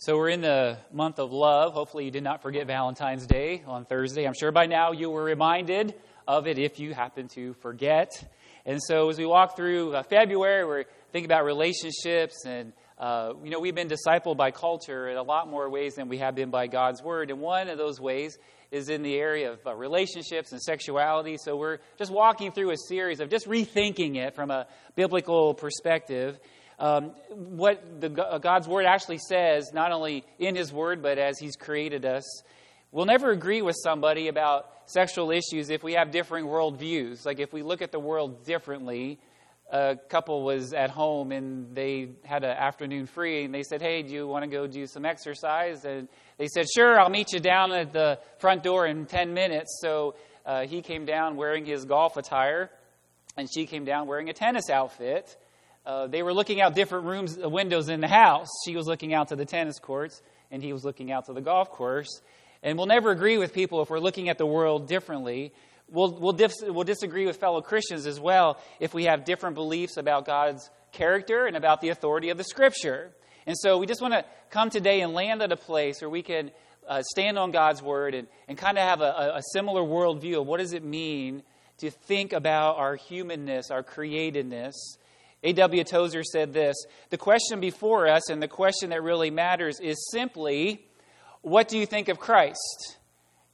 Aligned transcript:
So 0.00 0.16
we're 0.16 0.28
in 0.28 0.42
the 0.42 0.78
month 0.92 1.18
of 1.18 1.32
love. 1.32 1.72
Hopefully, 1.72 2.04
you 2.04 2.12
did 2.12 2.22
not 2.22 2.40
forget 2.40 2.68
Valentine's 2.68 3.26
Day 3.26 3.64
on 3.66 3.84
Thursday. 3.84 4.28
I'm 4.28 4.34
sure 4.38 4.52
by 4.52 4.66
now 4.66 4.92
you 4.92 5.10
were 5.10 5.24
reminded 5.24 5.92
of 6.28 6.46
it 6.46 6.56
if 6.56 6.78
you 6.78 6.94
happen 6.94 7.26
to 7.30 7.54
forget. 7.54 8.12
And 8.64 8.80
so, 8.80 9.08
as 9.08 9.18
we 9.18 9.26
walk 9.26 9.56
through 9.56 9.96
uh, 9.96 10.04
February, 10.04 10.64
we're 10.64 10.84
thinking 11.10 11.24
about 11.24 11.44
relationships, 11.44 12.44
and 12.46 12.74
uh, 12.96 13.32
you 13.42 13.50
know, 13.50 13.58
we've 13.58 13.74
been 13.74 13.88
discipled 13.88 14.36
by 14.36 14.52
culture 14.52 15.08
in 15.08 15.16
a 15.16 15.22
lot 15.24 15.48
more 15.48 15.68
ways 15.68 15.96
than 15.96 16.08
we 16.08 16.18
have 16.18 16.36
been 16.36 16.50
by 16.50 16.68
God's 16.68 17.02
Word. 17.02 17.32
And 17.32 17.40
one 17.40 17.66
of 17.66 17.76
those 17.76 18.00
ways 18.00 18.38
is 18.70 18.90
in 18.90 19.02
the 19.02 19.16
area 19.16 19.50
of 19.50 19.66
uh, 19.66 19.74
relationships 19.74 20.52
and 20.52 20.62
sexuality. 20.62 21.38
So 21.38 21.56
we're 21.56 21.78
just 21.96 22.12
walking 22.12 22.52
through 22.52 22.70
a 22.70 22.76
series 22.86 23.18
of 23.18 23.30
just 23.30 23.48
rethinking 23.48 24.14
it 24.14 24.36
from 24.36 24.52
a 24.52 24.68
biblical 24.94 25.54
perspective 25.54 26.38
um, 26.78 27.12
what 27.30 28.00
the, 28.00 28.24
uh, 28.24 28.38
God's 28.38 28.68
Word 28.68 28.86
actually 28.86 29.18
says, 29.18 29.72
not 29.72 29.92
only 29.92 30.24
in 30.38 30.54
His 30.54 30.72
Word, 30.72 31.02
but 31.02 31.18
as 31.18 31.38
He's 31.38 31.56
created 31.56 32.04
us. 32.04 32.24
We'll 32.90 33.06
never 33.06 33.30
agree 33.30 33.60
with 33.60 33.76
somebody 33.82 34.28
about 34.28 34.70
sexual 34.86 35.30
issues 35.30 35.68
if 35.68 35.82
we 35.82 35.92
have 35.94 36.10
differing 36.10 36.46
worldviews. 36.46 37.26
Like 37.26 37.38
if 37.38 37.52
we 37.52 37.62
look 37.62 37.82
at 37.82 37.92
the 37.92 37.98
world 37.98 38.44
differently, 38.44 39.18
a 39.70 39.98
couple 40.08 40.42
was 40.42 40.72
at 40.72 40.88
home 40.88 41.30
and 41.30 41.74
they 41.74 42.10
had 42.24 42.42
an 42.44 42.56
afternoon 42.56 43.06
free 43.06 43.44
and 43.44 43.54
they 43.54 43.62
said, 43.62 43.82
Hey, 43.82 44.02
do 44.02 44.14
you 44.14 44.26
want 44.26 44.44
to 44.44 44.50
go 44.50 44.66
do 44.66 44.86
some 44.86 45.04
exercise? 45.04 45.84
And 45.84 46.08
they 46.38 46.46
said, 46.46 46.66
Sure, 46.74 46.98
I'll 46.98 47.10
meet 47.10 47.32
you 47.32 47.40
down 47.40 47.72
at 47.72 47.92
the 47.92 48.18
front 48.38 48.62
door 48.62 48.86
in 48.86 49.04
10 49.04 49.34
minutes. 49.34 49.78
So 49.82 50.14
uh, 50.46 50.66
he 50.66 50.80
came 50.80 51.04
down 51.04 51.36
wearing 51.36 51.66
his 51.66 51.84
golf 51.84 52.16
attire 52.16 52.70
and 53.36 53.48
she 53.52 53.66
came 53.66 53.84
down 53.84 54.06
wearing 54.06 54.30
a 54.30 54.32
tennis 54.32 54.70
outfit. 54.70 55.36
Uh, 55.88 56.06
they 56.06 56.22
were 56.22 56.34
looking 56.34 56.60
out 56.60 56.74
different 56.74 57.06
rooms, 57.06 57.38
uh, 57.42 57.48
windows 57.48 57.88
in 57.88 58.02
the 58.02 58.08
house. 58.08 58.48
She 58.66 58.76
was 58.76 58.86
looking 58.86 59.14
out 59.14 59.28
to 59.28 59.36
the 59.36 59.46
tennis 59.46 59.78
courts, 59.78 60.20
and 60.50 60.62
he 60.62 60.74
was 60.74 60.84
looking 60.84 61.10
out 61.10 61.24
to 61.26 61.32
the 61.32 61.40
golf 61.40 61.70
course. 61.70 62.20
And 62.62 62.76
we'll 62.76 62.86
never 62.86 63.10
agree 63.10 63.38
with 63.38 63.54
people 63.54 63.80
if 63.80 63.88
we're 63.88 63.98
looking 63.98 64.28
at 64.28 64.36
the 64.36 64.44
world 64.44 64.86
differently. 64.86 65.54
We'll, 65.90 66.12
we'll, 66.12 66.34
dis- 66.34 66.62
we'll 66.62 66.84
disagree 66.84 67.24
with 67.24 67.38
fellow 67.38 67.62
Christians 67.62 68.04
as 68.04 68.20
well 68.20 68.58
if 68.80 68.92
we 68.92 69.04
have 69.04 69.24
different 69.24 69.54
beliefs 69.54 69.96
about 69.96 70.26
God's 70.26 70.68
character 70.92 71.46
and 71.46 71.56
about 71.56 71.80
the 71.80 71.88
authority 71.88 72.28
of 72.28 72.36
the 72.36 72.44
Scripture. 72.44 73.10
And 73.46 73.56
so 73.56 73.78
we 73.78 73.86
just 73.86 74.02
want 74.02 74.12
to 74.12 74.26
come 74.50 74.68
today 74.68 75.00
and 75.00 75.14
land 75.14 75.40
at 75.40 75.52
a 75.52 75.56
place 75.56 76.02
where 76.02 76.10
we 76.10 76.20
can 76.20 76.50
uh, 76.86 77.02
stand 77.02 77.38
on 77.38 77.50
God's 77.50 77.80
Word 77.80 78.14
and, 78.14 78.28
and 78.46 78.58
kind 78.58 78.76
of 78.76 78.84
have 78.84 79.00
a, 79.00 79.36
a 79.36 79.42
similar 79.54 79.80
worldview 79.80 80.38
of 80.38 80.46
what 80.46 80.60
does 80.60 80.74
it 80.74 80.84
mean 80.84 81.42
to 81.78 81.90
think 81.90 82.34
about 82.34 82.76
our 82.76 82.94
humanness, 82.94 83.70
our 83.70 83.82
createdness, 83.82 84.74
A.W. 85.42 85.84
Tozer 85.84 86.24
said 86.24 86.52
this 86.52 86.76
The 87.10 87.18
question 87.18 87.60
before 87.60 88.08
us, 88.08 88.30
and 88.30 88.42
the 88.42 88.48
question 88.48 88.90
that 88.90 89.02
really 89.02 89.30
matters, 89.30 89.78
is 89.80 90.08
simply 90.10 90.84
what 91.42 91.68
do 91.68 91.78
you 91.78 91.86
think 91.86 92.08
of 92.08 92.18
Christ? 92.18 92.96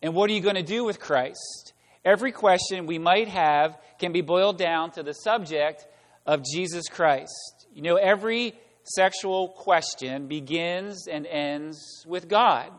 And 0.02 0.14
what 0.14 0.28
are 0.28 0.32
you 0.32 0.40
going 0.40 0.56
to 0.56 0.62
do 0.62 0.84
with 0.84 1.00
Christ? 1.00 1.72
Every 2.04 2.32
question 2.32 2.86
we 2.86 2.98
might 2.98 3.28
have 3.28 3.78
can 3.98 4.12
be 4.12 4.20
boiled 4.20 4.58
down 4.58 4.90
to 4.92 5.02
the 5.02 5.12
subject 5.12 5.86
of 6.26 6.42
Jesus 6.44 6.88
Christ. 6.88 7.66
You 7.72 7.82
know, 7.82 7.96
every 7.96 8.54
sexual 8.82 9.48
question 9.48 10.26
begins 10.26 11.08
and 11.08 11.26
ends 11.26 12.04
with 12.06 12.28
God. 12.28 12.70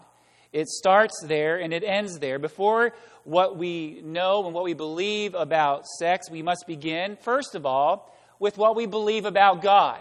It 0.53 0.67
starts 0.67 1.16
there 1.26 1.58
and 1.58 1.73
it 1.73 1.83
ends 1.83 2.20
there. 2.20 2.39
Before 2.39 2.94
what 3.23 3.58
we 3.58 4.02
know 4.03 4.45
and 4.45 4.53
what 4.53 4.64
we 4.64 4.73
believe 4.73 5.33
about 5.33 5.88
sex, 5.88 6.30
we 6.30 6.44
must 6.44 6.66
begin, 6.67 7.17
first 7.22 7.56
of 7.56 7.66
all, 7.66 8.14
with 8.39 8.58
what 8.58 8.75
we 8.75 8.86
believe 8.86 9.25
about 9.25 9.61
God. 9.61 10.00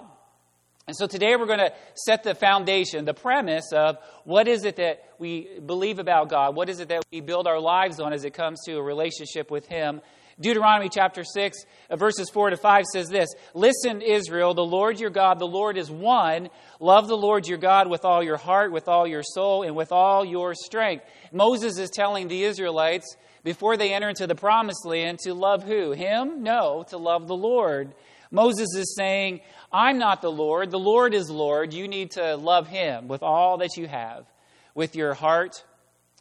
And 0.87 0.95
so 0.95 1.07
today 1.07 1.35
we're 1.37 1.47
going 1.47 1.61
to 1.61 1.73
set 1.95 2.25
the 2.25 2.35
foundation, 2.35 3.07
the 3.07 3.15
premise 3.15 3.73
of 3.73 3.97
what 4.25 4.47
is 4.47 4.65
it 4.65 4.77
that 4.77 5.03
we 5.19 5.49
believe 5.65 5.99
about 5.99 6.29
God? 6.29 6.55
What 6.55 6.69
is 6.69 6.79
it 6.79 6.89
that 6.89 7.03
we 7.11 7.21
build 7.21 7.47
our 7.47 7.59
lives 7.59 8.01
on 8.01 8.13
as 8.13 8.25
it 8.25 8.35
comes 8.35 8.61
to 8.67 8.77
a 8.77 8.83
relationship 8.83 9.51
with 9.51 9.67
Him? 9.67 10.03
Deuteronomy 10.41 10.89
chapter 10.89 11.23
6, 11.23 11.59
uh, 11.91 11.97
verses 11.97 12.29
4 12.29 12.51
to 12.51 12.57
5 12.57 12.85
says 12.93 13.09
this 13.09 13.31
Listen, 13.55 14.03
Israel, 14.03 14.53
the 14.53 14.65
Lord 14.65 14.99
your 14.99 15.11
God, 15.11 15.39
the 15.39 15.47
Lord 15.47 15.79
is 15.79 15.91
one. 15.91 16.51
Love 16.81 17.09
the 17.09 17.17
Lord 17.17 17.47
your 17.47 17.59
God 17.59 17.89
with 17.89 18.05
all 18.05 18.23
your 18.23 18.37
heart, 18.37 18.73
with 18.73 18.89
all 18.89 19.07
your 19.07 19.23
soul, 19.23 19.63
and 19.63 19.77
with 19.77 19.93
all 19.93 20.25
your 20.25 20.55
strength. 20.55 21.05
Moses 21.33 21.79
is 21.79 21.89
telling 21.91 22.29
the 22.29 22.43
Israelites 22.43 23.17
before 23.45 23.77
they 23.77 23.95
enter 23.95 24.09
into 24.09 24.27
the 24.27 24.35
promised 24.35 24.85
land 24.85 25.21
to 25.21 25.35
love 25.35 25.63
who? 25.63 25.93
Him? 25.93 26.43
No, 26.43 26.85
to 26.89 26.99
love 26.99 27.29
the 27.29 27.37
Lord. 27.37 27.95
Moses 28.35 28.75
is 28.77 28.97
saying, 28.97 29.41
I'm 29.73 29.99
not 29.99 30.21
the 30.21 30.31
Lord. 30.31 30.73
The 30.73 30.79
Lord 30.79 31.15
is 31.15 31.31
Lord. 31.31 31.73
You 31.73 31.87
need 31.87 32.11
to 32.13 32.37
love 32.37 32.67
him 32.67 33.07
with 33.07 33.23
all 33.23 33.59
that 33.59 33.77
you 33.77 33.87
have, 33.87 34.27
with 34.75 34.97
your 34.97 35.15
heart, 35.15 35.65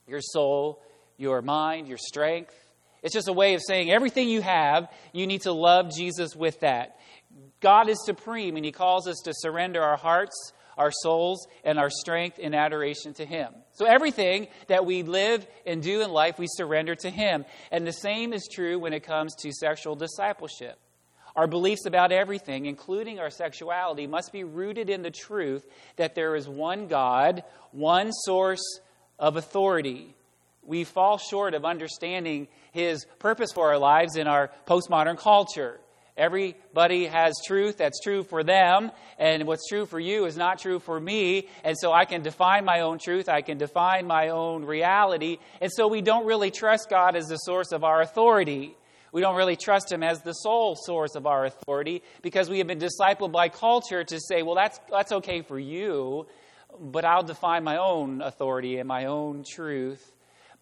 your 0.08 0.22
soul, 0.22 0.82
your 1.18 1.42
mind, 1.42 1.88
your 1.88 1.98
strength. 1.98 2.54
It's 3.02 3.16
just 3.16 3.28
a 3.28 3.34
way 3.34 3.56
of 3.56 3.62
saying 3.68 3.92
everything 3.92 4.30
you 4.30 4.42
have, 4.42 4.90
you 5.12 5.26
need 5.26 5.42
to 5.42 5.52
love 5.52 5.92
Jesus 5.92 6.36
with 6.36 6.60
that. 6.60 6.98
God 7.60 7.90
is 7.90 7.98
supreme, 8.06 8.58
and 8.58 8.66
he 8.66 8.72
calls 8.72 9.08
us 9.08 9.20
to 9.26 9.34
surrender 9.34 9.82
our 9.82 9.98
hearts, 9.98 10.54
our 10.78 10.92
souls, 10.92 11.48
and 11.64 11.80
our 11.80 11.90
strength 11.90 12.38
in 12.38 12.54
adoration 12.54 13.14
to 13.16 13.26
him. 13.26 13.54
So 13.74 13.86
everything 13.86 14.48
that 14.68 14.86
we 14.86 15.02
live 15.02 15.48
and 15.66 15.82
do 15.82 16.02
in 16.02 16.12
life, 16.12 16.38
we 16.38 16.46
surrender 16.48 16.94
to 16.96 17.10
him. 17.10 17.46
And 17.72 17.88
the 17.88 17.92
same 17.92 18.34
is 18.34 18.48
true 18.52 18.78
when 18.78 18.94
it 18.94 19.02
comes 19.02 19.34
to 19.38 19.52
sexual 19.52 19.96
discipleship. 19.96 20.78
Our 21.36 21.48
beliefs 21.48 21.86
about 21.86 22.12
everything, 22.12 22.68
including 22.68 23.20
our 23.20 23.32
sexuality, 23.32 24.06
must 24.06 24.32
be 24.32 24.44
rooted 24.44 24.90
in 24.90 25.02
the 25.02 25.12
truth 25.12 25.66
that 25.96 26.14
there 26.14 26.36
is 26.36 26.48
one 26.48 26.88
God, 26.88 27.44
one 27.72 28.12
source 28.12 28.80
of 29.18 29.36
authority. 29.36 30.16
We 30.62 30.84
fall 30.84 31.18
short 31.18 31.56
of 31.56 31.66
understanding 31.66 32.48
His 32.72 33.06
purpose 33.18 33.52
for 33.52 33.72
our 33.72 33.80
lives 33.80 34.16
in 34.16 34.28
our 34.28 34.52
postmodern 34.68 35.18
culture. 35.18 35.80
Everybody 36.16 37.08
has 37.08 37.34
truth 37.48 37.78
that's 37.78 38.00
true 38.00 38.24
for 38.24 38.44
them, 38.44 38.92
and 39.18 39.48
what's 39.48 39.68
true 39.68 39.88
for 39.88 40.00
you 40.00 40.26
is 40.26 40.38
not 40.38 40.60
true 40.60 40.78
for 40.78 41.00
me. 41.00 41.48
And 41.64 41.76
so 41.76 41.92
I 41.92 42.06
can 42.06 42.22
define 42.22 42.66
my 42.66 42.82
own 42.82 43.00
truth, 43.00 43.28
I 43.28 43.42
can 43.42 43.58
define 43.58 44.06
my 44.06 44.30
own 44.30 44.64
reality. 44.66 45.40
And 45.60 45.72
so 45.72 45.88
we 45.88 46.02
don't 46.02 46.28
really 46.28 46.52
trust 46.52 46.88
God 46.92 47.16
as 47.16 47.26
the 47.26 47.38
source 47.38 47.72
of 47.72 47.84
our 47.84 48.02
authority. 48.02 48.76
We 49.14 49.22
don't 49.22 49.36
really 49.36 49.56
trust 49.56 49.92
him 49.92 50.02
as 50.02 50.24
the 50.24 50.34
sole 50.34 50.76
source 50.76 51.14
of 51.14 51.28
our 51.28 51.46
authority 51.46 52.02
because 52.24 52.50
we 52.50 52.58
have 52.58 52.66
been 52.66 52.80
discipled 52.80 53.32
by 53.32 53.48
culture 53.48 54.04
to 54.04 54.20
say, 54.20 54.42
well, 54.42 54.56
that's, 54.56 54.80
that's 54.90 55.12
okay 55.12 55.44
for 55.44 55.60
you, 55.60 56.26
but 56.80 57.06
I'll 57.06 57.22
define 57.22 57.64
my 57.64 57.78
own 57.78 58.22
authority 58.24 58.80
and 58.80 58.88
my 58.88 59.06
own 59.06 59.44
truth. 59.48 60.16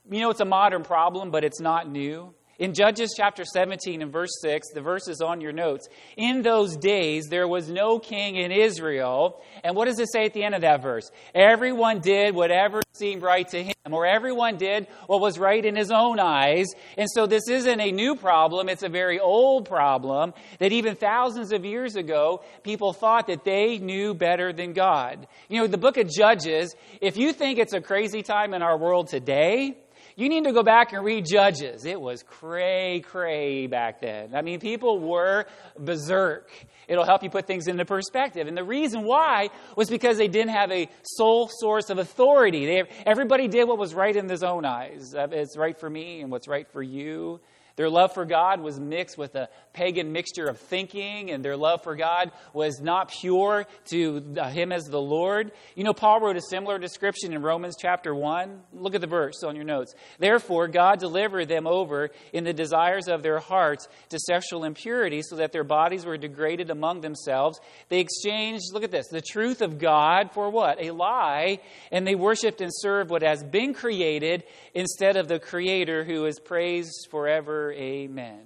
You 0.10 0.20
know, 0.20 0.30
it's 0.32 0.42
a 0.42 0.46
modern 0.46 0.84
problem, 0.84 1.32
but 1.32 1.46
it's 1.46 1.62
not 1.62 1.90
new. 1.90 2.34
In 2.62 2.76
Judges 2.76 3.16
chapter 3.18 3.44
17 3.44 4.04
and 4.04 4.12
verse 4.12 4.30
6, 4.40 4.68
the 4.76 4.82
verse 4.82 5.08
is 5.08 5.20
on 5.20 5.42
your 5.42 5.52
notes. 5.52 5.88
In 6.16 6.44
those 6.44 6.78
days, 6.78 7.26
there 7.26 7.48
was 7.48 7.68
no 7.68 7.98
king 7.98 8.36
in 8.36 8.52
Israel. 8.52 9.42
And 9.64 9.76
what 9.76 9.86
does 9.86 9.98
it 9.98 10.12
say 10.12 10.26
at 10.26 10.36
the 10.36 10.44
end 10.44 10.54
of 10.54 10.62
that 10.62 10.84
verse? 10.84 11.10
Everyone 11.34 12.02
did 12.02 12.36
whatever 12.36 12.84
seemed 12.94 13.24
right 13.24 13.48
to 13.48 13.64
him, 13.64 13.74
or 13.90 14.06
everyone 14.06 14.58
did 14.58 14.86
what 15.08 15.22
was 15.22 15.40
right 15.40 15.66
in 15.66 15.76
his 15.76 15.90
own 15.90 16.20
eyes. 16.20 16.68
And 17.00 17.08
so 17.10 17.26
this 17.26 17.50
isn't 17.50 17.82
a 17.82 17.92
new 17.92 18.16
problem, 18.16 18.70
it's 18.70 18.84
a 18.84 18.90
very 18.90 19.20
old 19.20 19.68
problem 19.68 20.36
that 20.60 20.72
even 20.72 20.96
thousands 20.96 21.52
of 21.54 21.66
years 21.66 21.96
ago, 21.96 22.44
people 22.62 22.94
thought 22.94 23.26
that 23.26 23.44
they 23.44 23.80
knew 23.80 24.14
better 24.14 24.54
than 24.54 24.74
God. 24.74 25.26
You 25.50 25.62
know, 25.62 25.68
the 25.68 25.80
book 25.80 25.98
of 25.98 26.08
Judges, 26.08 26.76
if 27.02 27.18
you 27.18 27.34
think 27.34 27.58
it's 27.58 27.74
a 27.74 27.82
crazy 27.82 28.22
time 28.22 28.54
in 28.54 28.62
our 28.62 28.78
world 28.78 29.08
today, 29.08 29.78
you 30.22 30.30
need 30.30 30.44
to 30.44 30.54
go 30.54 30.62
back 30.62 30.94
and 30.94 31.04
read 31.04 31.26
Judges. 31.26 31.84
It 31.86 32.00
was 32.00 32.22
cray 32.24 33.02
cray 33.02 33.68
back 33.68 34.02
then. 34.02 34.36
I 34.36 34.42
mean, 34.42 34.60
people 34.60 35.00
were 35.00 35.46
berserk. 35.80 36.52
It'll 36.88 37.06
help 37.06 37.24
you 37.24 37.30
put 37.30 37.48
things 37.48 37.68
into 37.68 37.86
perspective. 37.86 38.48
And 38.48 38.56
the 38.56 38.64
reason 38.64 39.04
why 39.04 39.50
was 39.76 39.90
because 39.90 40.18
they 40.18 40.28
didn't 40.28 40.52
have 40.52 40.72
a 40.72 40.90
sole 41.04 41.50
source 41.52 41.90
of 41.90 41.98
authority. 41.98 42.66
They, 42.66 42.84
everybody 43.06 43.48
did 43.48 43.68
what 43.68 43.78
was 43.78 43.96
right 43.96 44.16
in 44.16 44.30
his 44.30 44.44
own 44.44 44.64
eyes. 44.64 45.16
Uh, 45.16 45.28
it's 45.32 45.58
right 45.58 45.78
for 45.78 45.90
me 45.90 46.22
and 46.22 46.30
what's 46.30 46.48
right 46.48 46.68
for 46.72 46.84
you. 46.84 47.40
Their 47.82 47.90
love 47.90 48.14
for 48.14 48.26
God 48.26 48.62
was 48.62 48.80
mixed 48.80 49.18
with 49.18 49.34
a 49.34 49.50
pagan 49.74 50.12
mixture 50.12 50.46
of 50.46 50.60
thinking, 50.60 51.32
and 51.32 51.44
their 51.44 51.58
love 51.58 51.82
for 51.82 51.96
God 51.96 52.32
was 52.54 52.80
not 52.80 53.10
pure 53.10 53.66
to 53.86 54.36
uh, 54.40 54.50
Him 54.50 54.72
as 54.72 54.84
the 54.84 55.02
Lord. 55.02 55.52
You 55.74 55.84
know, 55.84 55.94
Paul 55.94 56.20
wrote 56.20 56.36
a 56.38 56.42
similar 56.42 56.78
description 56.78 57.34
in 57.34 57.42
Romans 57.42 57.76
chapter 57.82 58.14
1. 58.14 58.62
Look 58.74 58.94
at 58.94 59.02
the 59.02 59.08
verse 59.08 59.44
on 59.44 59.56
your 59.56 59.66
notes. 59.66 59.96
Therefore, 60.20 60.68
God 60.68 61.00
delivered 61.00 61.48
them 61.48 61.66
over 61.66 62.12
in 62.34 62.44
the 62.44 62.54
desires 62.54 63.08
of 63.08 63.24
their 63.24 63.40
hearts 63.40 63.88
to 64.10 64.20
sexual 64.20 64.64
impurity, 64.64 65.24
so 65.24 65.38
that 65.38 65.52
their 65.52 65.64
bodies 65.64 66.06
were 66.06 66.18
degraded 66.18 66.70
among 66.70 67.02
themselves. 67.02 67.60
They 67.90 68.00
exchanged, 68.00 68.66
look 68.74 68.84
at 68.84 68.92
this, 68.92 69.08
the 69.08 69.22
truth 69.22 69.64
of 69.64 69.80
God 69.80 70.34
for 70.34 70.52
what? 70.52 70.80
A 70.80 70.92
lie, 70.92 71.62
and 71.92 72.06
they 72.06 72.14
worshiped 72.14 72.62
and 72.62 72.72
served 72.72 73.10
what 73.10 73.24
has 73.24 73.44
been 73.44 73.74
created 73.74 74.44
instead 74.76 75.16
of 75.16 75.28
the 75.28 75.40
Creator 75.40 76.04
who 76.04 76.26
is 76.26 76.40
praised 76.40 77.08
forever. 77.10 77.71
Amen. 77.72 78.42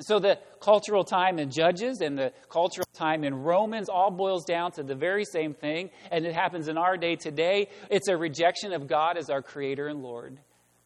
So 0.00 0.20
the 0.20 0.38
cultural 0.60 1.02
time 1.02 1.40
in 1.40 1.50
Judges 1.50 2.00
and 2.00 2.16
the 2.16 2.32
cultural 2.48 2.86
time 2.94 3.24
in 3.24 3.34
Romans 3.34 3.88
all 3.88 4.12
boils 4.12 4.44
down 4.44 4.70
to 4.72 4.84
the 4.84 4.94
very 4.94 5.24
same 5.24 5.54
thing, 5.54 5.90
and 6.12 6.24
it 6.24 6.34
happens 6.34 6.68
in 6.68 6.78
our 6.78 6.96
day 6.96 7.16
today. 7.16 7.68
It's 7.90 8.06
a 8.06 8.16
rejection 8.16 8.72
of 8.72 8.86
God 8.86 9.16
as 9.16 9.28
our 9.28 9.42
Creator 9.42 9.88
and 9.88 10.00
Lord. 10.00 10.38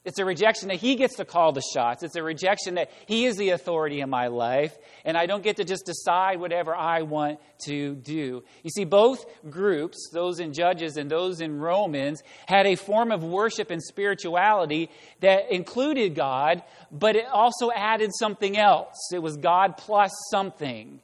It's 0.04 0.18
a 0.18 0.24
rejection 0.24 0.66
that 0.68 0.78
he 0.78 0.96
gets 0.96 1.16
to 1.16 1.24
call 1.24 1.52
the 1.52 1.62
shots. 1.74 2.02
It's 2.02 2.16
a 2.16 2.24
rejection 2.24 2.74
that 2.74 2.90
he 3.06 3.24
is 3.24 3.36
the 3.36 3.50
authority 3.50 4.00
in 4.00 4.10
my 4.10 4.26
life, 4.26 4.76
and 5.04 5.16
I 5.16 5.26
don't 5.26 5.44
get 5.44 5.58
to 5.58 5.64
just 5.64 5.86
decide 5.86 6.40
whatever 6.40 6.74
I 6.74 7.02
want 7.02 7.38
to 7.66 7.94
do. 7.94 8.42
You 8.64 8.70
see, 8.70 8.84
both 8.84 9.24
groups, 9.48 10.10
those 10.12 10.40
in 10.40 10.54
Judges 10.54 10.96
and 10.96 11.08
those 11.08 11.40
in 11.40 11.60
Romans, 11.60 12.20
had 12.46 12.66
a 12.66 12.74
form 12.74 13.12
of 13.12 13.22
worship 13.22 13.70
and 13.70 13.80
spirituality 13.80 14.90
that 15.20 15.52
included 15.52 16.16
God, 16.16 16.64
but 16.90 17.14
it 17.14 17.26
also 17.26 17.70
added 17.70 18.10
something 18.12 18.58
else. 18.58 19.12
It 19.12 19.22
was 19.22 19.36
God 19.36 19.76
plus 19.76 20.10
something. 20.32 21.00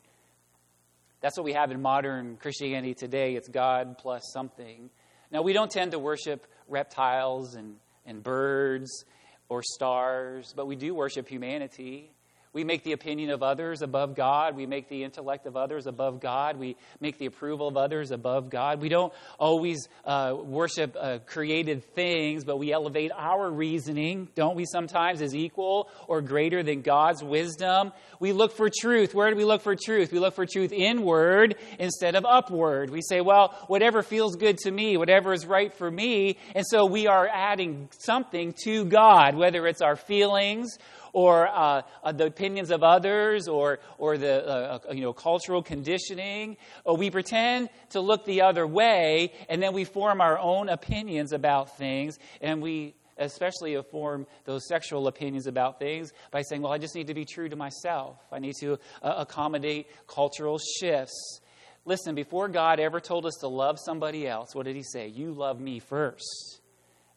That's 1.20 1.36
what 1.36 1.44
we 1.44 1.52
have 1.52 1.70
in 1.70 1.80
modern 1.80 2.36
Christianity 2.36 2.94
today. 2.94 3.36
It's 3.36 3.48
God 3.48 3.98
plus 3.98 4.22
something. 4.32 4.90
Now, 5.30 5.42
we 5.42 5.52
don't 5.52 5.70
tend 5.70 5.92
to 5.92 6.00
worship 6.00 6.46
reptiles 6.68 7.54
and 7.54 7.76
and 8.08 8.22
birds 8.22 9.04
or 9.48 9.62
stars, 9.62 10.52
but 10.56 10.66
we 10.66 10.74
do 10.74 10.94
worship 10.94 11.28
humanity. 11.28 12.10
We 12.52 12.64
make 12.64 12.82
the 12.82 12.92
opinion 12.92 13.30
of 13.30 13.42
others 13.42 13.82
above 13.82 14.14
God. 14.14 14.56
We 14.56 14.66
make 14.66 14.88
the 14.88 15.04
intellect 15.04 15.46
of 15.46 15.56
others 15.56 15.86
above 15.86 16.20
God. 16.20 16.58
We 16.58 16.76
make 17.00 17.18
the 17.18 17.26
approval 17.26 17.68
of 17.68 17.76
others 17.76 18.10
above 18.10 18.50
God. 18.50 18.80
We 18.80 18.88
don't 18.88 19.12
always 19.38 19.88
uh, 20.04 20.34
worship 20.42 20.96
uh, 20.98 21.18
created 21.26 21.84
things, 21.94 22.44
but 22.44 22.58
we 22.58 22.72
elevate 22.72 23.12
our 23.14 23.50
reasoning, 23.50 24.28
don't 24.34 24.56
we, 24.56 24.64
sometimes, 24.64 25.20
as 25.20 25.34
equal 25.34 25.88
or 26.06 26.22
greater 26.22 26.62
than 26.62 26.82
God's 26.82 27.22
wisdom. 27.22 27.92
We 28.20 28.32
look 28.32 28.52
for 28.52 28.70
truth. 28.70 29.14
Where 29.14 29.30
do 29.30 29.36
we 29.36 29.44
look 29.44 29.62
for 29.62 29.76
truth? 29.76 30.12
We 30.12 30.18
look 30.18 30.34
for 30.34 30.46
truth 30.46 30.72
inward 30.72 31.56
instead 31.78 32.14
of 32.14 32.24
upward. 32.24 32.90
We 32.90 33.02
say, 33.02 33.20
well, 33.20 33.54
whatever 33.66 34.02
feels 34.02 34.36
good 34.36 34.58
to 34.58 34.70
me, 34.70 34.96
whatever 34.96 35.32
is 35.32 35.46
right 35.46 35.72
for 35.72 35.90
me. 35.90 36.38
And 36.54 36.64
so 36.68 36.86
we 36.86 37.06
are 37.06 37.28
adding 37.28 37.88
something 37.98 38.54
to 38.64 38.84
God, 38.84 39.34
whether 39.34 39.66
it's 39.66 39.82
our 39.82 39.96
feelings 39.96 40.78
or 41.12 41.48
uh, 41.48 41.82
uh, 42.02 42.12
the 42.12 42.26
opinions 42.26 42.70
of 42.70 42.82
others 42.82 43.48
or, 43.48 43.80
or 43.98 44.18
the 44.18 44.46
uh, 44.46 44.78
uh, 44.88 44.92
you 44.92 45.02
know, 45.02 45.12
cultural 45.12 45.62
conditioning. 45.62 46.56
Or 46.84 46.96
we 46.96 47.10
pretend 47.10 47.70
to 47.90 48.00
look 48.00 48.24
the 48.24 48.42
other 48.42 48.66
way, 48.66 49.32
and 49.48 49.62
then 49.62 49.72
we 49.72 49.84
form 49.84 50.20
our 50.20 50.38
own 50.38 50.68
opinions 50.68 51.32
about 51.32 51.76
things, 51.76 52.18
and 52.40 52.62
we 52.62 52.94
especially 53.18 53.80
form 53.90 54.26
those 54.44 54.66
sexual 54.68 55.08
opinions 55.08 55.46
about 55.46 55.78
things 55.78 56.12
by 56.30 56.42
saying, 56.42 56.62
well, 56.62 56.72
I 56.72 56.78
just 56.78 56.94
need 56.94 57.08
to 57.08 57.14
be 57.14 57.24
true 57.24 57.48
to 57.48 57.56
myself. 57.56 58.16
I 58.30 58.38
need 58.38 58.54
to 58.60 58.74
uh, 59.02 59.14
accommodate 59.18 59.88
cultural 60.06 60.58
shifts. 60.58 61.40
Listen, 61.84 62.14
before 62.14 62.48
God 62.48 62.80
ever 62.80 63.00
told 63.00 63.26
us 63.26 63.34
to 63.40 63.48
love 63.48 63.78
somebody 63.78 64.26
else, 64.26 64.54
what 64.54 64.66
did 64.66 64.76
He 64.76 64.82
say? 64.82 65.08
You 65.08 65.32
love 65.32 65.60
me 65.60 65.80
first. 65.80 66.60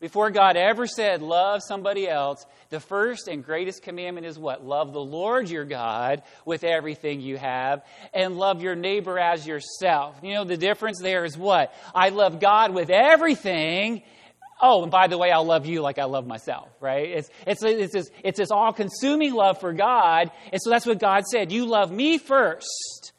Before 0.02 0.32
God 0.32 0.58
ever 0.58 0.88
said, 0.88 1.22
love 1.22 1.62
somebody 1.62 2.10
else, 2.10 2.44
the 2.70 2.80
first 2.80 3.28
and 3.28 3.46
greatest 3.46 3.84
commandment 3.84 4.26
is 4.26 4.38
what? 4.38 4.66
Love 4.66 4.94
the 4.94 5.00
Lord 5.00 5.48
your 5.48 5.64
God 5.64 6.24
with 6.44 6.64
everything 6.64 7.22
you 7.22 7.38
have 7.38 7.86
and 8.12 8.36
love 8.36 8.64
your 8.64 8.76
neighbor 8.76 9.20
as 9.20 9.46
yourself. 9.46 10.18
You 10.24 10.34
know, 10.34 10.44
the 10.44 10.58
difference 10.58 11.00
there 11.00 11.24
is 11.24 11.38
what? 11.38 11.72
I 11.94 12.10
love 12.10 12.40
God 12.40 12.74
with 12.74 12.90
everything. 12.90 14.02
Oh, 14.60 14.82
and 14.82 14.92
by 14.92 15.06
the 15.06 15.20
way, 15.20 15.30
I'll 15.30 15.46
love 15.46 15.68
you 15.68 15.82
like 15.82 16.00
I 16.00 16.06
love 16.06 16.26
myself, 16.26 16.70
right? 16.80 17.08
It's, 17.08 17.30
it's, 17.46 17.64
it's 17.64 17.94
this, 17.94 18.10
it's 18.24 18.40
this 18.40 18.50
all 18.50 18.74
consuming 18.74 19.36
love 19.36 19.60
for 19.60 19.72
God. 19.72 20.32
And 20.52 20.60
so 20.60 20.72
that's 20.72 20.88
what 20.88 20.98
God 20.98 21.26
said. 21.28 21.52
You 21.52 21.68
love 21.68 21.92
me 21.92 22.18
first 22.18 23.12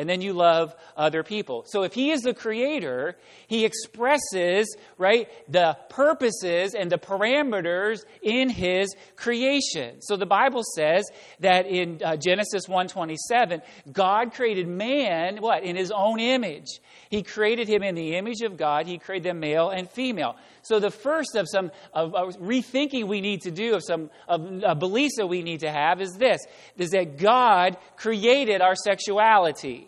and 0.00 0.08
then 0.08 0.22
you 0.22 0.32
love 0.32 0.74
other 0.96 1.22
people. 1.22 1.64
So 1.66 1.82
if 1.82 1.92
he 1.92 2.10
is 2.10 2.22
the 2.22 2.32
creator, 2.32 3.18
he 3.48 3.66
expresses, 3.66 4.74
right, 4.96 5.28
the 5.46 5.76
purposes 5.90 6.74
and 6.74 6.90
the 6.90 6.96
parameters 6.96 8.06
in 8.22 8.48
his 8.48 8.96
creation. 9.16 10.00
So 10.00 10.16
the 10.16 10.24
Bible 10.24 10.62
says 10.74 11.04
that 11.40 11.66
in 11.66 12.00
uh, 12.02 12.16
Genesis 12.16 12.66
1:27, 12.66 13.60
God 13.92 14.32
created 14.32 14.66
man 14.66 15.36
what? 15.42 15.64
In 15.64 15.76
his 15.76 15.90
own 15.90 16.18
image. 16.18 16.80
He 17.10 17.22
created 17.22 17.68
him 17.68 17.82
in 17.82 17.94
the 17.94 18.16
image 18.16 18.40
of 18.40 18.56
God. 18.56 18.86
He 18.86 18.96
created 18.96 19.28
them 19.28 19.40
male 19.40 19.68
and 19.68 19.90
female. 19.90 20.36
So 20.62 20.78
the 20.78 20.90
first 20.90 21.34
of 21.36 21.48
some 21.48 21.70
of, 21.92 22.14
of 22.14 22.36
rethinking 22.38 23.06
we 23.06 23.20
need 23.20 23.42
to 23.42 23.50
do 23.50 23.74
of 23.74 23.82
some 23.84 24.10
of 24.28 24.62
uh, 24.62 24.74
beliefs 24.74 25.14
that 25.16 25.26
we 25.26 25.42
need 25.42 25.60
to 25.60 25.70
have 25.70 26.00
is 26.00 26.12
this: 26.18 26.40
is 26.76 26.90
that 26.90 27.18
God 27.18 27.76
created 27.96 28.60
our 28.60 28.74
sexuality. 28.74 29.86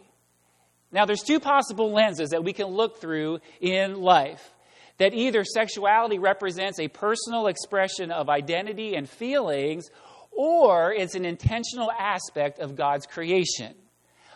Now, 0.91 1.07
there's 1.07 1.23
two 1.23 1.41
possible 1.41 1.91
lenses 1.91 2.31
that 2.31 2.45
we 2.45 2.53
can 2.53 2.67
look 2.67 3.01
through 3.01 3.41
in 3.61 4.01
life. 4.01 4.53
That 4.99 5.15
either 5.15 5.43
sexuality 5.43 6.19
represents 6.19 6.79
a 6.79 6.89
personal 6.89 7.47
expression 7.47 8.11
of 8.11 8.29
identity 8.29 8.95
and 8.95 9.09
feelings, 9.09 9.89
or 10.31 10.93
it's 10.93 11.15
an 11.15 11.25
intentional 11.25 11.91
aspect 11.91 12.59
of 12.59 12.77
God's 12.77 13.07
creation. 13.07 13.75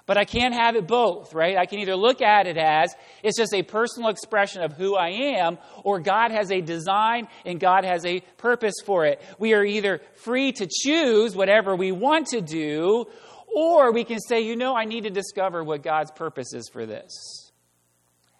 But 0.06 0.16
I 0.16 0.24
can't 0.24 0.54
have 0.54 0.76
it 0.76 0.86
both, 0.86 1.34
right? 1.34 1.56
I 1.56 1.66
can 1.66 1.80
either 1.80 1.96
look 1.96 2.22
at 2.22 2.46
it 2.46 2.56
as 2.56 2.94
it's 3.24 3.36
just 3.36 3.52
a 3.52 3.64
personal 3.64 4.08
expression 4.08 4.62
of 4.62 4.72
who 4.72 4.94
I 4.94 5.08
am, 5.38 5.58
or 5.82 5.98
God 5.98 6.30
has 6.30 6.52
a 6.52 6.60
design 6.60 7.26
and 7.44 7.58
God 7.58 7.84
has 7.84 8.06
a 8.06 8.20
purpose 8.38 8.76
for 8.84 9.04
it. 9.04 9.20
We 9.40 9.52
are 9.54 9.64
either 9.64 10.00
free 10.14 10.52
to 10.52 10.68
choose 10.70 11.34
whatever 11.34 11.74
we 11.74 11.90
want 11.90 12.28
to 12.28 12.40
do, 12.40 13.06
or 13.52 13.92
we 13.92 14.04
can 14.04 14.20
say, 14.20 14.42
you 14.42 14.54
know, 14.54 14.76
I 14.76 14.84
need 14.84 15.04
to 15.04 15.10
discover 15.10 15.64
what 15.64 15.82
God's 15.82 16.12
purpose 16.12 16.54
is 16.54 16.68
for 16.68 16.86
this, 16.86 17.50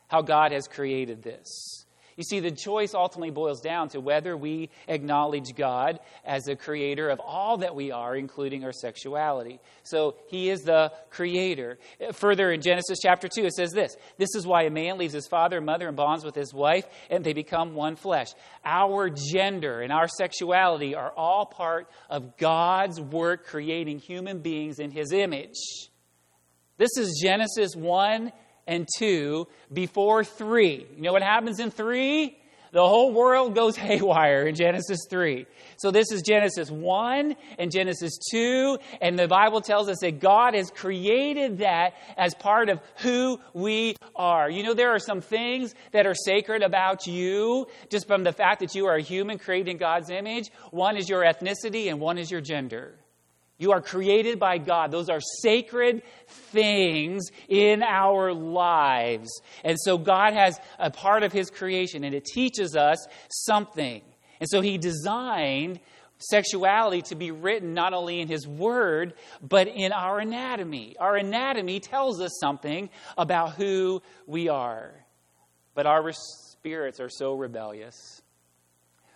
how 0.07 0.23
God 0.23 0.53
has 0.53 0.69
created 0.69 1.23
this. 1.23 1.86
You 2.17 2.25
see, 2.25 2.41
the 2.41 2.51
choice 2.51 2.95
ultimately 2.95 3.31
boils 3.31 3.61
down 3.61 3.91
to 3.91 4.01
whether 4.01 4.39
we 4.39 4.71
acknowledge 4.89 5.55
God 5.55 6.01
as 6.25 6.45
the 6.45 6.57
creator 6.57 7.11
of 7.11 7.21
all 7.21 7.59
that 7.59 7.75
we 7.75 7.91
are, 7.91 8.17
including 8.17 8.65
our 8.65 8.73
sexuality. 8.73 9.61
So 9.83 10.17
he 10.29 10.49
is 10.49 10.63
the 10.63 10.93
creator. 11.11 11.79
Further 12.13 12.51
in 12.53 12.63
Genesis 12.63 13.01
chapter 13.03 13.29
2, 13.29 13.45
it 13.45 13.53
says 13.53 13.73
this 13.73 13.97
This 14.17 14.35
is 14.35 14.47
why 14.47 14.63
a 14.63 14.71
man 14.71 14.97
leaves 14.97 15.13
his 15.13 15.29
father 15.29 15.59
and 15.59 15.67
mother 15.67 15.89
and 15.89 15.97
bonds 15.97 16.25
with 16.25 16.35
his 16.35 16.55
wife, 16.55 16.87
and 17.11 17.23
they 17.23 17.35
become 17.35 17.75
one 17.75 17.97
flesh. 17.97 18.29
Our 18.65 19.11
gender 19.11 19.83
and 19.83 19.93
our 19.93 20.09
sexuality 20.09 20.95
are 20.95 21.11
all 21.11 21.45
part 21.45 21.87
of 22.09 22.39
God's 22.39 22.99
work 22.99 23.45
creating 23.45 23.99
human 23.99 24.41
beings 24.41 24.79
in 24.79 24.91
his 24.91 25.13
image. 25.13 25.59
This 26.79 26.97
is 26.97 27.21
Genesis 27.23 27.77
1 27.77 28.33
and 28.67 28.89
2 28.99 29.47
before 29.73 30.25
3. 30.25 30.87
You 30.97 31.03
know 31.03 31.13
what 31.13 31.23
happens 31.23 31.61
in 31.61 31.71
3? 31.71 32.37
The 32.73 32.87
whole 32.87 33.13
world 33.13 33.55
goes 33.55 33.75
haywire 33.89 34.47
in 34.47 34.55
Genesis 34.55 34.99
3. 35.09 35.47
So 35.79 35.91
this 35.91 36.11
is 36.13 36.21
Genesis 36.21 36.71
1 36.71 37.35
and 37.59 37.71
Genesis 37.71 38.19
2, 38.31 38.79
and 39.01 39.19
the 39.19 39.29
Bible 39.29 39.61
tells 39.63 39.89
us 39.89 39.99
that 40.01 40.21
God 40.21 40.55
has 40.55 40.71
created 40.71 41.59
that 41.59 41.95
as 42.19 42.35
part 42.35 42.69
of 42.69 42.81
who 42.99 43.41
we 43.55 43.97
are. 44.15 44.51
You 44.51 44.63
know, 44.63 44.75
there 44.75 44.95
are 44.95 44.99
some 44.99 45.21
things 45.21 45.75
that 45.93 46.07
are 46.07 46.15
sacred 46.15 46.63
about 46.63 47.07
you 47.07 47.67
just 47.89 48.07
from 48.07 48.25
the 48.25 48.33
fact 48.33 48.61
that 48.61 48.75
you 48.75 48.87
are 48.87 48.97
a 48.97 49.03
human 49.03 49.39
created 49.39 49.69
in 49.71 49.79
God's 49.79 50.11
image. 50.11 50.51
One 50.71 50.99
is 50.99 51.09
your 51.09 51.23
ethnicity, 51.23 51.89
and 51.89 52.01
one 52.01 52.19
is 52.19 52.31
your 52.31 52.41
gender. 52.41 52.95
You 53.59 53.73
are 53.73 53.81
created 53.81 54.39
by 54.39 54.59
God. 54.59 54.91
Those 54.91 55.09
are 55.09 55.21
sacred 55.41 56.03
things 56.29 57.31
in 57.49 57.83
our 57.83 58.33
lives. 58.33 59.41
And 59.65 59.79
so 59.81 59.97
God 59.97 60.35
has 60.35 60.61
a 60.79 60.91
part 60.91 61.23
of 61.23 61.33
His 61.33 61.51
creation, 61.51 62.05
and 62.05 62.15
it 62.15 62.25
teaches 62.27 62.77
us 62.77 63.07
something. 63.29 64.03
And 64.41 64.49
so 64.49 64.61
He 64.61 64.77
designed 64.77 65.81
sexuality 66.19 67.03
to 67.03 67.15
be 67.15 67.31
written 67.31 67.73
not 67.73 67.95
only 67.95 68.21
in 68.21 68.29
His 68.29 68.47
Word, 68.47 69.15
but 69.41 69.69
in 69.69 69.93
our 69.93 70.19
anatomy. 70.19 70.97
Our 70.99 71.17
anatomy 71.17 71.81
tells 71.81 72.21
us 72.21 72.39
something 72.39 72.91
about 73.17 73.55
who 73.55 74.03
we 74.27 74.49
are. 74.49 74.93
But 75.75 75.87
our 75.87 76.13
spirits 76.13 77.01
are 77.01 77.11
so 77.11 77.35
rebellious. 77.35 78.21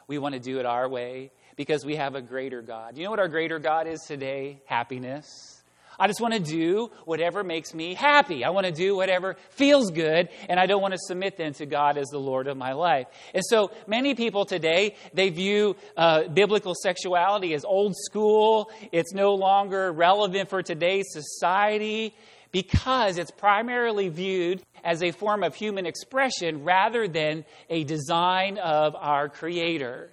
We 0.07 0.19
want 0.19 0.35
to 0.35 0.41
do 0.41 0.59
it 0.61 0.67
our 0.67 0.89
way 0.89 1.31
because 1.61 1.85
we 1.85 1.97
have 1.97 2.15
a 2.15 2.23
greater 2.23 2.63
God. 2.63 2.97
You 2.97 3.05
know 3.05 3.11
what 3.11 3.19
our 3.19 3.29
greater 3.29 3.59
God 3.59 3.87
is 3.87 4.01
today? 4.09 4.63
Happiness. 4.65 5.61
I 5.99 6.07
just 6.07 6.19
want 6.19 6.33
to 6.33 6.41
do 6.41 6.91
whatever 7.05 7.45
makes 7.45 7.75
me 7.75 7.93
happy. 7.93 8.47
I 8.47 8.49
want 8.49 8.65
to 8.65 8.73
do 8.73 8.97
whatever 8.97 9.37
feels 9.51 9.91
good, 9.91 10.31
and 10.49 10.59
I 10.59 10.65
don't 10.65 10.81
want 10.81 10.95
to 10.95 10.99
submit 10.99 11.37
then 11.37 11.53
to 11.53 11.67
God 11.67 11.99
as 11.99 12.09
the 12.09 12.19
Lord 12.19 12.47
of 12.47 12.57
my 12.57 12.73
life. 12.73 13.09
And 13.35 13.45
so 13.45 13.73
many 13.87 14.15
people 14.15 14.47
today, 14.47 14.97
they 15.13 15.29
view 15.29 15.77
uh, 15.99 16.29
biblical 16.29 16.75
sexuality 16.75 17.53
as 17.53 17.67
old 17.67 17.95
school. 17.95 18.71
It's 18.91 19.13
no 19.13 19.35
longer 19.35 19.93
relevant 19.93 20.49
for 20.49 20.63
today's 20.63 21.13
society 21.13 22.15
because 22.53 23.19
it's 23.19 23.31
primarily 23.31 24.09
viewed 24.09 24.63
as 24.83 25.03
a 25.03 25.11
form 25.11 25.43
of 25.43 25.55
human 25.55 25.85
expression 25.85 26.65
rather 26.65 27.07
than 27.07 27.45
a 27.69 27.85
design 27.85 28.57
of 28.57 28.97
our 28.97 29.29
Creator. 29.29 30.11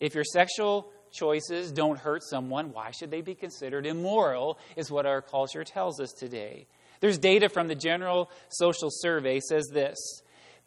If 0.00 0.14
your 0.14 0.24
sexual 0.24 0.90
choices 1.12 1.72
don't 1.72 1.98
hurt 1.98 2.22
someone, 2.22 2.72
why 2.72 2.90
should 2.90 3.10
they 3.10 3.22
be 3.22 3.34
considered 3.34 3.86
immoral? 3.86 4.58
Is 4.76 4.90
what 4.90 5.06
our 5.06 5.22
culture 5.22 5.64
tells 5.64 6.00
us 6.00 6.12
today. 6.12 6.66
There's 7.00 7.18
data 7.18 7.48
from 7.48 7.68
the 7.68 7.74
General 7.74 8.30
Social 8.48 8.88
Survey 8.90 9.40
says 9.40 9.68
this 9.72 9.96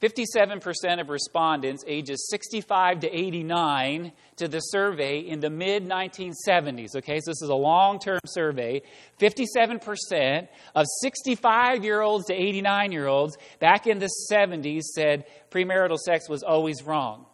57% 0.02 1.02
of 1.02 1.10
respondents 1.10 1.84
ages 1.86 2.30
65 2.30 3.02
to 3.02 3.14
89 3.14 4.14
to 4.38 4.48
the 4.48 4.60
survey 4.60 5.20
in 5.20 5.42
the 5.42 5.50
mid 5.50 5.86
1970s. 5.86 6.96
Okay, 6.96 7.20
so 7.20 7.32
this 7.32 7.42
is 7.42 7.50
a 7.50 7.56
long 7.56 8.00
term 8.00 8.20
survey. 8.26 8.82
57% 9.20 10.48
of 10.76 10.86
65 11.02 11.84
year 11.84 12.02
olds 12.02 12.26
to 12.28 12.34
89 12.34 12.92
year 12.94 13.08
olds 13.08 13.38
back 13.60 13.88
in 13.88 14.00
the 14.00 14.10
70s 14.32 14.84
said 14.84 15.26
premarital 15.52 15.98
sex 15.98 16.30
was 16.30 16.44
always 16.44 16.84
wrong. 16.84 17.26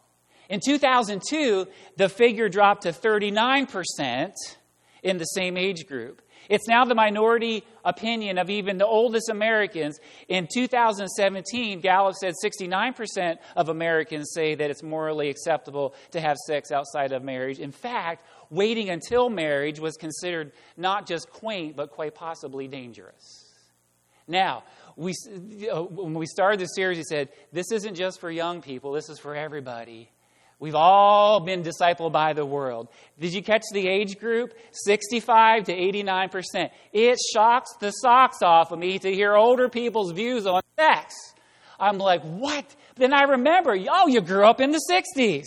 In 0.49 0.59
2002, 0.63 1.67
the 1.97 2.09
figure 2.09 2.49
dropped 2.49 2.83
to 2.83 2.89
39% 2.91 4.33
in 5.03 5.17
the 5.17 5.25
same 5.25 5.57
age 5.57 5.87
group. 5.87 6.21
It's 6.49 6.67
now 6.67 6.85
the 6.85 6.95
minority 6.95 7.63
opinion 7.83 8.37
of 8.37 8.49
even 8.49 8.77
the 8.77 8.85
oldest 8.85 9.29
Americans. 9.29 9.99
In 10.27 10.47
2017, 10.51 11.79
Gallup 11.79 12.15
said 12.15 12.33
69% 12.43 13.37
of 13.55 13.69
Americans 13.69 14.31
say 14.33 14.55
that 14.55 14.69
it's 14.69 14.83
morally 14.83 15.29
acceptable 15.29 15.95
to 16.11 16.21
have 16.21 16.37
sex 16.37 16.71
outside 16.71 17.11
of 17.11 17.23
marriage. 17.23 17.59
In 17.59 17.71
fact, 17.71 18.25
waiting 18.49 18.89
until 18.89 19.29
marriage 19.29 19.79
was 19.79 19.97
considered 19.97 20.51
not 20.77 21.07
just 21.07 21.29
quaint, 21.29 21.75
but 21.75 21.91
quite 21.91 22.15
possibly 22.15 22.67
dangerous. 22.67 23.41
Now, 24.27 24.63
we, 24.95 25.13
uh, 25.71 25.83
when 25.83 26.15
we 26.15 26.25
started 26.25 26.59
this 26.59 26.73
series, 26.75 26.97
we 26.97 27.03
said, 27.03 27.29
this 27.51 27.71
isn't 27.71 27.95
just 27.95 28.19
for 28.19 28.31
young 28.31 28.61
people, 28.61 28.91
this 28.91 29.09
is 29.09 29.19
for 29.19 29.35
everybody. 29.35 30.09
We've 30.59 30.75
all 30.75 31.41
been 31.41 31.63
discipled 31.63 32.13
by 32.13 32.33
the 32.33 32.45
world. 32.45 32.87
Did 33.19 33.33
you 33.33 33.43
catch 33.43 33.63
the 33.73 33.87
age 33.87 34.17
group? 34.19 34.53
65 34.71 35.65
to 35.65 35.73
89%. 35.73 36.69
It 36.93 37.19
shocks 37.33 37.71
the 37.79 37.91
socks 37.91 38.41
off 38.41 38.71
of 38.71 38.79
me 38.79 38.97
to 38.99 39.13
hear 39.13 39.35
older 39.35 39.67
people's 39.67 40.11
views 40.11 40.45
on 40.45 40.61
sex. 40.79 41.13
I'm 41.77 41.97
like, 41.97 42.21
what? 42.21 42.65
Then 42.95 43.13
I 43.13 43.23
remember, 43.23 43.77
oh, 43.89 44.07
you 44.07 44.21
grew 44.21 44.45
up 44.45 44.61
in 44.61 44.71
the 44.71 44.81
60s. 44.89 45.45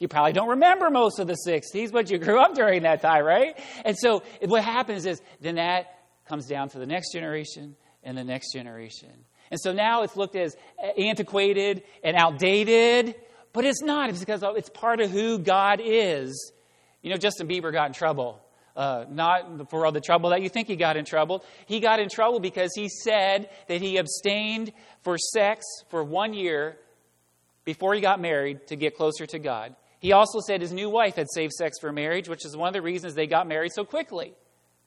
You 0.00 0.08
probably 0.08 0.32
don't 0.32 0.48
remember 0.48 0.90
most 0.90 1.18
of 1.18 1.26
the 1.28 1.36
60s, 1.46 1.92
but 1.92 2.10
you 2.10 2.18
grew 2.18 2.40
up 2.40 2.54
during 2.54 2.82
that 2.82 3.00
time, 3.00 3.24
right? 3.24 3.58
And 3.84 3.96
so 3.96 4.22
what 4.44 4.64
happens 4.64 5.06
is 5.06 5.20
then 5.40 5.56
that 5.56 5.86
comes 6.28 6.46
down 6.46 6.68
to 6.70 6.78
the 6.78 6.86
next 6.86 7.12
generation 7.12 7.76
and 8.02 8.16
the 8.16 8.24
next 8.24 8.52
generation. 8.52 9.12
And 9.50 9.60
so 9.60 9.72
now 9.72 10.02
it's 10.02 10.16
looked 10.16 10.36
as 10.36 10.56
antiquated 10.98 11.82
and 12.04 12.16
outdated 12.16 13.14
but 13.58 13.64
it's 13.64 13.82
not. 13.82 14.08
It's 14.08 14.20
because 14.20 14.44
it's 14.56 14.68
part 14.68 15.00
of 15.00 15.10
who 15.10 15.36
God 15.36 15.80
is. 15.82 16.52
You 17.02 17.10
know, 17.10 17.16
Justin 17.16 17.48
Bieber 17.48 17.72
got 17.72 17.88
in 17.88 17.92
trouble. 17.92 18.40
Uh, 18.76 19.04
not 19.10 19.68
for 19.68 19.84
all 19.84 19.90
the 19.90 20.00
trouble 20.00 20.30
that 20.30 20.42
you 20.42 20.48
think 20.48 20.68
he 20.68 20.76
got 20.76 20.96
in 20.96 21.04
trouble. 21.04 21.44
He 21.66 21.80
got 21.80 21.98
in 21.98 22.08
trouble 22.08 22.38
because 22.38 22.70
he 22.76 22.88
said 22.88 23.50
that 23.66 23.80
he 23.80 23.96
abstained 23.96 24.70
for 25.02 25.18
sex 25.18 25.66
for 25.90 26.04
one 26.04 26.34
year 26.34 26.78
before 27.64 27.94
he 27.94 28.00
got 28.00 28.20
married 28.20 28.64
to 28.68 28.76
get 28.76 28.96
closer 28.96 29.26
to 29.26 29.40
God. 29.40 29.74
He 29.98 30.12
also 30.12 30.38
said 30.38 30.60
his 30.60 30.72
new 30.72 30.88
wife 30.88 31.16
had 31.16 31.26
saved 31.28 31.52
sex 31.54 31.80
for 31.80 31.90
marriage, 31.90 32.28
which 32.28 32.46
is 32.46 32.56
one 32.56 32.68
of 32.68 32.74
the 32.74 32.80
reasons 32.80 33.16
they 33.16 33.26
got 33.26 33.48
married 33.48 33.72
so 33.72 33.84
quickly. 33.84 34.34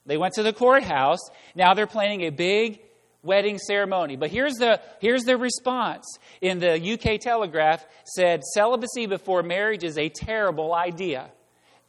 They 0.05 0.15
went 0.15 0.35
to 0.35 0.43
the 0.43 0.53
courthouse. 0.53 1.19
Now 1.55 1.73
they're 1.73 1.87
planning 1.87 2.21
a 2.21 2.29
big 2.29 2.79
wedding 3.23 3.57
ceremony. 3.57 4.15
But 4.15 4.31
here's 4.31 4.55
the, 4.55 4.81
here's 4.99 5.23
the 5.23 5.37
response. 5.37 6.05
In 6.41 6.59
the 6.59 6.93
UK 6.93 7.19
Telegraph 7.19 7.85
said 8.05 8.43
celibacy 8.43 9.05
before 9.05 9.43
marriage 9.43 9.83
is 9.83 9.97
a 9.97 10.09
terrible 10.09 10.73
idea. 10.73 11.31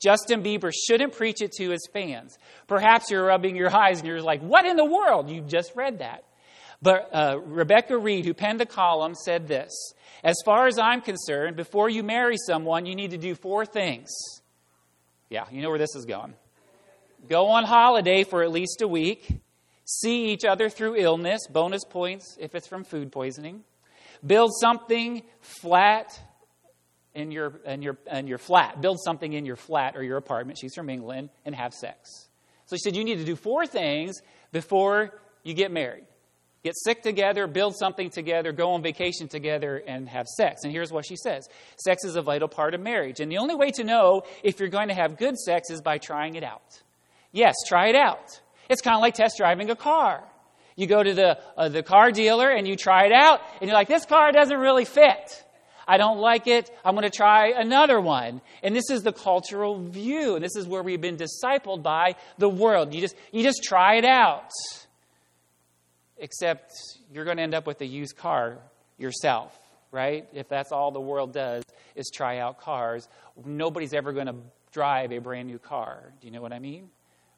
Justin 0.02 0.42
Bieber 0.42 0.72
shouldn't 0.74 1.12
preach 1.12 1.40
it 1.40 1.52
to 1.52 1.70
his 1.70 1.88
fans. 1.92 2.36
Perhaps 2.66 3.10
you're 3.10 3.24
rubbing 3.24 3.56
your 3.56 3.74
eyes 3.76 4.00
and 4.00 4.08
you're 4.08 4.22
like, 4.22 4.42
what 4.42 4.66
in 4.66 4.76
the 4.76 4.84
world? 4.84 5.30
You 5.30 5.40
just 5.40 5.72
read 5.76 6.00
that. 6.00 6.24
But 6.82 7.10
uh, 7.12 7.38
Rebecca 7.38 7.96
Reid, 7.96 8.24
who 8.24 8.34
penned 8.34 8.58
the 8.58 8.66
column, 8.66 9.14
said 9.14 9.46
this 9.46 9.70
As 10.24 10.36
far 10.44 10.66
as 10.66 10.78
I'm 10.78 11.00
concerned, 11.00 11.56
before 11.56 11.88
you 11.88 12.02
marry 12.02 12.36
someone, 12.36 12.86
you 12.86 12.96
need 12.96 13.12
to 13.12 13.18
do 13.18 13.36
four 13.36 13.64
things. 13.64 14.10
Yeah, 15.30 15.44
you 15.52 15.62
know 15.62 15.70
where 15.70 15.78
this 15.78 15.94
is 15.94 16.04
going. 16.04 16.34
Go 17.28 17.50
on 17.50 17.62
holiday 17.62 18.24
for 18.24 18.42
at 18.42 18.50
least 18.50 18.82
a 18.82 18.88
week 18.88 19.40
see 19.84 20.26
each 20.26 20.44
other 20.44 20.68
through 20.68 20.96
illness, 20.96 21.46
bonus 21.48 21.84
points 21.84 22.36
if 22.40 22.54
it's 22.54 22.66
from 22.66 22.84
food 22.84 23.12
poisoning. 23.12 23.64
Build 24.24 24.52
something 24.60 25.22
flat 25.40 26.18
in 27.14 27.30
your, 27.30 27.60
in 27.66 27.82
your, 27.82 27.98
in 28.10 28.26
your 28.26 28.38
flat. 28.38 28.80
Build 28.80 28.98
something 29.04 29.32
in 29.32 29.44
your 29.44 29.56
flat 29.56 29.96
or 29.96 30.02
your 30.02 30.16
apartment. 30.16 30.58
She's 30.60 30.74
from 30.74 30.88
England 30.88 31.30
and 31.44 31.54
have 31.54 31.74
sex. 31.74 32.28
So 32.66 32.76
she 32.76 32.80
said, 32.80 32.96
You 32.96 33.04
need 33.04 33.18
to 33.18 33.24
do 33.24 33.36
four 33.36 33.66
things 33.66 34.20
before 34.52 35.18
you 35.42 35.54
get 35.54 35.72
married 35.72 36.04
get 36.62 36.74
sick 36.76 37.02
together, 37.02 37.46
build 37.46 37.76
something 37.76 38.10
together, 38.10 38.52
go 38.52 38.72
on 38.72 38.82
vacation 38.82 39.28
together, 39.28 39.82
and 39.86 40.08
have 40.08 40.26
sex. 40.26 40.62
And 40.64 40.72
here's 40.72 40.92
what 40.92 41.04
she 41.06 41.16
says 41.16 41.48
Sex 41.76 42.04
is 42.04 42.16
a 42.16 42.22
vital 42.22 42.48
part 42.48 42.74
of 42.74 42.80
marriage. 42.80 43.20
And 43.20 43.30
the 43.30 43.38
only 43.38 43.54
way 43.54 43.70
to 43.72 43.84
know 43.84 44.22
if 44.42 44.60
you're 44.60 44.68
going 44.68 44.88
to 44.88 44.94
have 44.94 45.18
good 45.18 45.36
sex 45.36 45.70
is 45.70 45.80
by 45.80 45.98
trying 45.98 46.34
it 46.36 46.44
out. 46.44 46.82
Yes, 47.32 47.54
try 47.66 47.88
it 47.88 47.96
out. 47.96 48.40
It's 48.68 48.82
kind 48.82 48.94
of 48.94 49.00
like 49.00 49.14
test 49.14 49.36
driving 49.36 49.70
a 49.70 49.76
car. 49.76 50.22
You 50.76 50.86
go 50.86 51.02
to 51.02 51.14
the, 51.14 51.38
uh, 51.56 51.68
the 51.68 51.82
car 51.82 52.10
dealer 52.10 52.50
and 52.50 52.66
you 52.66 52.76
try 52.76 53.06
it 53.06 53.12
out, 53.12 53.40
and 53.60 53.68
you're 53.68 53.76
like, 53.76 53.88
this 53.88 54.06
car 54.06 54.32
doesn't 54.32 54.56
really 54.58 54.84
fit. 54.84 55.44
I 55.86 55.96
don't 55.96 56.18
like 56.18 56.46
it. 56.46 56.70
I'm 56.84 56.94
going 56.94 57.02
to 57.02 57.14
try 57.14 57.48
another 57.48 58.00
one. 58.00 58.40
And 58.62 58.74
this 58.74 58.88
is 58.88 59.02
the 59.02 59.12
cultural 59.12 59.80
view. 59.80 60.36
And 60.36 60.44
this 60.44 60.56
is 60.56 60.66
where 60.66 60.82
we've 60.82 61.00
been 61.00 61.16
discipled 61.16 61.82
by 61.82 62.14
the 62.38 62.48
world. 62.48 62.94
You 62.94 63.00
just, 63.00 63.16
you 63.32 63.42
just 63.42 63.62
try 63.64 63.96
it 63.96 64.04
out. 64.04 64.50
Except 66.18 66.70
you're 67.12 67.24
going 67.24 67.38
to 67.38 67.42
end 67.42 67.54
up 67.54 67.66
with 67.66 67.80
a 67.80 67.86
used 67.86 68.16
car 68.16 68.58
yourself, 68.96 69.58
right? 69.90 70.28
If 70.32 70.48
that's 70.48 70.70
all 70.70 70.92
the 70.92 71.00
world 71.00 71.32
does 71.32 71.64
is 71.96 72.10
try 72.14 72.38
out 72.38 72.60
cars, 72.60 73.08
nobody's 73.44 73.92
ever 73.92 74.12
going 74.12 74.28
to 74.28 74.36
drive 74.72 75.12
a 75.12 75.18
brand 75.18 75.48
new 75.48 75.58
car. 75.58 76.12
Do 76.20 76.28
you 76.28 76.32
know 76.32 76.40
what 76.40 76.52
I 76.52 76.60
mean? 76.60 76.90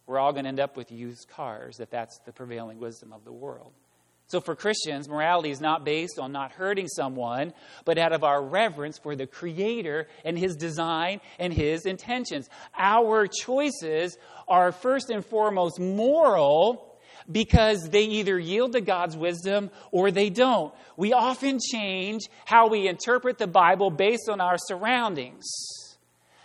We're 0.06 0.18
all 0.18 0.32
going 0.32 0.44
to 0.44 0.48
end 0.48 0.60
up 0.60 0.76
with 0.76 0.92
used 0.92 1.28
cars 1.28 1.80
if 1.80 1.90
that's 1.90 2.18
the 2.26 2.32
prevailing 2.32 2.78
wisdom 2.78 3.12
of 3.12 3.24
the 3.24 3.32
world. 3.32 3.72
So, 4.26 4.40
for 4.40 4.56
Christians, 4.56 5.08
morality 5.08 5.50
is 5.50 5.60
not 5.60 5.84
based 5.84 6.18
on 6.18 6.32
not 6.32 6.52
hurting 6.52 6.88
someone, 6.88 7.52
but 7.84 7.98
out 7.98 8.12
of 8.12 8.24
our 8.24 8.42
reverence 8.42 8.98
for 8.98 9.14
the 9.14 9.26
Creator 9.26 10.08
and 10.24 10.38
His 10.38 10.56
design 10.56 11.20
and 11.38 11.52
His 11.52 11.84
intentions. 11.84 12.48
Our 12.76 13.26
choices 13.26 14.16
are 14.48 14.72
first 14.72 15.10
and 15.10 15.24
foremost 15.24 15.78
moral 15.78 16.98
because 17.30 17.88
they 17.90 18.04
either 18.04 18.38
yield 18.38 18.72
to 18.72 18.80
God's 18.80 19.16
wisdom 19.16 19.70
or 19.92 20.10
they 20.10 20.30
don't. 20.30 20.74
We 20.96 21.12
often 21.12 21.58
change 21.58 22.22
how 22.46 22.68
we 22.68 22.88
interpret 22.88 23.36
the 23.36 23.46
Bible 23.46 23.90
based 23.90 24.28
on 24.30 24.40
our 24.40 24.56
surroundings. 24.58 25.44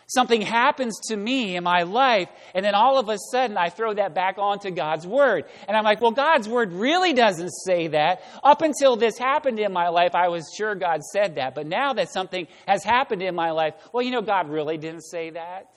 Something 0.10 0.42
happens 0.42 1.00
to 1.10 1.16
me 1.16 1.56
in 1.56 1.63
my 1.63 1.84
life, 1.84 2.30
and 2.56 2.66
then 2.66 2.74
all 2.74 2.98
of 2.98 3.10
a 3.10 3.18
sudden 3.32 3.58
I 3.58 3.70
throw 3.70 3.94
that 3.94 4.16
back 4.16 4.39
onto 4.39 4.72
God's 4.72 5.06
Word. 5.06 5.46
And 5.68 5.78
I'm 5.78 5.84
like, 5.84 6.01
well, 6.01 6.10
God's 6.10 6.50
Word 6.50 6.74
really 6.74 7.13
doesn't 7.13 7.51
say 7.51 7.89
that. 7.89 8.24
Up 8.44 8.63
until 8.63 8.96
this 8.96 9.20
happened 9.20 9.60
in 9.60 9.72
my 9.72 9.89
life, 9.89 10.16
I 10.16 10.30
was 10.30 10.51
sure 10.58 10.74
God 10.74 11.04
said 11.04 11.36
that. 11.36 11.54
But 11.54 11.68
now 11.68 11.94
that 11.94 12.12
something 12.12 12.48
has 12.68 12.84
happened 12.84 13.22
in 13.22 13.36
my 13.36 13.51
life, 13.51 13.75
well, 13.94 14.04
you 14.04 14.10
know, 14.10 14.24
God 14.24 14.50
really 14.50 14.80
didn't 14.80 15.04
say 15.04 15.30
that. 15.30 15.68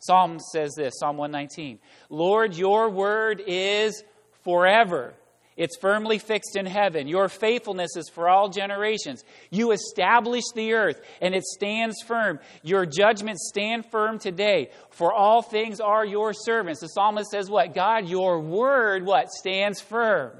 Psalm 0.00 0.40
says 0.40 0.74
this 0.74 0.98
Psalm 0.98 1.16
119 1.16 1.78
Lord, 2.10 2.56
your 2.56 2.90
Word 2.90 3.40
is 3.46 4.02
forever. 4.42 5.14
It's 5.58 5.76
firmly 5.76 6.18
fixed 6.18 6.56
in 6.56 6.66
heaven. 6.66 7.08
Your 7.08 7.28
faithfulness 7.28 7.96
is 7.96 8.08
for 8.08 8.28
all 8.28 8.48
generations. 8.48 9.24
You 9.50 9.72
establish 9.72 10.44
the 10.54 10.74
earth, 10.74 11.00
and 11.20 11.34
it 11.34 11.42
stands 11.42 11.96
firm. 12.06 12.38
Your 12.62 12.86
judgments 12.86 13.48
stand 13.48 13.84
firm 13.84 14.20
today. 14.20 14.70
For 14.90 15.12
all 15.12 15.42
things 15.42 15.80
are 15.80 16.06
your 16.06 16.32
servants. 16.32 16.80
The 16.80 16.86
psalmist 16.86 17.30
says, 17.30 17.50
What? 17.50 17.74
God, 17.74 18.08
your 18.08 18.38
word, 18.38 19.04
what? 19.04 19.30
Stands 19.32 19.80
firm. 19.80 20.30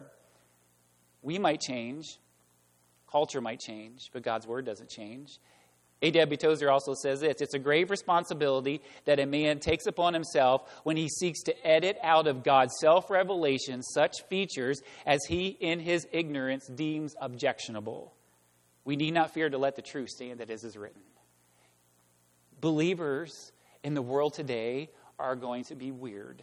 We 1.21 1.41
might 1.41 1.61
change. 1.61 2.07
Culture 3.11 3.41
might 3.41 3.59
change, 3.59 4.11
but 4.13 4.23
God's 4.23 4.47
word 4.47 4.67
doesn't 4.67 4.89
change. 4.89 5.39
A.W. 6.01 6.37
Tozer 6.37 6.71
also 6.71 6.95
says 6.95 7.21
this 7.21 7.41
It's 7.41 7.55
a 7.55 7.59
grave 7.59 7.91
responsibility 7.91 8.81
that 9.05 9.19
a 9.19 9.27
man 9.27 9.59
takes 9.59 9.87
upon 9.87 10.15
himself 10.15 10.63
when 10.85 10.97
he 10.97 11.09
seeks 11.09 11.43
to 11.45 11.67
edit 11.67 11.97
out 12.03 12.27
of 12.27 12.45
God's 12.45 12.75
self 12.81 13.11
revelation 13.11 13.83
such 13.83 14.23
features 14.29 14.81
as 15.07 15.21
he, 15.29 15.49
in 15.49 15.81
his 15.81 16.07
ignorance, 16.13 16.67
deems 16.69 17.15
objectionable. 17.21 18.15
We 18.85 18.97
need 18.97 19.13
not 19.13 19.35
fear 19.35 19.51
to 19.51 19.59
let 19.59 19.77
the 19.77 19.83
truth 19.83 20.09
stand 20.09 20.41
that 20.41 20.51
is 20.51 20.77
written. 20.77 21.03
Believers 22.61 23.53
in 23.83 23.95
the 23.95 24.03
world 24.03 24.35
today 24.35 24.91
are 25.19 25.37
going 25.37 25.65
to 25.65 25.75
be 25.75 25.91
weird. 25.91 26.43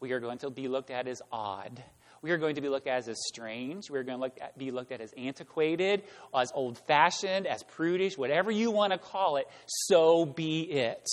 We 0.00 0.12
are 0.12 0.20
going 0.20 0.38
to 0.38 0.50
be 0.50 0.68
looked 0.68 0.90
at 0.90 1.06
as 1.06 1.22
odd. 1.30 1.82
We 2.24 2.30
are 2.30 2.38
going 2.38 2.54
to 2.54 2.62
be 2.62 2.70
looked 2.70 2.86
at 2.86 3.06
as 3.06 3.18
strange. 3.26 3.90
We're 3.90 4.02
going 4.02 4.16
to 4.16 4.22
look 4.22 4.38
at, 4.40 4.56
be 4.56 4.70
looked 4.70 4.92
at 4.92 5.02
as 5.02 5.12
antiquated, 5.12 6.04
as 6.34 6.52
old 6.54 6.78
fashioned, 6.78 7.46
as 7.46 7.62
prudish, 7.64 8.16
whatever 8.16 8.50
you 8.50 8.70
want 8.70 8.94
to 8.94 8.98
call 8.98 9.36
it. 9.36 9.46
So 9.66 10.24
be 10.24 10.62
it. 10.62 11.06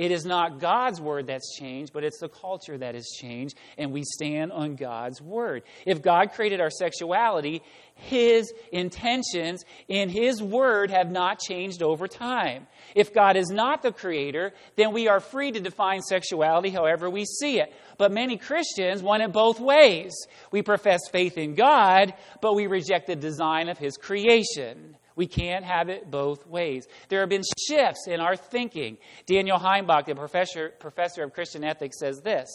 It 0.00 0.12
is 0.12 0.24
not 0.24 0.60
God's 0.60 0.98
word 0.98 1.26
that's 1.26 1.54
changed, 1.54 1.92
but 1.92 2.04
it's 2.04 2.20
the 2.20 2.30
culture 2.30 2.78
that 2.78 2.94
has 2.94 3.06
changed, 3.08 3.54
and 3.76 3.92
we 3.92 4.02
stand 4.02 4.50
on 4.50 4.74
God's 4.74 5.20
word. 5.20 5.62
If 5.84 6.00
God 6.00 6.32
created 6.32 6.58
our 6.58 6.70
sexuality, 6.70 7.60
his 8.00 8.52
intentions 8.72 9.64
in 9.86 10.08
His 10.08 10.42
Word 10.42 10.90
have 10.90 11.10
not 11.10 11.38
changed 11.38 11.82
over 11.82 12.08
time. 12.08 12.66
If 12.94 13.12
God 13.12 13.36
is 13.36 13.50
not 13.50 13.82
the 13.82 13.92
Creator, 13.92 14.54
then 14.76 14.92
we 14.92 15.06
are 15.08 15.20
free 15.20 15.52
to 15.52 15.60
define 15.60 16.00
sexuality 16.00 16.70
however 16.70 17.10
we 17.10 17.26
see 17.26 17.60
it. 17.60 17.72
But 17.98 18.10
many 18.10 18.38
Christians 18.38 19.02
want 19.02 19.22
it 19.22 19.32
both 19.32 19.60
ways. 19.60 20.12
We 20.50 20.62
profess 20.62 21.00
faith 21.12 21.36
in 21.36 21.54
God, 21.54 22.14
but 22.40 22.54
we 22.54 22.66
reject 22.66 23.06
the 23.06 23.16
design 23.16 23.68
of 23.68 23.76
His 23.76 23.98
creation. 23.98 24.96
We 25.20 25.26
can't 25.26 25.66
have 25.66 25.90
it 25.90 26.10
both 26.10 26.46
ways. 26.46 26.88
There 27.10 27.20
have 27.20 27.28
been 27.28 27.42
shifts 27.68 28.06
in 28.08 28.20
our 28.20 28.36
thinking. 28.36 28.96
Daniel 29.26 29.58
Heimbach, 29.58 30.06
the 30.06 30.14
professor, 30.14 30.70
professor 30.70 31.22
of 31.22 31.34
Christian 31.34 31.62
ethics, 31.62 31.98
says 31.98 32.22
this 32.22 32.48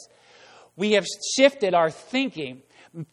We 0.75 0.93
have 0.93 1.05
shifted 1.35 1.75
our 1.75 1.91
thinking 1.91 2.63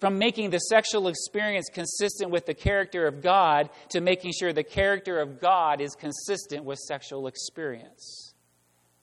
from 0.00 0.16
making 0.16 0.49
the 0.49 0.59
sexual 0.59 1.06
experience 1.06 1.66
consistent 1.71 2.30
with 2.30 2.47
the 2.47 2.54
character 2.54 3.06
of 3.06 3.21
God 3.21 3.68
to 3.90 4.00
making 4.00 4.32
sure 4.32 4.54
the 4.54 4.64
character 4.64 5.21
of 5.21 5.38
God 5.38 5.82
is 5.82 5.94
consistent 5.97 6.64
with 6.64 6.78
sexual 6.78 7.26
experience. 7.26 8.32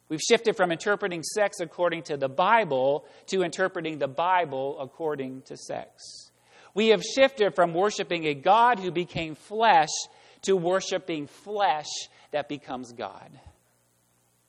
We've 0.08 0.20
shifted 0.20 0.58
from 0.58 0.72
interpreting 0.72 1.22
sex 1.22 1.60
according 1.60 2.02
to 2.06 2.18
the 2.18 2.28
Bible 2.28 3.06
to 3.28 3.44
interpreting 3.44 4.00
the 4.00 4.08
Bible 4.08 4.80
according 4.80 5.44
to 5.44 5.56
sex. 5.56 6.32
We 6.74 6.88
have 6.88 7.04
shifted 7.04 7.54
from 7.54 7.76
worshiping 7.76 8.26
a 8.26 8.34
God 8.34 8.80
who 8.80 8.90
became 8.90 9.36
flesh 9.36 9.90
to 10.44 10.56
worshiping 10.56 11.28
flesh 11.28 11.90
that 12.32 12.48
becomes 12.48 12.92
God. 12.94 13.30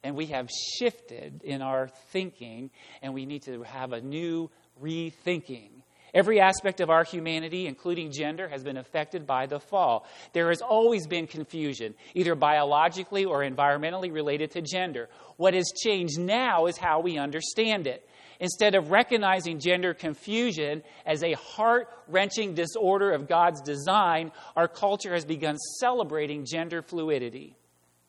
And 0.02 0.16
we 0.16 0.26
have 0.26 0.48
shifted 0.78 1.42
in 1.42 1.60
our 1.60 1.88
thinking, 2.10 2.70
and 3.02 3.12
we 3.12 3.26
need 3.26 3.42
to 3.42 3.62
have 3.62 3.92
a 3.92 4.00
new 4.00 4.50
rethinking. 4.82 5.70
Every 6.12 6.40
aspect 6.40 6.80
of 6.80 6.90
our 6.90 7.04
humanity, 7.04 7.66
including 7.66 8.10
gender, 8.10 8.48
has 8.48 8.64
been 8.64 8.76
affected 8.76 9.26
by 9.26 9.46
the 9.46 9.60
fall. 9.60 10.06
There 10.32 10.48
has 10.48 10.60
always 10.60 11.06
been 11.06 11.26
confusion, 11.26 11.94
either 12.14 12.34
biologically 12.34 13.24
or 13.24 13.40
environmentally 13.40 14.12
related 14.12 14.50
to 14.52 14.62
gender. 14.62 15.08
What 15.36 15.54
has 15.54 15.72
changed 15.84 16.18
now 16.18 16.66
is 16.66 16.76
how 16.76 17.00
we 17.00 17.18
understand 17.18 17.86
it. 17.86 18.08
Instead 18.40 18.74
of 18.74 18.90
recognizing 18.90 19.60
gender 19.60 19.92
confusion 19.92 20.82
as 21.04 21.22
a 21.22 21.34
heart 21.34 21.88
wrenching 22.08 22.54
disorder 22.54 23.12
of 23.12 23.28
God's 23.28 23.60
design, 23.60 24.32
our 24.56 24.66
culture 24.66 25.12
has 25.12 25.26
begun 25.26 25.58
celebrating 25.78 26.46
gender 26.46 26.80
fluidity. 26.80 27.54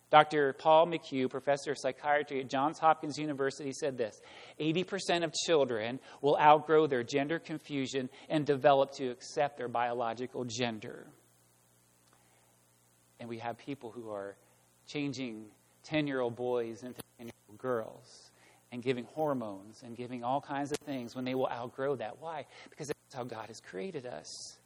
Dr. 0.10 0.54
Paul 0.54 0.88
McHugh, 0.88 1.30
professor 1.30 1.72
of 1.72 1.78
psychiatry 1.78 2.42
at 2.42 2.50
Johns 2.50 2.80
Hopkins 2.80 3.18
University, 3.18 3.74
said 3.74 3.98
this 3.98 4.22
80% 4.60 5.26
of 5.26 5.34
children 5.34 6.00
will 6.22 6.38
outgrow 6.38 6.88
their 6.88 7.04
gender 7.04 7.38
confusion 7.38 8.10
and 8.30 8.46
develop 8.46 8.94
to 8.94 9.10
accept 9.10 9.58
their 9.58 9.70
biological 9.70 10.46
gender. 10.46 11.08
And 13.20 13.28
we 13.28 13.38
have 13.40 13.58
people 13.58 13.92
who 13.92 14.10
are 14.10 14.36
changing 14.88 15.46
10 15.84 16.08
year 16.08 16.22
old 16.22 16.38
boys 16.38 16.84
into 16.84 17.02
10 17.18 17.28
year 17.28 17.34
old 17.50 17.58
girls 17.58 18.31
and 18.72 18.82
giving 18.82 19.06
hormones 19.06 19.82
and 19.84 19.96
giving 19.98 20.24
all 20.24 20.42
kinds 20.42 20.72
of 20.72 20.78
things 20.80 21.16
when 21.16 21.26
they 21.26 21.36
will 21.36 21.50
outgrow 21.50 21.96
that. 21.96 22.22
Why? 22.22 22.46
Because 22.70 22.88
that's 22.88 23.16
how 23.16 23.24
God 23.24 23.48
has 23.48 23.60
created 23.60 24.06
us. 24.06 24.58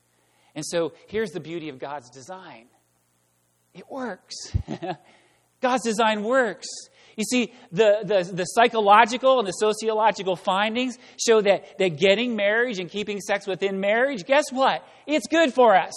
And 0.54 0.66
so 0.66 0.94
here's 1.08 1.32
the 1.32 1.40
beauty 1.40 1.70
of 1.70 1.80
God's 1.80 2.10
design 2.10 2.68
it 3.74 3.90
works. 3.90 4.36
God's 5.62 5.84
design 5.84 6.24
works. 6.24 6.68
You 7.18 7.24
see, 7.24 7.54
the, 7.72 8.00
the, 8.04 8.32
the, 8.32 8.44
psychological 8.44 9.40
and 9.40 9.48
the 9.48 9.54
sociological 9.54 10.36
findings 10.36 10.98
show 11.18 11.42
that, 11.42 11.78
that 11.78 11.98
getting 11.98 12.36
marriage 12.36 12.78
and 12.80 12.90
keeping 12.90 13.20
sex 13.20 13.48
within 13.48 13.80
marriage, 13.80 14.26
guess 14.26 14.46
what? 14.52 14.86
It's 15.08 15.28
good 15.28 15.54
for 15.54 15.76
us. 15.76 15.94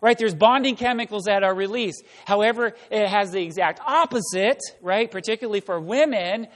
Right? 0.00 0.18
There's 0.18 0.34
bonding 0.34 0.76
chemicals 0.76 1.24
that 1.24 1.44
are 1.44 1.54
released. 1.54 2.02
However, 2.24 2.74
it 2.90 3.08
has 3.08 3.30
the 3.30 3.42
exact 3.42 3.80
opposite, 3.86 4.60
right? 4.80 5.08
Particularly 5.08 5.60
for 5.60 5.78
women, 5.78 6.48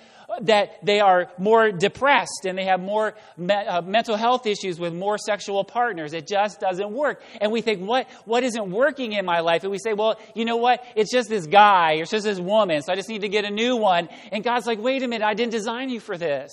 that 0.43 0.85
they 0.85 1.01
are 1.01 1.31
more 1.39 1.71
depressed 1.71 2.45
and 2.47 2.57
they 2.57 2.65
have 2.65 2.81
more 2.81 3.15
me- 3.37 3.55
uh, 3.55 3.83
mental 3.83 4.17
health 4.17 4.47
issues 4.47 4.79
with 4.79 4.95
more 4.95 5.19
sexual 5.19 5.65
partners. 5.65 6.13
It 6.13 6.27
just 6.27 6.61
doesn't 6.61 6.91
work. 6.91 7.23
And 7.41 7.53
we 7.53 7.61
think, 7.61 7.81
what, 7.81 8.09
what 8.25 8.45
isn't 8.45 8.71
working 8.71 9.13
in 9.13 9.25
my 9.25 9.41
life? 9.41 9.63
And 9.63 9.71
we 9.71 9.79
say, 9.79 9.93
well, 9.93 10.19
you 10.35 10.45
know 10.45 10.57
what? 10.57 10.85
It's 10.95 11.11
just 11.13 11.29
this 11.29 11.47
guy, 11.47 11.95
it's 11.95 12.11
just 12.11 12.25
this 12.25 12.41
woman, 12.41 12.83
so 12.83 12.93
I 12.93 12.97
just 12.97 13.09
need 13.09 13.23
to 13.23 13.29
get 13.29 13.45
a 13.45 13.51
new 13.51 13.77
one. 13.77 14.09
And 14.33 14.45
God's 14.45 14.67
like, 14.67 14.81
wait 14.81 15.03
a 15.03 15.09
minute, 15.09 15.25
I 15.25 15.35
didn't 15.35 15.53
design 15.53 15.89
you 15.91 16.01
for 16.01 16.17
this. 16.19 16.53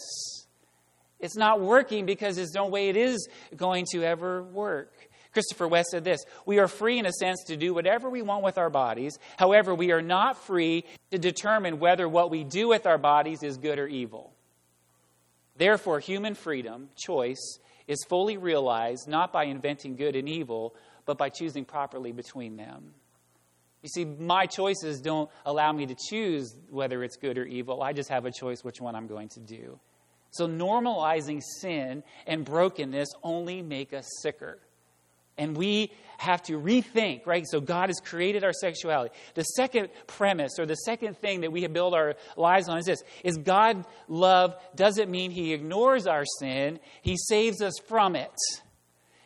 It's 1.19 1.37
not 1.37 1.61
working 1.61 2.05
because 2.05 2.35
there's 2.35 2.53
no 2.53 2.67
way 2.67 2.89
it 2.89 2.97
is 2.97 3.29
going 3.55 3.85
to 3.93 4.03
ever 4.03 4.43
work. 4.43 4.91
Christopher 5.33 5.67
West 5.67 5.89
said 5.89 6.03
this 6.03 6.23
We 6.45 6.59
are 6.59 6.67
free, 6.67 6.99
in 6.99 7.05
a 7.05 7.11
sense, 7.11 7.43
to 7.47 7.57
do 7.57 7.73
whatever 7.73 8.09
we 8.09 8.21
want 8.21 8.43
with 8.43 8.57
our 8.57 8.69
bodies. 8.69 9.17
However, 9.37 9.73
we 9.75 9.91
are 9.91 10.01
not 10.01 10.37
free 10.37 10.85
to 11.11 11.17
determine 11.17 11.79
whether 11.79 12.07
what 12.07 12.31
we 12.31 12.43
do 12.43 12.67
with 12.69 12.85
our 12.85 12.97
bodies 12.97 13.43
is 13.43 13.57
good 13.57 13.79
or 13.79 13.87
evil. 13.87 14.33
Therefore, 15.57 15.99
human 15.99 16.35
freedom, 16.35 16.89
choice, 16.95 17.59
is 17.87 18.03
fully 18.07 18.37
realized 18.37 19.07
not 19.07 19.33
by 19.33 19.45
inventing 19.45 19.95
good 19.95 20.15
and 20.15 20.29
evil, 20.29 20.75
but 21.05 21.17
by 21.17 21.29
choosing 21.29 21.65
properly 21.65 22.11
between 22.11 22.55
them. 22.55 22.93
You 23.81 23.89
see, 23.89 24.05
my 24.05 24.45
choices 24.45 25.01
don't 25.01 25.29
allow 25.45 25.71
me 25.73 25.85
to 25.87 25.95
choose 26.09 26.55
whether 26.69 27.03
it's 27.03 27.17
good 27.17 27.37
or 27.37 27.43
evil. 27.43 27.83
I 27.83 27.91
just 27.91 28.09
have 28.09 28.25
a 28.25 28.31
choice 28.31 28.63
which 28.63 28.79
one 28.79 28.95
I'm 28.95 29.07
going 29.07 29.27
to 29.29 29.41
do. 29.41 29.79
So, 30.31 30.47
normalizing 30.47 31.43
sin 31.59 32.03
and 32.25 32.45
brokenness 32.45 33.09
only 33.21 33.61
make 33.61 33.93
us 33.93 34.07
sicker. 34.21 34.59
And 35.37 35.57
we 35.57 35.91
have 36.17 36.41
to 36.43 36.53
rethink, 36.53 37.25
right? 37.25 37.45
So 37.47 37.59
God 37.59 37.89
has 37.89 37.99
created 37.99 38.43
our 38.43 38.53
sexuality. 38.53 39.13
The 39.33 39.43
second 39.43 39.89
premise 40.07 40.59
or 40.59 40.65
the 40.65 40.75
second 40.75 41.17
thing 41.17 41.41
that 41.41 41.51
we 41.51 41.65
built 41.67 41.93
our 41.93 42.15
lives 42.37 42.69
on 42.69 42.77
is 42.77 42.85
this 42.85 43.03
is 43.23 43.37
God 43.37 43.85
love 44.07 44.55
doesn't 44.75 45.09
mean 45.09 45.31
he 45.31 45.53
ignores 45.53 46.07
our 46.07 46.23
sin, 46.39 46.79
he 47.01 47.17
saves 47.17 47.61
us 47.61 47.73
from 47.87 48.15
it. 48.15 48.31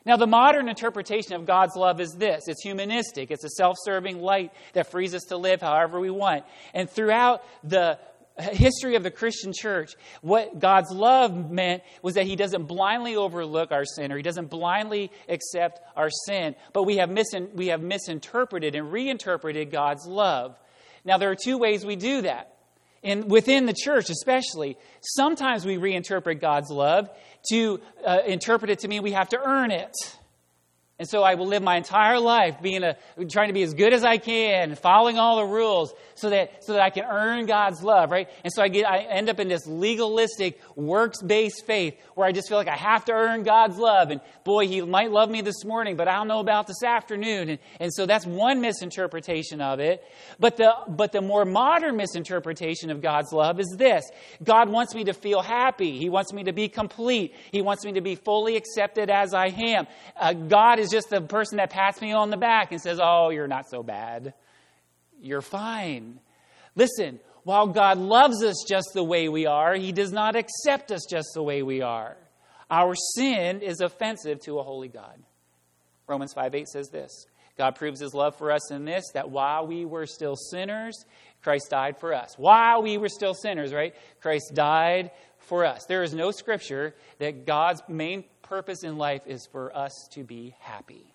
Now, 0.08 0.16
the 0.16 0.26
modern 0.26 0.70
interpretation 0.70 1.34
of 1.34 1.46
God's 1.46 1.76
love 1.76 2.00
is 2.00 2.14
this 2.14 2.48
it's 2.48 2.64
humanistic, 2.64 3.30
it's 3.30 3.44
a 3.44 3.50
self 3.50 3.76
serving 3.84 4.22
light 4.22 4.54
that 4.72 4.90
frees 4.90 5.14
us 5.14 5.24
to 5.24 5.38
live 5.38 5.62
however 5.62 6.00
we 6.00 6.10
want. 6.10 6.46
And 6.74 6.90
throughout 6.90 7.44
the 7.64 8.00
history 8.40 8.96
of 8.96 9.04
the 9.04 9.12
Christian 9.12 9.54
church, 9.54 9.96
what 10.22 10.60
God's 10.60 10.92
love 10.92 11.52
meant 11.52 11.84
was 12.02 12.16
that 12.16 12.26
He 12.26 12.36
doesn't 12.36 12.64
blindly 12.64 13.16
overlook 13.16 13.72
our 13.72 13.86
sin 13.86 14.12
or 14.12 14.18
He 14.18 14.24
doesn't 14.24 14.50
blindly 14.50 15.12
accept 15.28 15.80
our 15.96 16.10
sin, 16.10 16.56
but 16.74 16.84
we 16.84 16.98
have, 16.98 17.10
misin- 17.10 17.54
we 17.54 17.68
have 17.68 17.82
misinterpreted 17.82 18.76
and 18.76 18.92
reinterpreted 18.92 19.72
God's 19.72 20.06
love. 20.06 20.58
Now, 21.04 21.18
there 21.18 21.32
are 21.32 21.38
two 21.42 21.58
ways 21.58 21.86
we 21.86 21.96
do 21.96 22.22
that. 22.24 22.54
And 23.04 23.30
within 23.30 23.66
the 23.66 23.74
church, 23.74 24.10
especially, 24.10 24.78
sometimes 25.02 25.66
we 25.66 25.78
reinterpret 25.78 26.42
God's 26.42 26.70
love 26.70 27.10
to 27.50 27.80
uh, 28.06 28.20
interpret 28.26 28.72
it 28.72 28.80
to 28.80 28.88
mean 28.88 29.04
we 29.04 29.12
have 29.12 29.30
to 29.30 29.40
earn 29.40 29.72
it. 29.72 29.94
And 31.00 31.08
so 31.08 31.22
I 31.22 31.36
will 31.36 31.46
live 31.46 31.62
my 31.62 31.78
entire 31.78 32.20
life 32.20 32.60
being 32.60 32.84
a, 32.84 32.98
trying 33.30 33.50
to 33.50 33.54
be 33.54 33.62
as 33.62 33.76
good 33.76 33.94
as 33.94 34.04
I 34.04 34.18
can, 34.18 34.74
following 34.74 35.20
all 35.20 35.36
the 35.36 35.46
rules, 35.46 35.94
so 36.16 36.32
that 36.32 36.64
so 36.64 36.74
that 36.74 36.82
I 36.82 36.90
can 36.90 37.06
earn 37.06 37.46
God's 37.46 37.84
love, 37.84 38.10
right? 38.10 38.28
And 38.44 38.52
so 38.52 38.64
I 38.64 38.68
get 38.68 38.90
I 38.90 39.02
end 39.02 39.30
up 39.30 39.40
in 39.40 39.48
this 39.48 39.68
legalistic, 39.68 40.60
works-based 40.76 41.68
faith 41.68 41.96
where 42.16 42.28
I 42.28 42.32
just 42.32 42.50
feel 42.50 42.58
like 42.58 42.68
I 42.68 42.76
have 42.76 43.06
to 43.06 43.12
earn 43.12 43.44
God's 43.44 43.78
love. 43.78 44.10
And 44.10 44.22
boy, 44.44 44.68
He 44.68 44.82
might 44.82 45.12
love 45.12 45.30
me 45.30 45.42
this 45.42 45.64
morning, 45.64 45.98
but 45.98 46.08
I 46.08 46.16
don't 46.16 46.28
know 46.28 46.40
about 46.40 46.66
this 46.66 46.82
afternoon. 46.82 47.50
And, 47.50 47.60
and 47.80 47.94
so 47.94 48.08
that's 48.08 48.26
one 48.26 48.60
misinterpretation 48.60 49.62
of 49.62 49.80
it. 49.80 50.04
But 50.40 50.58
the 50.58 50.74
but 50.88 51.12
the 51.12 51.22
more 51.22 51.46
modern 51.46 51.96
misinterpretation 51.96 52.90
of 52.90 53.02
God's 53.04 53.32
love 53.32 53.60
is 53.60 53.76
this: 53.78 54.04
God 54.44 54.68
wants 54.70 54.96
me 54.96 55.04
to 55.04 55.14
feel 55.14 55.44
happy. 55.44 56.00
He 56.00 56.10
wants 56.10 56.34
me 56.34 56.46
to 56.46 56.54
be 56.54 56.70
complete. 56.70 57.36
He 57.52 57.62
wants 57.62 57.86
me 57.86 57.92
to 57.94 58.02
be 58.02 58.16
fully 58.16 58.56
accepted 58.56 59.12
as 59.12 59.36
I 59.36 59.48
am. 59.48 59.86
Uh, 60.20 60.34
God 60.34 60.80
is 60.80 60.87
is 60.88 60.92
just 60.92 61.10
the 61.10 61.22
person 61.22 61.58
that 61.58 61.70
pats 61.70 62.02
me 62.02 62.14
on 62.14 62.30
the 62.30 62.38
back 62.38 62.72
and 62.72 62.82
says, 62.82 63.00
Oh, 63.02 63.30
you're 63.30 63.48
not 63.48 63.70
so 63.70 63.84
bad. 63.84 64.34
You're 65.22 65.42
fine. 65.42 66.20
Listen, 66.76 67.20
while 67.44 67.68
God 67.68 67.98
loves 67.98 68.44
us 68.44 68.66
just 68.68 68.90
the 68.94 69.04
way 69.04 69.30
we 69.30 69.46
are, 69.46 69.74
He 69.76 69.92
does 69.92 70.12
not 70.12 70.36
accept 70.36 70.92
us 70.92 71.06
just 71.10 71.30
the 71.34 71.44
way 71.44 71.64
we 71.64 71.82
are. 71.82 72.18
Our 72.70 72.94
sin 73.16 73.62
is 73.62 73.80
offensive 73.80 74.42
to 74.44 74.60
a 74.60 74.64
holy 74.64 74.90
God. 74.90 75.18
Romans 76.08 76.34
5 76.34 76.56
8 76.56 76.68
says 76.68 76.90
this 76.90 77.28
God 77.58 77.76
proves 77.76 78.00
His 78.00 78.14
love 78.14 78.38
for 78.38 78.52
us 78.52 78.72
in 78.72 78.86
this, 78.86 79.06
that 79.14 79.30
while 79.30 79.66
we 79.66 79.86
were 79.86 80.06
still 80.06 80.36
sinners, 80.36 81.06
Christ 81.42 81.70
died 81.70 81.98
for 82.00 82.14
us. 82.14 82.36
While 82.38 82.84
we 82.84 82.98
were 82.98 83.10
still 83.10 83.34
sinners, 83.34 83.74
right? 83.74 83.96
Christ 84.22 84.52
died 84.54 85.12
for 85.40 85.66
us. 85.66 85.86
There 85.86 86.04
is 86.04 86.14
no 86.14 86.32
scripture 86.32 86.96
that 87.20 87.46
God's 87.46 87.82
main 87.88 88.26
purpose 88.42 88.84
in 88.84 88.98
life 88.98 89.22
is 89.26 89.48
for 89.52 89.76
us 89.76 90.08
to 90.12 90.24
be 90.24 90.56
happy. 90.60 91.06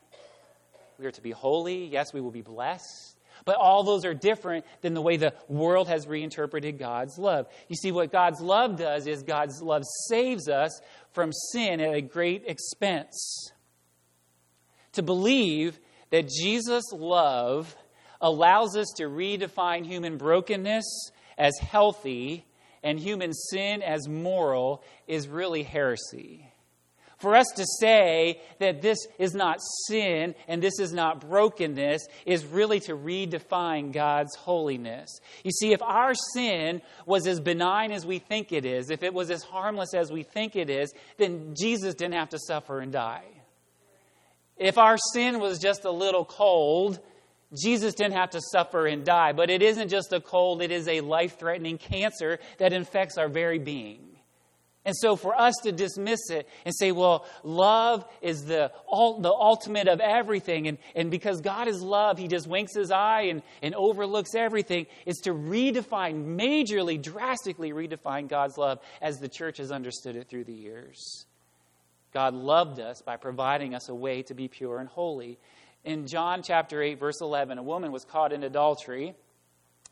We 0.98 1.06
are 1.06 1.12
to 1.12 1.22
be 1.22 1.30
holy. 1.30 1.86
Yes, 1.86 2.12
we 2.12 2.20
will 2.20 2.30
be 2.30 2.42
blessed. 2.42 3.16
But 3.44 3.56
all 3.56 3.82
those 3.82 4.04
are 4.04 4.14
different 4.14 4.64
than 4.82 4.94
the 4.94 5.02
way 5.02 5.16
the 5.16 5.34
world 5.48 5.88
has 5.88 6.06
reinterpreted 6.06 6.78
God's 6.78 7.18
love. 7.18 7.46
You 7.68 7.76
see, 7.76 7.90
what 7.90 8.12
God's 8.12 8.40
love 8.40 8.76
does 8.76 9.06
is 9.06 9.22
God's 9.22 9.60
love 9.60 9.82
saves 10.08 10.48
us 10.48 10.80
from 11.12 11.32
sin 11.32 11.80
at 11.80 11.94
a 11.94 12.00
great 12.00 12.44
expense. 12.46 13.50
To 14.92 15.02
believe 15.02 15.80
that 16.12 16.28
Jesus' 16.28 16.92
love 16.92 17.74
allows 18.20 18.76
us 18.76 18.86
to 18.98 19.04
redefine 19.04 19.84
human 19.84 20.18
brokenness 20.18 21.10
as 21.36 21.58
healthy 21.58 22.44
and 22.84 23.00
human 23.00 23.32
sin 23.32 23.82
as 23.82 24.06
moral 24.06 24.84
is 25.08 25.26
really 25.26 25.62
heresy. 25.62 26.46
For 27.18 27.36
us 27.36 27.46
to 27.54 27.64
say 27.78 28.40
that 28.58 28.82
this 28.82 28.98
is 29.18 29.32
not 29.32 29.58
sin 29.86 30.34
and 30.48 30.60
this 30.60 30.80
is 30.80 30.92
not 30.92 31.20
brokenness 31.20 32.06
is 32.26 32.44
really 32.44 32.80
to 32.80 32.96
redefine 32.96 33.92
God's 33.92 34.34
holiness. 34.34 35.08
You 35.44 35.52
see, 35.52 35.72
if 35.72 35.80
our 35.82 36.14
sin 36.34 36.82
was 37.06 37.28
as 37.28 37.38
benign 37.40 37.92
as 37.92 38.04
we 38.04 38.18
think 38.18 38.52
it 38.52 38.66
is, 38.66 38.90
if 38.90 39.04
it 39.04 39.14
was 39.14 39.30
as 39.30 39.44
harmless 39.44 39.94
as 39.94 40.10
we 40.10 40.24
think 40.24 40.56
it 40.56 40.68
is, 40.68 40.92
then 41.16 41.54
Jesus 41.56 41.94
didn't 41.94 42.14
have 42.14 42.30
to 42.30 42.40
suffer 42.40 42.80
and 42.80 42.92
die. 42.92 43.24
If 44.62 44.78
our 44.78 44.96
sin 44.96 45.40
was 45.40 45.58
just 45.58 45.84
a 45.84 45.90
little 45.90 46.24
cold, 46.24 47.00
Jesus 47.60 47.94
didn't 47.94 48.14
have 48.14 48.30
to 48.30 48.40
suffer 48.40 48.86
and 48.86 49.04
die. 49.04 49.32
But 49.32 49.50
it 49.50 49.60
isn't 49.60 49.88
just 49.88 50.12
a 50.12 50.20
cold, 50.20 50.62
it 50.62 50.70
is 50.70 50.86
a 50.86 51.00
life 51.00 51.36
threatening 51.36 51.78
cancer 51.78 52.38
that 52.58 52.72
infects 52.72 53.18
our 53.18 53.28
very 53.28 53.58
being. 53.58 53.98
And 54.84 54.96
so 54.96 55.16
for 55.16 55.34
us 55.34 55.54
to 55.64 55.72
dismiss 55.72 56.30
it 56.30 56.48
and 56.64 56.72
say, 56.76 56.92
well, 56.92 57.26
love 57.42 58.04
is 58.20 58.44
the, 58.44 58.70
the 58.88 59.32
ultimate 59.32 59.88
of 59.88 59.98
everything, 59.98 60.68
and, 60.68 60.78
and 60.94 61.10
because 61.10 61.40
God 61.40 61.66
is 61.66 61.82
love, 61.82 62.18
he 62.18 62.28
just 62.28 62.46
winks 62.46 62.74
his 62.74 62.92
eye 62.92 63.22
and, 63.22 63.42
and 63.62 63.74
overlooks 63.74 64.34
everything, 64.34 64.86
is 65.06 65.18
to 65.18 65.34
redefine, 65.34 66.36
majorly, 66.36 67.00
drastically 67.00 67.72
redefine 67.72 68.28
God's 68.28 68.58
love 68.58 68.78
as 69.00 69.18
the 69.18 69.28
church 69.28 69.58
has 69.58 69.72
understood 69.72 70.16
it 70.16 70.28
through 70.28 70.44
the 70.44 70.52
years. 70.52 71.26
God 72.12 72.34
loved 72.34 72.78
us 72.80 73.02
by 73.02 73.16
providing 73.16 73.74
us 73.74 73.88
a 73.88 73.94
way 73.94 74.22
to 74.24 74.34
be 74.34 74.48
pure 74.48 74.78
and 74.78 74.88
holy. 74.88 75.38
In 75.84 76.06
John 76.06 76.42
chapter 76.42 76.82
8, 76.82 76.98
verse 76.98 77.20
11, 77.20 77.58
a 77.58 77.62
woman 77.62 77.90
was 77.92 78.04
caught 78.04 78.32
in 78.32 78.44
adultery 78.44 79.14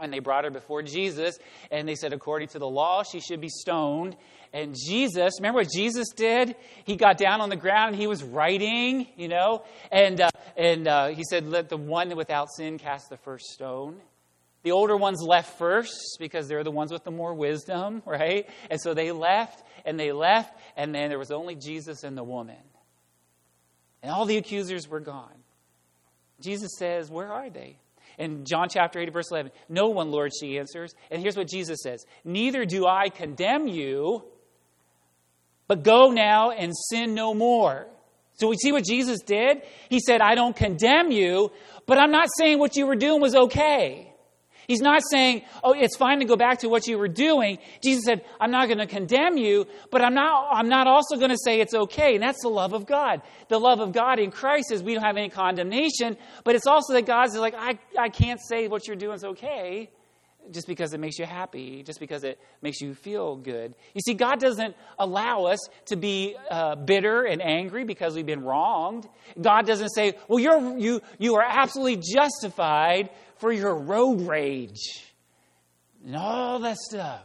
and 0.01 0.13
they 0.13 0.19
brought 0.19 0.45
her 0.45 0.51
before 0.51 0.83
Jesus, 0.83 1.39
and 1.71 1.87
they 1.87 1.95
said, 1.95 2.13
according 2.13 2.49
to 2.49 2.59
the 2.59 2.69
law, 2.69 3.03
she 3.03 3.21
should 3.21 3.41
be 3.41 3.49
stoned. 3.49 4.17
And 4.53 4.75
Jesus, 4.75 5.35
remember 5.39 5.61
what 5.61 5.71
Jesus 5.71 6.09
did? 6.17 6.57
He 6.85 6.97
got 6.97 7.19
down 7.19 7.41
on 7.41 7.51
the 7.51 7.57
ground 7.57 7.91
and 7.91 8.01
he 8.01 8.07
was 8.07 8.23
writing, 8.23 9.07
you 9.17 9.29
know, 9.29 9.65
and, 9.93 10.21
uh, 10.21 10.31
and 10.57 10.89
uh, 10.89 11.09
he 11.09 11.23
said, 11.23 11.47
Let 11.47 11.69
the 11.69 11.77
one 11.77 12.17
without 12.17 12.49
sin 12.51 12.79
cast 12.79 13.11
the 13.11 13.17
first 13.19 13.47
stone. 13.47 14.01
The 14.63 14.73
older 14.73 14.97
ones 14.97 15.23
left 15.23 15.59
first 15.59 16.17
because 16.19 16.47
they're 16.49 16.65
the 16.65 16.71
ones 16.71 16.93
with 16.93 17.05
the 17.05 17.11
more 17.11 17.35
wisdom, 17.35 18.03
right? 18.07 18.49
And 18.71 18.81
so 18.81 18.95
they 18.95 19.13
left 19.13 19.65
and 19.85 19.99
they 19.99 20.13
left, 20.13 20.59
and 20.77 20.95
then 20.95 21.09
there 21.09 21.19
was 21.19 21.31
only 21.31 21.55
Jesus 21.55 22.05
and 22.05 22.17
the 22.17 22.25
woman. 22.25 22.57
And 24.03 24.13
all 24.13 24.27
the 24.27 24.37
accusers 24.37 24.89
were 24.89 25.01
gone. 25.01 25.35
Jesus 26.41 26.73
says, 26.79 27.11
Where 27.11 27.33
are 27.33 27.51
they? 27.51 27.79
In 28.19 28.45
John 28.45 28.69
chapter 28.69 28.99
8, 28.99 29.13
verse 29.13 29.31
11, 29.31 29.53
No 29.69 29.89
one, 29.89 30.11
Lord, 30.11 30.33
she 30.39 30.59
answers. 30.59 30.95
And 31.11 31.23
here's 31.23 31.37
what 31.37 31.49
Jesus 31.49 31.79
says 31.83 32.05
Neither 32.25 32.65
do 32.65 32.87
I 32.87 33.09
condemn 33.09 33.67
you, 33.67 34.25
but 35.67 35.83
go 35.83 36.11
now 36.11 36.51
and 36.51 36.73
sin 36.77 37.15
no 37.15 37.35
more. 37.35 37.87
So 38.35 38.49
we 38.49 38.57
see 38.57 38.73
what 38.73 38.85
Jesus 38.85 39.21
did? 39.21 39.63
He 39.91 40.01
said, 40.01 40.23
I 40.23 40.35
don't 40.35 40.57
condemn 40.57 41.11
you, 41.11 41.53
but 41.87 41.99
I'm 41.99 42.11
not 42.11 42.29
saying 42.39 42.59
what 42.59 42.75
you 42.75 42.87
were 42.87 42.97
doing 42.97 43.21
was 43.21 43.35
okay. 43.35 44.10
He's 44.71 44.81
not 44.81 45.03
saying, 45.11 45.43
oh, 45.65 45.73
it's 45.73 45.97
fine 45.97 46.21
to 46.21 46.25
go 46.25 46.37
back 46.37 46.61
to 46.61 46.69
what 46.69 46.87
you 46.87 46.97
were 46.97 47.09
doing. 47.09 47.59
Jesus 47.83 48.05
said, 48.05 48.25
I'm 48.39 48.53
not 48.53 48.67
going 48.69 48.79
to 48.79 48.87
condemn 48.87 49.37
you, 49.37 49.67
but 49.91 50.01
I'm 50.01 50.15
not, 50.15 50.47
I'm 50.53 50.69
not 50.69 50.87
also 50.87 51.17
going 51.17 51.33
to 51.33 51.39
say 51.45 51.61
it's 51.61 51.75
okay. 51.75 52.15
And 52.15 52.23
that's 52.23 52.41
the 52.43 52.51
love 52.51 52.73
of 52.73 52.87
God. 52.87 53.21
The 53.49 53.59
love 53.59 53.81
of 53.81 53.91
God 53.91 54.21
in 54.21 54.31
Christ 54.31 54.71
is 54.71 54.81
we 54.81 54.95
don't 54.95 55.03
have 55.03 55.17
any 55.17 55.29
condemnation, 55.29 56.17
but 56.45 56.55
it's 56.55 56.69
also 56.69 56.93
that 56.93 57.05
God's 57.05 57.35
like, 57.35 57.55
I, 57.59 57.81
I 57.99 58.11
can't 58.11 58.39
say 58.41 58.69
what 58.69 58.87
you're 58.87 58.95
doing 58.95 59.17
is 59.17 59.25
okay 59.25 59.91
just 60.51 60.67
because 60.67 60.93
it 60.93 61.01
makes 61.01 61.19
you 61.19 61.27
happy, 61.27 61.83
just 61.83 62.01
because 62.01 62.25
it 62.25 62.39
makes 62.63 62.81
you 62.81 62.95
feel 62.95 63.37
good. 63.37 63.75
You 63.95 64.01
see, 64.01 64.15
God 64.15 64.41
doesn't 64.41 64.75
allow 64.99 65.45
us 65.45 65.59
to 65.87 65.97
be 65.97 66.37
uh, 66.51 66.77
bitter 66.77 67.25
and 67.25 67.43
angry 67.43 67.85
because 67.85 68.15
we've 68.15 68.27
been 68.27 68.45
wronged. 68.45 69.09
God 69.41 69.67
doesn't 69.67 69.91
say, 69.91 70.15
well, 70.29 70.39
you're, 70.39 70.79
you, 70.79 71.01
you 71.19 71.37
are 71.37 71.45
absolutely 71.47 72.03
justified 72.15 73.11
for 73.37 73.53
your 73.53 73.75
road 73.75 74.23
rage 74.23 75.13
and 76.05 76.17
all 76.17 76.59
that 76.61 76.77
stuff 76.77 77.25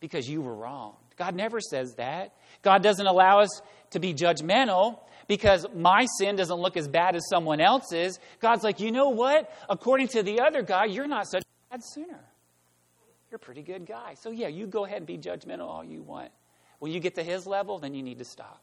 because 0.00 0.28
you 0.28 0.40
were 0.40 0.54
wronged. 0.54 0.96
God 1.16 1.34
never 1.34 1.60
says 1.60 1.94
that. 1.94 2.34
God 2.62 2.82
doesn't 2.82 3.06
allow 3.06 3.40
us 3.40 3.60
to 3.90 3.98
be 3.98 4.14
judgmental 4.14 5.00
because 5.26 5.66
my 5.74 6.06
sin 6.18 6.36
doesn't 6.36 6.58
look 6.58 6.76
as 6.76 6.88
bad 6.88 7.16
as 7.16 7.28
someone 7.28 7.60
else's. 7.60 8.18
God's 8.40 8.64
like, 8.64 8.80
you 8.80 8.92
know 8.92 9.10
what? 9.10 9.50
According 9.68 10.08
to 10.08 10.22
the 10.22 10.40
other 10.40 10.62
guy, 10.62 10.86
you're 10.86 11.06
not 11.06 11.26
such 11.28 11.42
a 11.42 11.74
bad 11.74 11.82
sinner. 11.94 12.20
You're 13.30 13.36
a 13.36 13.38
pretty 13.38 13.62
good 13.62 13.86
guy. 13.86 14.14
So, 14.14 14.30
yeah, 14.30 14.48
you 14.48 14.66
go 14.66 14.84
ahead 14.84 14.98
and 14.98 15.06
be 15.06 15.18
judgmental 15.18 15.68
all 15.68 15.84
you 15.84 16.02
want. 16.02 16.30
When 16.78 16.92
you 16.92 17.00
get 17.00 17.16
to 17.16 17.22
his 17.22 17.46
level, 17.46 17.78
then 17.78 17.94
you 17.94 18.02
need 18.02 18.18
to 18.18 18.24
stop. 18.24 18.62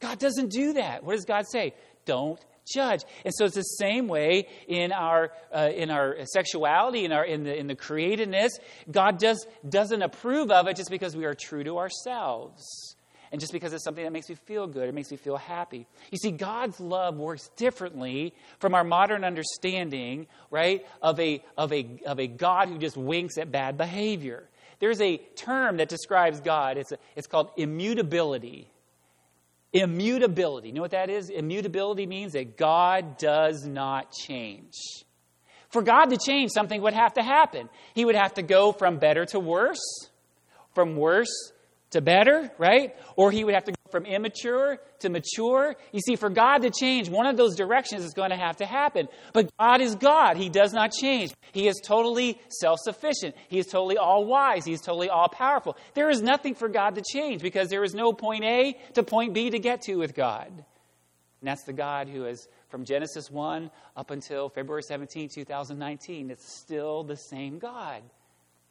God 0.00 0.18
doesn't 0.18 0.50
do 0.50 0.74
that. 0.74 1.04
What 1.04 1.14
does 1.14 1.24
God 1.24 1.44
say? 1.50 1.74
Don't 2.06 2.40
judge. 2.72 3.02
And 3.24 3.34
so 3.34 3.44
it's 3.44 3.54
the 3.54 3.62
same 3.62 4.08
way 4.08 4.46
in 4.68 4.92
our 4.92 5.32
uh, 5.54 5.70
in 5.74 5.90
our 5.90 6.16
sexuality, 6.24 7.04
in 7.04 7.12
our 7.12 7.24
in 7.24 7.44
the 7.44 7.56
in 7.56 7.66
the 7.66 7.74
createdness. 7.74 8.50
God 8.90 9.18
does 9.18 9.46
doesn't 9.68 10.02
approve 10.02 10.50
of 10.50 10.68
it 10.68 10.76
just 10.76 10.90
because 10.90 11.16
we 11.16 11.24
are 11.24 11.34
true 11.34 11.64
to 11.64 11.78
ourselves. 11.78 12.96
And 13.32 13.40
just 13.40 13.52
because 13.52 13.72
it's 13.72 13.84
something 13.84 14.02
that 14.02 14.12
makes 14.12 14.28
me 14.28 14.34
feel 14.34 14.66
good, 14.66 14.88
it 14.88 14.94
makes 14.94 15.10
me 15.10 15.16
feel 15.16 15.36
happy. 15.36 15.86
You 16.10 16.18
see, 16.18 16.32
God's 16.32 16.80
love 16.80 17.16
works 17.16 17.48
differently 17.56 18.34
from 18.58 18.74
our 18.74 18.82
modern 18.82 19.24
understanding, 19.24 20.26
right, 20.50 20.84
of 21.00 21.20
a, 21.20 21.42
of 21.56 21.72
a, 21.72 22.00
of 22.06 22.18
a 22.18 22.26
God 22.26 22.68
who 22.68 22.78
just 22.78 22.96
winks 22.96 23.38
at 23.38 23.52
bad 23.52 23.78
behavior. 23.78 24.48
There's 24.80 25.00
a 25.00 25.18
term 25.36 25.76
that 25.76 25.88
describes 25.88 26.40
God, 26.40 26.76
it's, 26.76 26.90
a, 26.90 26.98
it's 27.14 27.28
called 27.28 27.50
immutability. 27.56 28.66
Immutability. 29.72 30.68
You 30.68 30.74
know 30.74 30.80
what 30.80 30.90
that 30.90 31.10
is? 31.10 31.30
Immutability 31.30 32.06
means 32.06 32.32
that 32.32 32.56
God 32.56 33.16
does 33.18 33.64
not 33.64 34.10
change. 34.10 34.74
For 35.68 35.82
God 35.82 36.06
to 36.06 36.16
change, 36.16 36.50
something 36.50 36.82
would 36.82 36.94
have 36.94 37.14
to 37.14 37.22
happen. 37.22 37.68
He 37.94 38.04
would 38.04 38.16
have 38.16 38.34
to 38.34 38.42
go 38.42 38.72
from 38.72 38.98
better 38.98 39.24
to 39.26 39.38
worse, 39.38 40.08
from 40.74 40.96
worse 40.96 41.52
to 41.90 42.00
better, 42.00 42.50
right? 42.58 42.94
Or 43.16 43.30
he 43.30 43.44
would 43.44 43.54
have 43.54 43.64
to 43.64 43.72
go 43.72 43.90
from 43.90 44.06
immature 44.06 44.78
to 45.00 45.08
mature. 45.08 45.76
You 45.92 46.00
see, 46.00 46.16
for 46.16 46.30
God 46.30 46.58
to 46.58 46.70
change, 46.70 47.08
one 47.08 47.26
of 47.26 47.36
those 47.36 47.56
directions 47.56 48.04
is 48.04 48.14
going 48.14 48.30
to 48.30 48.36
have 48.36 48.56
to 48.58 48.66
happen. 48.66 49.08
But 49.32 49.50
God 49.58 49.80
is 49.80 49.96
God. 49.96 50.36
He 50.36 50.48
does 50.48 50.72
not 50.72 50.92
change. 50.92 51.32
He 51.52 51.66
is 51.66 51.80
totally 51.84 52.40
self 52.48 52.78
sufficient. 52.80 53.34
He 53.48 53.58
is 53.58 53.66
totally 53.66 53.96
all 53.96 54.24
wise. 54.24 54.64
He 54.64 54.72
is 54.72 54.80
totally 54.80 55.08
all 55.08 55.28
powerful. 55.28 55.76
There 55.94 56.10
is 56.10 56.22
nothing 56.22 56.54
for 56.54 56.68
God 56.68 56.94
to 56.94 57.02
change 57.02 57.42
because 57.42 57.68
there 57.68 57.84
is 57.84 57.94
no 57.94 58.12
point 58.12 58.44
A 58.44 58.76
to 58.94 59.02
point 59.02 59.34
B 59.34 59.50
to 59.50 59.58
get 59.58 59.82
to 59.82 59.96
with 59.96 60.14
God. 60.14 60.48
And 60.48 61.48
that's 61.48 61.64
the 61.64 61.72
God 61.72 62.08
who 62.08 62.26
is 62.26 62.46
from 62.68 62.84
Genesis 62.84 63.30
1 63.30 63.70
up 63.96 64.10
until 64.10 64.48
February 64.48 64.82
17, 64.82 65.30
2019. 65.34 66.30
It's 66.30 66.54
still 66.54 67.02
the 67.02 67.16
same 67.16 67.58
God. 67.58 68.02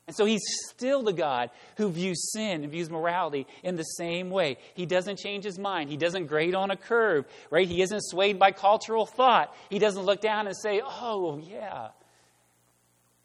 And 0.10 0.16
so 0.16 0.26
he's 0.26 0.42
still 0.66 1.04
the 1.04 1.14
God 1.14 1.52
who 1.78 1.92
views 1.92 2.32
sin 2.32 2.64
and 2.64 2.72
views 2.72 2.90
morality 2.90 3.46
in 3.62 3.76
the 3.76 3.84
same 3.84 4.32
way. 4.32 4.58
He 4.74 4.88
doesn't 4.88 5.20
change 5.20 5.44
his 5.44 5.60
mind. 5.60 5.92
He 5.92 5.98
doesn't 5.98 6.26
grade 6.26 6.56
on 6.56 6.72
a 6.72 6.76
curve, 6.76 7.26
right? 7.52 7.68
He 7.68 7.84
isn't 7.84 8.02
swayed 8.02 8.40
by 8.40 8.52
cultural 8.52 9.06
thought. 9.06 9.56
He 9.70 9.78
doesn't 9.78 10.02
look 10.02 10.20
down 10.20 10.48
and 10.48 10.58
say, 10.58 10.82
oh, 10.84 11.38
yeah, 11.38 11.90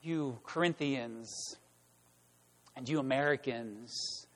you 0.03 0.38
Corinthians 0.44 1.57
and 2.77 2.87
you 2.87 2.99
Americans, 2.99 4.27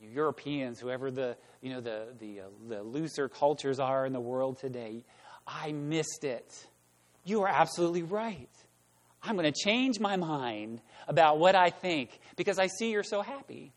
you 0.00 0.08
Europeans, 0.08 0.80
whoever 0.80 1.10
the, 1.10 1.36
you 1.60 1.74
know, 1.74 1.82
the, 1.82 2.06
the, 2.18 2.40
uh, 2.40 2.44
the 2.70 2.82
looser 2.82 3.28
cultures 3.28 3.78
are 3.78 4.06
in 4.06 4.14
the 4.14 4.20
world 4.20 4.56
today, 4.56 5.04
I 5.46 5.72
missed 5.72 6.24
it. 6.24 6.66
You 7.22 7.42
are 7.42 7.48
absolutely 7.48 8.02
right. 8.02 8.48
I'm 9.22 9.36
going 9.36 9.50
to 9.50 9.58
change 9.58 10.00
my 10.00 10.16
mind 10.16 10.80
about 11.06 11.38
what 11.38 11.54
I 11.54 11.70
think 11.70 12.18
because 12.36 12.58
I 12.58 12.66
see 12.66 12.90
you're 12.90 13.02
so 13.02 13.22
happy. 13.22 13.72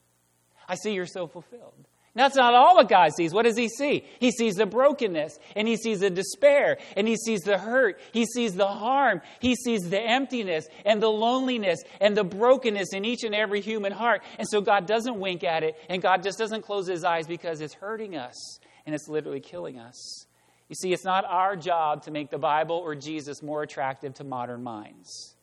I 0.67 0.75
see 0.75 0.93
you're 0.93 1.05
so 1.05 1.27
fulfilled. 1.27 1.87
That's 2.15 2.37
not 2.37 2.53
all 2.53 2.75
what 2.75 2.87
God 2.87 3.09
sees. 3.13 3.33
What 3.33 3.43
does 3.43 3.57
He 3.57 3.67
see? 3.67 4.05
He 4.19 4.31
sees 4.31 4.55
the 4.55 4.65
brokenness, 4.65 5.37
and 5.53 5.67
He 5.67 5.75
sees 5.75 5.99
the 5.99 6.09
despair, 6.09 6.77
and 6.95 7.05
He 7.09 7.17
sees 7.17 7.41
the 7.41 7.57
hurt, 7.57 7.99
He 8.13 8.25
sees 8.25 8.55
the 8.55 8.67
harm, 8.67 9.21
He 9.41 9.55
sees 9.55 9.89
the 9.89 9.99
emptiness, 9.99 10.65
and 10.85 11.01
the 11.01 11.09
loneliness, 11.09 11.83
and 11.99 12.15
the 12.15 12.23
brokenness 12.23 12.93
in 12.93 13.03
each 13.03 13.25
and 13.25 13.35
every 13.35 13.59
human 13.59 13.91
heart. 13.91 14.23
And 14.39 14.47
so 14.47 14.61
God 14.61 14.87
doesn't 14.87 15.19
wink 15.19 15.43
at 15.43 15.63
it, 15.63 15.75
and 15.89 16.01
God 16.01 16.23
just 16.23 16.37
doesn't 16.37 16.61
close 16.61 16.87
His 16.87 17.03
eyes 17.03 17.27
because 17.27 17.59
it's 17.59 17.73
hurting 17.73 18.15
us, 18.15 18.59
and 18.85 18.95
it's 18.95 19.09
literally 19.09 19.41
killing 19.41 19.77
us. 19.77 20.25
You 20.67 20.75
see, 20.75 20.93
it's 20.93 21.03
not 21.03 21.25
our 21.25 21.55
job 21.55 22.03
to 22.03 22.11
make 22.11 22.31
the 22.31 22.37
Bible 22.39 22.75
or 22.75 22.95
Jesus 22.95 23.43
more 23.43 23.61
attractive 23.61 24.15
to 24.15 24.23
modern 24.23 24.63
minds. 24.63 25.35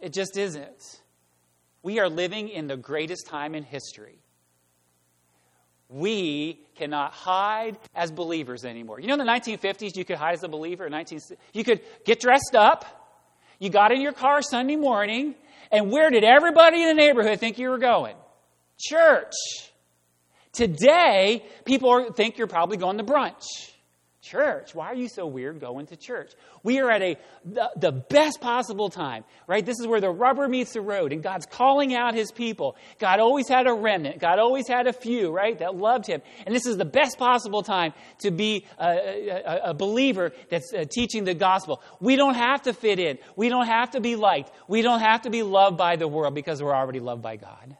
It 0.00 0.12
just 0.12 0.36
isn't. 0.36 1.00
We 1.82 1.98
are 1.98 2.08
living 2.08 2.48
in 2.48 2.68
the 2.68 2.76
greatest 2.76 3.26
time 3.26 3.54
in 3.54 3.64
history. 3.64 4.18
We 5.88 6.60
cannot 6.76 7.12
hide 7.12 7.76
as 7.94 8.10
believers 8.10 8.64
anymore. 8.64 8.98
You 8.98 9.08
know, 9.08 9.14
in 9.14 9.18
the 9.18 9.24
1950s, 9.30 9.94
you 9.94 10.04
could 10.06 10.16
hide 10.16 10.34
as 10.34 10.42
a 10.42 10.48
believer. 10.48 10.86
In 10.86 10.92
19, 10.92 11.20
you 11.52 11.64
could 11.64 11.82
get 12.04 12.18
dressed 12.20 12.54
up. 12.54 12.86
You 13.58 13.68
got 13.68 13.92
in 13.92 14.00
your 14.00 14.12
car 14.12 14.40
Sunday 14.42 14.76
morning, 14.76 15.34
and 15.70 15.90
where 15.90 16.10
did 16.10 16.24
everybody 16.24 16.82
in 16.82 16.88
the 16.88 16.94
neighborhood 16.94 17.38
think 17.40 17.58
you 17.58 17.68
were 17.68 17.78
going? 17.78 18.16
Church. 18.78 19.34
Today, 20.52 21.44
people 21.64 22.12
think 22.12 22.38
you're 22.38 22.46
probably 22.46 22.78
going 22.78 22.98
to 22.98 23.04
brunch. 23.04 23.71
Church, 24.22 24.72
why 24.72 24.86
are 24.86 24.94
you 24.94 25.08
so 25.08 25.26
weird 25.26 25.58
going 25.58 25.86
to 25.86 25.96
church? 25.96 26.30
We 26.62 26.78
are 26.78 26.88
at 26.88 27.02
a 27.02 27.16
the, 27.44 27.70
the, 27.74 27.90
best 27.90 28.40
possible 28.40 28.88
time, 28.88 29.24
right? 29.48 29.66
This 29.66 29.80
is 29.80 29.86
where 29.88 30.00
the 30.00 30.10
rubber 30.10 30.46
meets 30.46 30.74
the 30.74 30.80
road, 30.80 31.12
and 31.12 31.24
God's 31.24 31.44
calling 31.44 31.92
out 31.92 32.14
His 32.14 32.30
people. 32.30 32.76
God 33.00 33.18
always 33.18 33.48
had 33.48 33.66
a 33.66 33.72
remnant. 33.72 34.20
God 34.20 34.38
always 34.38 34.68
had 34.68 34.86
a 34.86 34.92
few, 34.92 35.32
right, 35.32 35.58
that 35.58 35.74
loved 35.74 36.06
Him, 36.06 36.22
and 36.46 36.54
this 36.54 36.66
is 36.66 36.76
the 36.76 36.84
best 36.84 37.18
possible 37.18 37.64
time 37.64 37.94
to 38.20 38.30
be 38.30 38.64
a, 38.78 39.42
a, 39.44 39.60
a 39.70 39.74
believer 39.74 40.30
that's 40.50 40.72
uh, 40.72 40.84
teaching 40.88 41.24
the 41.24 41.34
gospel. 41.34 41.82
We 41.98 42.14
don't 42.14 42.36
have 42.36 42.62
to 42.62 42.72
fit 42.72 43.00
in. 43.00 43.18
We 43.34 43.48
don't 43.48 43.66
have 43.66 43.90
to 43.90 44.00
be 44.00 44.14
liked. 44.14 44.52
We 44.68 44.82
don't 44.82 45.00
have 45.00 45.22
to 45.22 45.30
be 45.30 45.42
loved 45.42 45.76
by 45.76 45.96
the 45.96 46.06
world 46.06 46.36
because 46.36 46.62
we're 46.62 46.76
already 46.76 47.00
loved 47.00 47.22
by 47.22 47.34
God. 47.38 47.76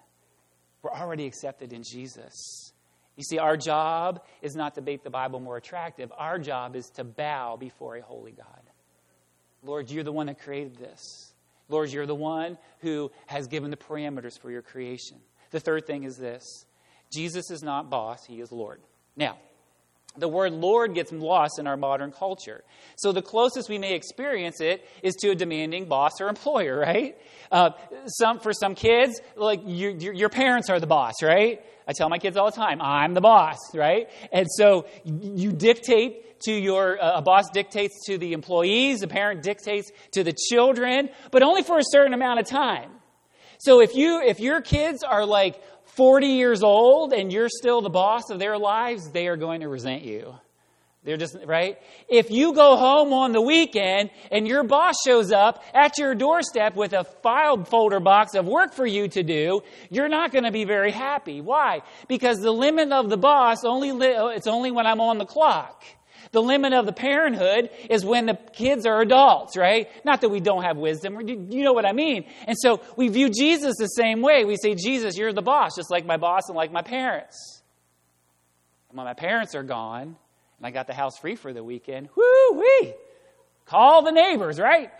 We're 0.83 0.91
already 0.91 1.27
accepted 1.27 1.73
in 1.73 1.85
Jesus. 1.85 2.72
You 3.17 3.25
see, 3.25 3.39
our 3.39 3.57
job 3.57 4.23
is 4.41 4.55
not 4.55 4.75
to 4.77 4.81
make 4.81 5.05
the 5.05 5.11
Bible 5.11 5.41
more 5.41 5.57
attractive. 5.57 6.11
Our 6.17 6.39
job 6.39 6.77
is 6.77 6.87
to 6.95 7.05
bow 7.05 7.57
before 7.57 7.97
a 7.97 8.03
holy 8.03 8.33
God. 8.33 8.47
Lord, 9.63 9.91
you're 9.91 10.05
the 10.05 10.13
one 10.13 10.27
that 10.27 10.41
created 10.41 10.77
this. 10.77 11.33
Lord, 11.69 11.91
you're 11.91 12.07
the 12.07 12.15
one 12.15 12.59
who 12.81 13.11
has 13.27 13.47
given 13.47 13.71
the 13.71 13.77
parameters 13.77 14.39
for 14.39 14.51
your 14.51 14.63
creation. 14.63 15.19
The 15.51 15.61
third 15.61 15.87
thing 15.87 16.05
is 16.05 16.17
this 16.17 16.67
Jesus 17.13 17.51
is 17.51 17.63
not 17.63 17.91
boss, 17.91 18.25
he 18.25 18.41
is 18.41 18.51
Lord. 18.51 18.81
Now, 19.17 19.39
the 20.17 20.29
word 20.29 20.53
Lord 20.53 20.95
gets 20.95 21.13
lost 21.13 21.59
in 21.59 21.67
our 21.67 21.77
modern 21.77 22.13
culture. 22.13 22.65
So 22.97 23.13
the 23.13 23.23
closest 23.23 23.69
we 23.69 23.79
may 23.79 23.95
experience 23.95 24.61
it 24.61 24.87
is 25.03 25.15
to 25.17 25.31
a 25.31 25.35
demanding 25.35 25.87
boss 25.87 26.21
or 26.21 26.29
employer, 26.29 26.79
right? 26.79 27.17
Uh, 27.51 27.71
some 28.07 28.39
for 28.39 28.53
some 28.53 28.75
kids, 28.75 29.21
like 29.37 29.61
you, 29.67 29.97
your 29.99 30.29
parents 30.29 30.69
are 30.71 30.81
the 30.81 30.87
boss, 30.87 31.15
right? 31.23 31.65
I 31.87 31.93
tell 31.93 32.09
my 32.09 32.19
kids 32.19 32.37
all 32.37 32.51
the 32.51 32.57
time, 32.57 32.81
I'm 32.81 33.15
the 33.15 33.21
boss, 33.21 33.59
right? 33.75 34.09
And 34.33 34.47
so 34.51 34.87
you 35.05 35.53
dictate 35.53 36.41
to 36.43 36.53
your, 36.53 37.03
uh, 37.03 37.19
a 37.19 37.23
boss 37.23 37.45
dictates 37.53 38.05
to 38.07 38.19
the 38.19 38.33
employees, 38.33 39.03
a 39.03 39.09
parent 39.09 39.43
dictates 39.43 39.91
to 40.13 40.25
the 40.25 40.33
children, 40.51 41.09
but 41.31 41.43
only 41.43 41.63
for 41.63 41.79
a 41.79 41.85
certain 41.85 42.15
amount 42.15 42.41
of 42.41 42.47
time. 42.47 42.91
So 43.63 43.81
if 43.81 43.95
you, 43.95 44.21
if 44.21 44.41
your 44.41 44.61
kids 44.61 45.05
are 45.05 45.25
like 45.25 45.63
40 45.85 46.27
years 46.27 46.65
old 46.65 47.13
and 47.13 47.33
you're 47.33 47.49
still 47.49 47.81
the 47.81 47.91
boss 47.91 48.29
of 48.29 48.41
their 48.41 48.59
lives, 48.59 49.11
they 49.11 49.29
are 49.29 49.37
going 49.37 49.61
to 49.61 49.69
resent 49.69 50.03
you. 50.03 50.35
They're 51.05 51.17
just, 51.17 51.37
right? 51.47 51.79
If 52.09 52.33
you 52.33 52.55
go 52.55 52.77
home 52.77 53.13
on 53.13 53.31
the 53.31 53.41
weekend 53.41 54.11
and 54.33 54.49
your 54.49 54.65
boss 54.65 54.97
shows 55.07 55.31
up 55.31 55.63
at 55.75 55.97
your 55.97 56.17
doorstep 56.17 56.75
with 56.75 56.93
a 56.93 57.05
file 57.05 57.63
folder 57.63 58.01
box 58.01 58.35
of 58.35 58.47
work 58.47 58.73
for 58.73 58.85
you 58.85 59.07
to 59.07 59.23
do, 59.23 59.61
you're 59.91 60.09
not 60.09 60.33
going 60.33 60.45
to 60.45 60.51
be 60.51 60.65
very 60.65 60.91
happy. 60.91 61.41
Why? 61.41 61.83
Because 62.09 62.41
the 62.41 62.51
limit 62.51 62.91
of 62.91 63.11
the 63.11 63.17
boss 63.17 63.65
only, 63.65 63.93
li- 63.93 64.35
it's 64.35 64.49
only 64.49 64.73
when 64.73 64.87
I'm 64.87 65.01
on 65.01 65.19
the 65.19 65.25
clock. 65.25 65.85
The 66.33 66.41
limit 66.41 66.73
of 66.73 66.87
the 66.87 66.93
parenthood 66.93 67.71
is 67.91 68.05
when 68.05 68.25
the 68.27 68.39
kids 68.55 68.87
are 68.87 69.01
adults, 69.03 69.57
right? 69.57 69.89
Not 70.05 70.23
that 70.23 70.31
we 70.31 70.41
don't 70.41 70.63
have 70.63 70.79
wisdom. 70.79 71.21
You 71.29 71.63
know 71.63 71.75
what 71.75 71.85
I 71.85 71.93
mean. 71.93 72.25
And 72.47 72.57
so 72.59 72.81
we 72.97 73.09
view 73.09 73.29
Jesus 73.29 73.75
the 73.79 73.87
same 73.87 74.23
way. 74.23 74.45
We 74.45 74.57
say, 74.57 74.75
Jesus, 74.75 75.17
you're 75.17 75.35
the 75.35 75.43
boss, 75.43 75.77
just 75.77 75.91
like 75.91 76.07
my 76.07 76.17
boss 76.17 76.49
and 76.49 76.57
like 76.57 76.73
my 76.73 76.83
parents. 76.83 77.63
And 78.89 78.97
when 78.97 79.05
my 79.05 79.15
parents 79.15 79.55
are 79.55 79.63
gone, 79.63 80.17
and 80.63 80.67
I 80.67 80.71
got 80.71 80.87
the 80.87 80.95
house 80.95 81.19
free 81.19 81.35
for 81.35 81.53
the 81.53 81.63
weekend. 81.63 82.09
Whoo 82.15 82.61
wee! 82.61 82.95
Call 83.67 84.03
the 84.03 84.13
neighbors, 84.13 84.59
right? 84.59 84.91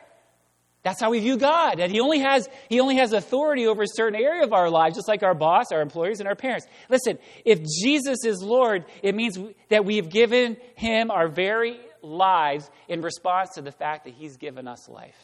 That's 0.83 1.01
how 1.01 1.11
we 1.11 1.21
view 1.21 1.37
God. 1.37 1.77
That 1.79 1.91
He 1.91 2.01
only 2.01 2.19
has 2.21 2.49
He 2.69 2.81
only 2.81 2.97
has 2.97 3.13
authority 3.13 3.67
over 3.67 3.83
a 3.83 3.89
certain 3.89 4.21
area 4.21 4.43
of 4.45 4.53
our 4.53 4.69
lives, 4.69 4.97
just 4.97 5.09
like 5.09 5.23
our 5.23 5.35
boss, 5.35 5.67
our 5.71 5.81
employers, 5.81 6.19
and 6.19 6.29
our 6.29 6.35
parents. 6.35 6.67
Listen, 6.89 7.19
if 7.45 7.61
Jesus 7.63 8.25
is 8.25 8.43
Lord, 8.43 8.85
it 9.03 9.15
means 9.15 9.39
that 9.69 9.85
we 9.85 9.97
have 9.97 10.09
given 10.09 10.57
Him 10.75 11.11
our 11.11 11.29
very 11.29 11.79
lives 12.03 12.69
in 12.89 13.01
response 13.01 13.51
to 13.55 13.63
the 13.63 13.71
fact 13.71 14.05
that 14.05 14.15
He's 14.15 14.37
given 14.37 14.67
us 14.67 14.89
life. 14.89 15.17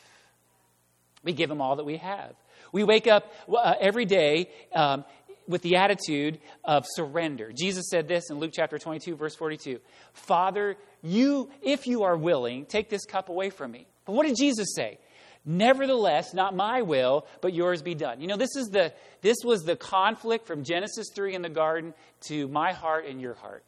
We 1.25 1.33
give 1.33 1.51
Him 1.51 1.61
all 1.61 1.77
that 1.77 1.85
we 1.85 1.97
have. 1.97 2.35
We 2.73 2.85
wake 2.85 3.09
up 3.09 3.33
uh, 3.53 3.75
every 3.81 4.05
day 4.05 4.51
um, 4.73 5.05
with 5.49 5.63
the 5.63 5.77
attitude 5.77 6.39
of 6.63 6.85
surrender. 6.87 7.51
Jesus 7.53 7.89
said 7.91 8.07
this 8.07 8.31
in 8.31 8.39
Luke 8.39 8.53
chapter 8.55 8.79
22, 8.79 9.17
verse 9.17 9.35
42 9.35 9.81
Father, 10.13 10.77
you, 11.03 11.51
if 11.63 11.89
you 11.89 12.05
are 12.05 12.17
willing, 12.17 12.67
take 12.67 12.89
this 12.89 13.05
cup 13.05 13.29
away 13.29 13.51
from 13.51 13.73
me. 13.73 13.89
But 14.05 14.13
what 14.13 14.27
did 14.27 14.37
Jesus 14.37 14.69
say? 14.77 14.99
Nevertheless, 15.51 16.35
not 16.35 16.55
my 16.55 16.83
will, 16.83 17.27
but 17.41 17.55
yours 17.55 17.81
be 17.81 17.95
done. 17.95 18.21
You 18.21 18.27
know, 18.27 18.37
this, 18.37 18.55
is 18.55 18.69
the, 18.69 18.93
this 19.23 19.39
was 19.43 19.65
the 19.65 19.77
conflict 19.77 20.47
from 20.47 20.63
Genesis 20.63 21.07
3 21.15 21.35
in 21.35 21.41
the 21.41 21.49
garden 21.49 21.95
to 22.27 22.47
my 22.49 22.75
heart 22.75 23.07
and 23.07 23.19
your 23.19 23.33
heart. 23.33 23.65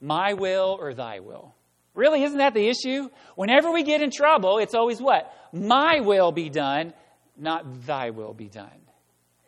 My 0.00 0.34
will 0.34 0.78
or 0.78 0.94
thy 0.94 1.18
will. 1.18 1.56
Really, 1.94 2.22
isn't 2.22 2.38
that 2.38 2.54
the 2.54 2.68
issue? 2.68 3.08
Whenever 3.34 3.72
we 3.72 3.82
get 3.82 4.00
in 4.00 4.12
trouble, 4.12 4.58
it's 4.58 4.76
always 4.76 5.00
what? 5.00 5.34
My 5.52 5.98
will 5.98 6.30
be 6.30 6.48
done, 6.48 6.94
not 7.36 7.84
thy 7.84 8.10
will 8.10 8.32
be 8.32 8.48
done. 8.48 8.70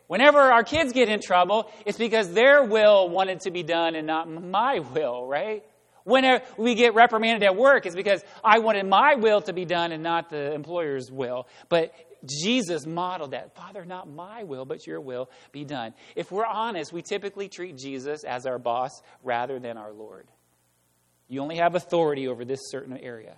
Whenever 0.07 0.39
our 0.39 0.65
kids 0.65 0.91
get 0.91 1.07
in 1.07 1.21
trouble, 1.21 1.71
it's 1.85 1.97
because 1.97 2.33
their 2.33 2.65
will 2.65 3.07
wanted 3.07 3.39
to 3.39 3.51
be 3.51 3.63
done 3.63 3.95
and 3.95 4.05
not 4.05 4.29
my 4.29 4.79
will, 4.79 5.25
right? 5.25 5.63
Whenever 6.03 6.43
we 6.57 6.75
get 6.75 6.93
reprimanded 6.93 7.43
at 7.43 7.55
work, 7.55 7.85
it's 7.85 7.95
because 7.95 8.23
I 8.43 8.59
wanted 8.59 8.85
my 8.85 9.15
will 9.15 9.41
to 9.41 9.53
be 9.53 9.65
done 9.65 9.91
and 9.91 10.03
not 10.03 10.29
the 10.29 10.53
employer's 10.53 11.09
will. 11.11 11.47
But 11.69 11.93
Jesus 12.25 12.85
modeled 12.85 13.31
that. 13.31 13.55
Father, 13.55 13.85
not 13.85 14.09
my 14.09 14.43
will, 14.43 14.65
but 14.65 14.85
your 14.87 15.01
will 15.01 15.29
be 15.51 15.65
done. 15.65 15.93
If 16.15 16.31
we're 16.31 16.45
honest, 16.45 16.93
we 16.93 17.01
typically 17.01 17.49
treat 17.49 17.77
Jesus 17.77 18.23
as 18.23 18.45
our 18.45 18.59
boss 18.59 18.91
rather 19.23 19.59
than 19.59 19.77
our 19.77 19.91
Lord. 19.91 20.27
You 21.27 21.41
only 21.41 21.57
have 21.57 21.75
authority 21.75 22.27
over 22.27 22.45
this 22.45 22.59
certain 22.69 22.97
area. 22.97 23.35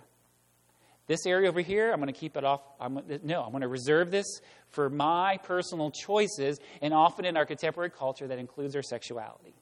This 1.06 1.24
area 1.24 1.48
over 1.48 1.60
here, 1.60 1.92
I'm 1.92 2.00
going 2.00 2.12
to 2.12 2.18
keep 2.18 2.36
it 2.36 2.44
off. 2.44 2.62
I'm, 2.80 3.00
no, 3.22 3.42
I'm 3.42 3.52
going 3.52 3.62
to 3.62 3.68
reserve 3.68 4.10
this 4.10 4.26
for 4.70 4.90
my 4.90 5.38
personal 5.44 5.92
choices, 5.92 6.58
and 6.82 6.92
often 6.92 7.24
in 7.24 7.36
our 7.36 7.46
contemporary 7.46 7.90
culture, 7.90 8.26
that 8.26 8.38
includes 8.38 8.74
our 8.74 8.82
sexuality. 8.82 9.54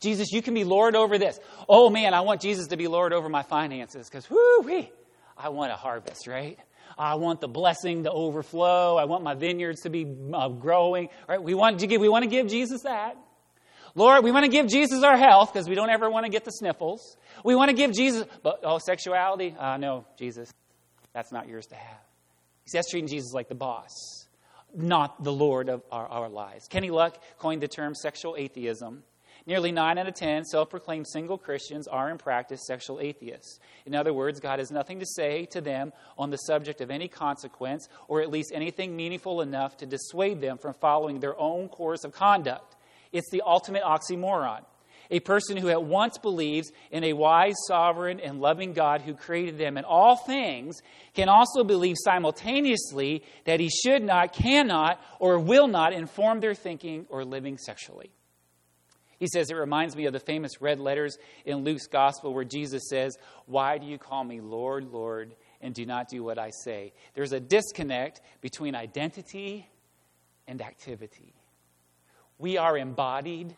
Jesus, 0.00 0.32
you 0.32 0.40
can 0.42 0.54
be 0.54 0.64
Lord 0.64 0.96
over 0.96 1.18
this. 1.18 1.38
Oh 1.68 1.90
man, 1.90 2.14
I 2.14 2.22
want 2.22 2.40
Jesus 2.40 2.68
to 2.68 2.76
be 2.76 2.88
Lord 2.88 3.12
over 3.12 3.28
my 3.28 3.42
finances 3.42 4.08
because, 4.08 4.28
whoo 4.30 4.60
wee, 4.64 4.90
I 5.36 5.50
want 5.50 5.72
a 5.72 5.76
harvest, 5.76 6.26
right? 6.26 6.58
I 6.98 7.14
want 7.14 7.40
the 7.40 7.48
blessing 7.48 8.04
to 8.04 8.10
overflow. 8.10 8.96
I 8.96 9.04
want 9.04 9.22
my 9.22 9.34
vineyards 9.34 9.82
to 9.82 9.90
be 9.90 10.06
uh, 10.34 10.48
growing, 10.48 11.08
right? 11.28 11.42
We 11.42 11.54
want 11.54 11.80
to 11.80 11.86
give, 11.86 12.00
we 12.00 12.08
want 12.08 12.24
to 12.24 12.30
give 12.30 12.48
Jesus 12.48 12.82
that. 12.82 13.16
Lord, 13.94 14.22
we 14.24 14.32
want 14.32 14.44
to 14.44 14.50
give 14.50 14.68
Jesus 14.68 15.02
our 15.02 15.16
health 15.16 15.52
because 15.52 15.68
we 15.68 15.74
don't 15.74 15.90
ever 15.90 16.10
want 16.10 16.24
to 16.24 16.30
get 16.30 16.44
the 16.44 16.50
sniffles. 16.50 17.16
We 17.44 17.54
want 17.54 17.70
to 17.70 17.76
give 17.76 17.92
Jesus, 17.92 18.24
but 18.42 18.60
oh, 18.62 18.78
sexuality? 18.78 19.54
Uh, 19.58 19.76
no, 19.78 20.06
Jesus. 20.18 20.52
That's 21.12 21.32
not 21.32 21.48
yours 21.48 21.66
to 21.66 21.74
have. 21.74 21.98
See, 22.66 22.78
that's 22.78 22.90
treating 22.90 23.08
Jesus 23.08 23.32
like 23.32 23.48
the 23.48 23.54
boss, 23.56 23.90
not 24.74 25.24
the 25.24 25.32
Lord 25.32 25.68
of 25.68 25.82
our, 25.90 26.06
our 26.06 26.28
lives. 26.28 26.68
Kenny 26.68 26.90
Luck 26.90 27.20
coined 27.38 27.62
the 27.62 27.68
term 27.68 27.94
sexual 27.94 28.36
atheism. 28.36 29.02
Nearly 29.46 29.72
9 29.72 29.98
out 29.98 30.06
of 30.06 30.14
10 30.14 30.44
self 30.44 30.70
proclaimed 30.70 31.06
single 31.08 31.38
Christians 31.38 31.88
are 31.88 32.10
in 32.10 32.18
practice 32.18 32.66
sexual 32.66 33.00
atheists. 33.00 33.58
In 33.86 33.94
other 33.94 34.12
words, 34.12 34.40
God 34.40 34.58
has 34.58 34.70
nothing 34.70 35.00
to 35.00 35.06
say 35.06 35.46
to 35.46 35.60
them 35.60 35.92
on 36.18 36.30
the 36.30 36.36
subject 36.36 36.80
of 36.80 36.90
any 36.90 37.08
consequence, 37.08 37.88
or 38.08 38.20
at 38.20 38.30
least 38.30 38.52
anything 38.54 38.96
meaningful 38.96 39.40
enough 39.40 39.76
to 39.78 39.86
dissuade 39.86 40.40
them 40.40 40.58
from 40.58 40.74
following 40.74 41.20
their 41.20 41.38
own 41.38 41.68
course 41.68 42.04
of 42.04 42.12
conduct. 42.12 42.76
It's 43.12 43.30
the 43.30 43.42
ultimate 43.44 43.82
oxymoron. 43.82 44.64
A 45.12 45.20
person 45.20 45.56
who 45.56 45.68
at 45.68 45.82
once 45.82 46.18
believes 46.18 46.70
in 46.92 47.02
a 47.02 47.14
wise, 47.14 47.56
sovereign, 47.66 48.20
and 48.20 48.40
loving 48.40 48.74
God 48.74 49.00
who 49.00 49.14
created 49.14 49.58
them 49.58 49.76
in 49.76 49.84
all 49.84 50.16
things 50.16 50.80
can 51.14 51.28
also 51.28 51.64
believe 51.64 51.96
simultaneously 51.98 53.24
that 53.44 53.58
he 53.58 53.68
should 53.68 54.04
not, 54.04 54.32
cannot, 54.32 55.02
or 55.18 55.40
will 55.40 55.66
not 55.66 55.92
inform 55.92 56.38
their 56.38 56.54
thinking 56.54 57.06
or 57.08 57.24
living 57.24 57.58
sexually. 57.58 58.10
He 59.20 59.28
says, 59.28 59.50
It 59.50 59.54
reminds 59.54 59.94
me 59.94 60.06
of 60.06 60.14
the 60.14 60.18
famous 60.18 60.60
red 60.60 60.80
letters 60.80 61.18
in 61.44 61.58
Luke's 61.58 61.86
gospel 61.86 62.32
where 62.32 62.44
Jesus 62.44 62.88
says, 62.88 63.16
Why 63.46 63.76
do 63.76 63.86
you 63.86 63.98
call 63.98 64.24
me 64.24 64.40
Lord, 64.40 64.90
Lord, 64.90 65.36
and 65.60 65.74
do 65.74 65.84
not 65.84 66.08
do 66.08 66.24
what 66.24 66.38
I 66.38 66.50
say? 66.64 66.94
There's 67.14 67.32
a 67.32 67.38
disconnect 67.38 68.22
between 68.40 68.74
identity 68.74 69.68
and 70.48 70.62
activity. 70.62 71.34
We 72.38 72.56
are 72.56 72.76
embodied 72.76 73.54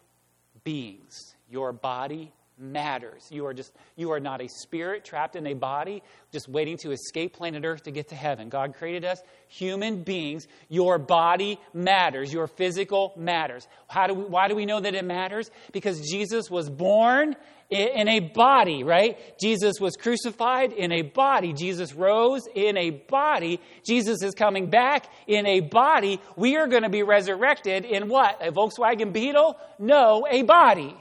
beings. 0.64 1.36
Your 1.48 1.72
body 1.72 2.32
matters. 2.58 3.26
You 3.30 3.46
are 3.46 3.54
just 3.54 3.72
you 3.96 4.12
are 4.12 4.20
not 4.20 4.40
a 4.40 4.48
spirit 4.48 5.04
trapped 5.04 5.36
in 5.36 5.46
a 5.46 5.54
body 5.54 6.02
just 6.30 6.48
waiting 6.48 6.76
to 6.78 6.92
escape 6.92 7.34
planet 7.34 7.64
Earth 7.64 7.84
to 7.84 7.90
get 7.90 8.08
to 8.08 8.14
heaven. 8.14 8.48
God 8.48 8.74
created 8.74 9.04
us 9.04 9.20
human 9.48 10.02
beings. 10.02 10.46
Your 10.68 10.98
body 10.98 11.58
matters. 11.74 12.32
Your 12.32 12.46
physical 12.46 13.12
matters. 13.16 13.66
How 13.88 14.06
do 14.06 14.14
we, 14.14 14.24
why 14.24 14.48
do 14.48 14.56
we 14.56 14.66
know 14.66 14.80
that 14.80 14.94
it 14.94 15.04
matters? 15.04 15.50
Because 15.72 16.00
Jesus 16.08 16.50
was 16.50 16.70
born 16.70 17.36
in 17.72 18.06
a 18.06 18.20
body, 18.20 18.84
right? 18.84 19.18
Jesus 19.40 19.74
was 19.80 19.96
crucified 19.96 20.72
in 20.72 20.92
a 20.92 21.02
body. 21.02 21.54
Jesus 21.54 21.94
rose 21.94 22.42
in 22.54 22.76
a 22.76 22.90
body. 22.90 23.60
Jesus 23.84 24.22
is 24.22 24.34
coming 24.34 24.68
back 24.68 25.06
in 25.26 25.46
a 25.46 25.60
body. 25.60 26.20
We 26.36 26.56
are 26.56 26.66
going 26.66 26.82
to 26.82 26.90
be 26.90 27.02
resurrected 27.02 27.86
in 27.86 28.08
what? 28.08 28.46
A 28.46 28.52
Volkswagen 28.52 29.12
Beetle? 29.12 29.56
No, 29.78 30.26
a 30.30 30.42
body. 30.42 30.94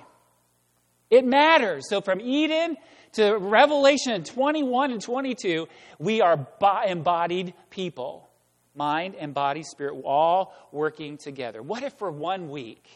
It 1.12 1.26
matters. 1.26 1.90
So 1.90 2.00
from 2.00 2.22
Eden 2.22 2.78
to 3.14 3.36
Revelation 3.36 4.24
21 4.24 4.92
and 4.92 5.02
22, 5.02 5.68
we 6.00 6.22
are 6.22 6.48
embodied 6.88 7.54
people. 7.70 8.30
Mind 8.74 9.16
and 9.16 9.34
body, 9.34 9.64
spirit, 9.64 10.02
all 10.06 10.56
working 10.72 11.18
together. 11.18 11.62
What 11.62 11.84
if 11.84 11.94
for 12.00 12.10
one 12.10 12.50
week, 12.50 12.88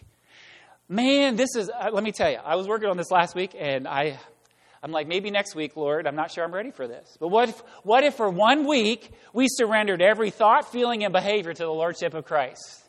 man, 0.88 1.36
this 1.36 1.54
is, 1.58 1.70
uh, 1.70 1.90
let 1.92 2.02
me 2.02 2.14
tell 2.14 2.32
you, 2.32 2.38
I 2.38 2.56
was 2.56 2.66
working 2.66 2.90
on 2.90 2.96
this 2.96 3.12
last 3.12 3.36
week 3.36 3.54
and 3.60 3.86
I, 3.86 4.18
I'm 4.82 4.94
like, 4.94 5.06
maybe 5.06 5.32
next 5.32 5.54
week, 5.54 5.76
Lord, 5.76 6.08
I'm 6.08 6.16
not 6.16 6.32
sure 6.32 6.46
I'm 6.46 6.54
ready 6.54 6.72
for 6.72 6.88
this. 6.88 7.18
But 7.20 7.28
what 7.28 7.50
if, 7.50 7.60
what 7.84 8.06
if 8.06 8.16
for 8.16 8.30
one 8.30 8.66
week 8.66 9.12
we 9.34 9.48
surrendered 9.50 10.02
every 10.02 10.32
thought, 10.32 10.72
feeling, 10.72 11.04
and 11.04 11.12
behavior 11.12 11.54
to 11.54 11.64
the 11.64 11.70
Lordship 11.70 12.14
of 12.14 12.24
Christ? 12.24 12.85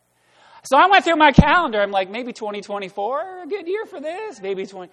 So 0.66 0.76
I 0.76 0.88
went 0.88 1.04
through 1.04 1.16
my 1.16 1.30
calendar. 1.30 1.80
I'm 1.80 1.92
like, 1.92 2.10
maybe 2.10 2.32
2024, 2.32 3.42
a 3.44 3.46
good 3.46 3.68
year 3.68 3.86
for 3.86 4.00
this. 4.00 4.42
Maybe 4.42 4.66
20. 4.66 4.92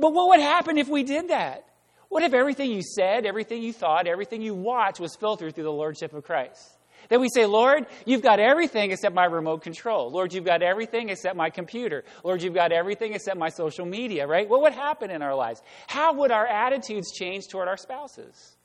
But 0.00 0.12
what 0.12 0.28
would 0.28 0.40
happen 0.40 0.78
if 0.78 0.88
we 0.88 1.02
did 1.02 1.28
that? 1.28 1.64
What 2.08 2.22
if 2.22 2.32
everything 2.32 2.70
you 2.70 2.82
said, 2.82 3.26
everything 3.26 3.62
you 3.62 3.72
thought, 3.72 4.06
everything 4.06 4.42
you 4.42 4.54
watched 4.54 5.00
was 5.00 5.16
filtered 5.16 5.56
through 5.56 5.64
the 5.64 5.72
Lordship 5.72 6.12
of 6.12 6.22
Christ? 6.22 6.78
Then 7.08 7.20
we 7.20 7.28
say, 7.34 7.46
Lord, 7.46 7.86
you've 8.06 8.22
got 8.22 8.38
everything 8.38 8.92
except 8.92 9.14
my 9.14 9.24
remote 9.24 9.62
control. 9.62 10.10
Lord, 10.10 10.32
you've 10.32 10.44
got 10.44 10.62
everything 10.62 11.08
except 11.08 11.36
my 11.36 11.50
computer. 11.50 12.04
Lord, 12.22 12.40
you've 12.42 12.54
got 12.54 12.70
everything 12.70 13.14
except 13.14 13.38
my 13.38 13.48
social 13.48 13.86
media, 13.86 14.26
right? 14.26 14.48
What 14.48 14.62
would 14.62 14.72
happen 14.72 15.10
in 15.10 15.22
our 15.22 15.34
lives? 15.34 15.62
How 15.88 16.12
would 16.14 16.30
our 16.30 16.46
attitudes 16.46 17.12
change 17.12 17.48
toward 17.48 17.66
our 17.66 17.76
spouses? 17.76 18.57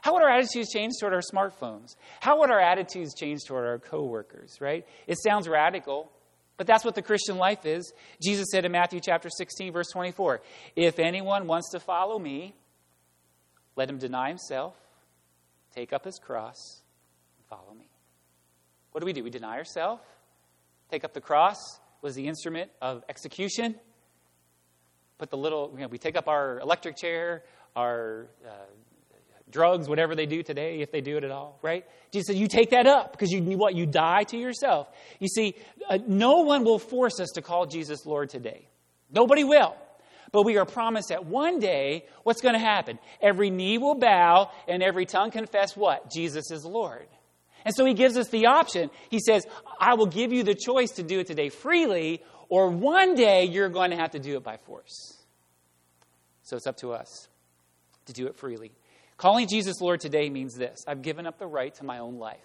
How 0.00 0.14
would 0.14 0.22
our 0.22 0.30
attitudes 0.30 0.72
change 0.72 0.94
toward 1.00 1.12
our 1.12 1.20
smartphones? 1.20 1.96
How 2.20 2.38
would 2.40 2.50
our 2.50 2.60
attitudes 2.60 3.14
change 3.14 3.40
toward 3.46 3.66
our 3.66 3.78
coworkers, 3.78 4.60
right? 4.60 4.86
It 5.06 5.18
sounds 5.22 5.48
radical, 5.48 6.12
but 6.56 6.66
that's 6.66 6.84
what 6.84 6.94
the 6.94 7.02
Christian 7.02 7.36
life 7.36 7.66
is. 7.66 7.92
Jesus 8.22 8.46
said 8.50 8.64
in 8.64 8.72
Matthew 8.72 9.00
chapter 9.00 9.28
16 9.28 9.72
verse 9.72 9.88
24, 9.92 10.40
"If 10.76 10.98
anyone 10.98 11.46
wants 11.46 11.70
to 11.72 11.80
follow 11.80 12.18
me, 12.18 12.54
let 13.76 13.88
him 13.90 13.98
deny 13.98 14.28
himself, 14.28 14.76
take 15.74 15.92
up 15.92 16.04
his 16.04 16.18
cross, 16.18 16.82
and 17.36 17.46
follow 17.46 17.74
me." 17.74 17.88
What 18.92 19.00
do 19.00 19.06
we 19.06 19.12
do? 19.12 19.22
We 19.22 19.30
deny 19.30 19.56
ourselves, 19.56 20.02
take 20.90 21.04
up 21.04 21.12
the 21.12 21.20
cross 21.20 21.58
was 22.02 22.14
the 22.14 22.26
instrument 22.26 22.70
of 22.80 23.04
execution. 23.08 23.74
Put 25.18 25.30
the 25.30 25.36
little, 25.36 25.70
you 25.74 25.80
know, 25.80 25.88
we 25.88 25.98
take 25.98 26.16
up 26.16 26.28
our 26.28 26.60
electric 26.60 26.96
chair, 26.96 27.42
our 27.74 28.28
uh, 28.46 28.50
drugs, 29.50 29.88
whatever 29.88 30.14
they 30.14 30.26
do 30.26 30.42
today, 30.42 30.80
if 30.80 30.90
they 30.90 31.00
do 31.00 31.16
it 31.16 31.24
at 31.24 31.30
all, 31.30 31.58
right? 31.62 31.84
Jesus 32.10 32.28
said, 32.28 32.36
You 32.36 32.48
take 32.48 32.70
that 32.70 32.86
up 32.86 33.12
because 33.12 33.30
you 33.30 33.40
what? 33.56 33.74
You 33.74 33.86
die 33.86 34.24
to 34.24 34.36
yourself. 34.36 34.88
You 35.18 35.28
see, 35.28 35.54
uh, 35.88 35.98
no 36.06 36.42
one 36.42 36.64
will 36.64 36.78
force 36.78 37.20
us 37.20 37.30
to 37.34 37.42
call 37.42 37.66
Jesus 37.66 38.06
Lord 38.06 38.30
today. 38.30 38.68
Nobody 39.10 39.44
will. 39.44 39.74
But 40.30 40.42
we 40.44 40.58
are 40.58 40.66
promised 40.66 41.08
that 41.08 41.24
one 41.24 41.58
day, 41.58 42.04
what's 42.22 42.42
going 42.42 42.52
to 42.52 42.60
happen? 42.60 42.98
Every 43.20 43.50
knee 43.50 43.78
will 43.78 43.94
bow 43.94 44.50
and 44.66 44.82
every 44.82 45.06
tongue 45.06 45.30
confess 45.30 45.76
what? 45.76 46.10
Jesus 46.10 46.50
is 46.50 46.64
Lord. 46.64 47.06
And 47.64 47.74
so 47.74 47.84
he 47.84 47.94
gives 47.94 48.16
us 48.16 48.28
the 48.28 48.46
option. 48.46 48.90
He 49.10 49.20
says, 49.20 49.46
I 49.80 49.94
will 49.94 50.06
give 50.06 50.32
you 50.32 50.42
the 50.42 50.54
choice 50.54 50.92
to 50.92 51.02
do 51.02 51.20
it 51.20 51.26
today 51.26 51.48
freely, 51.48 52.22
or 52.48 52.68
one 52.70 53.14
day 53.14 53.44
you're 53.44 53.68
going 53.68 53.90
to 53.90 53.96
have 53.96 54.12
to 54.12 54.18
do 54.18 54.36
it 54.36 54.44
by 54.44 54.58
force. 54.58 55.16
So 56.42 56.56
it's 56.56 56.66
up 56.66 56.78
to 56.78 56.92
us 56.92 57.28
to 58.06 58.12
do 58.12 58.26
it 58.26 58.36
freely. 58.36 58.72
Calling 59.18 59.48
Jesus 59.48 59.80
Lord 59.80 60.00
today 60.00 60.30
means 60.30 60.54
this 60.54 60.84
I've 60.86 61.02
given 61.02 61.26
up 61.26 61.38
the 61.38 61.46
right 61.46 61.74
to 61.74 61.84
my 61.84 61.98
own 61.98 62.18
life. 62.18 62.38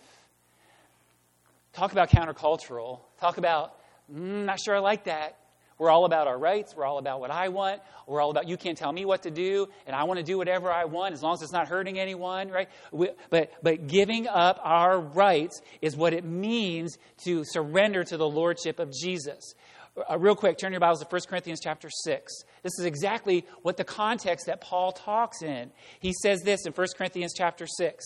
Talk 1.72 1.92
about 1.92 2.10
countercultural. 2.10 3.00
Talk 3.20 3.38
about, 3.38 3.76
mm, 4.12 4.46
not 4.46 4.60
sure 4.60 4.76
I 4.76 4.80
like 4.80 5.06
that. 5.06 5.38
We're 5.78 5.90
all 5.90 6.06
about 6.06 6.28
our 6.28 6.38
rights. 6.38 6.76
We're 6.76 6.86
all 6.86 6.98
about 6.98 7.20
what 7.20 7.30
I 7.30 7.50
want. 7.50 7.82
We're 8.08 8.22
all 8.22 8.32
about 8.32 8.48
you 8.48 8.58
can't 8.58 8.78
tell 8.78 8.92
me 8.92 9.06
what 9.06 9.24
to 9.24 9.32
do, 9.32 9.68
and 9.86 9.96
I 9.96 10.04
want 10.04 10.20
to 10.20 10.24
do 10.24 10.38
whatever 10.38 10.72
I 10.72 10.86
want 10.86 11.14
as 11.14 11.22
long 11.22 11.34
as 11.34 11.42
it's 11.42 11.52
not 11.52 11.68
hurting 11.68 12.00
anyone, 12.00 12.50
right? 12.50 12.70
We, 12.92 13.10
but, 13.30 13.52
but 13.62 13.88
giving 13.88 14.28
up 14.28 14.60
our 14.64 15.00
rights 15.00 15.62
is 15.82 15.96
what 15.96 16.14
it 16.14 16.24
means 16.24 16.98
to 17.26 17.44
surrender 17.44 18.04
to 18.04 18.18
the 18.18 18.28
lordship 18.28 18.80
of 18.80 18.92
Jesus. 18.92 19.56
Uh, 19.96 20.18
real 20.18 20.36
quick, 20.36 20.58
turn 20.58 20.72
your 20.72 20.80
Bibles 20.80 21.02
to 21.02 21.06
1 21.08 21.22
Corinthians 21.30 21.60
chapter 21.62 21.88
6. 21.88 22.34
This 22.64 22.72
is 22.80 22.86
exactly 22.86 23.46
what 23.62 23.78
the 23.78 23.84
context 23.84 24.48
that 24.48 24.60
Paul 24.60 24.92
talks 24.92 25.44
in. 25.44 25.70
He 26.00 26.14
says 26.14 26.42
this 26.42 26.66
in 26.66 26.74
1 26.74 26.88
Corinthians 26.98 27.34
chapter 27.38 27.68
6, 27.68 28.04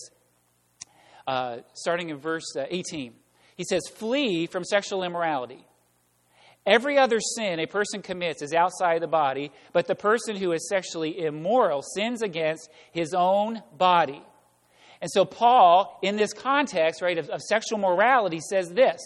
uh, 1.26 1.58
starting 1.72 2.10
in 2.10 2.18
verse 2.18 2.54
uh, 2.56 2.64
18. 2.68 3.14
He 3.56 3.64
says, 3.64 3.80
Flee 3.94 4.46
from 4.46 4.64
sexual 4.64 5.02
immorality. 5.02 5.64
Every 6.66 6.98
other 6.98 7.20
sin 7.20 7.58
a 7.58 7.66
person 7.66 8.02
commits 8.02 8.42
is 8.42 8.52
outside 8.52 9.00
the 9.00 9.06
body, 9.06 9.50
but 9.72 9.86
the 9.86 9.94
person 9.94 10.36
who 10.36 10.52
is 10.52 10.68
sexually 10.68 11.24
immoral 11.24 11.80
sins 11.80 12.20
against 12.20 12.68
his 12.92 13.14
own 13.14 13.62
body. 13.78 14.22
And 15.00 15.10
so, 15.10 15.24
Paul, 15.24 15.98
in 16.02 16.16
this 16.16 16.34
context, 16.34 17.00
right, 17.00 17.16
of, 17.16 17.30
of 17.30 17.40
sexual 17.40 17.78
morality, 17.78 18.40
says 18.40 18.68
this 18.68 19.00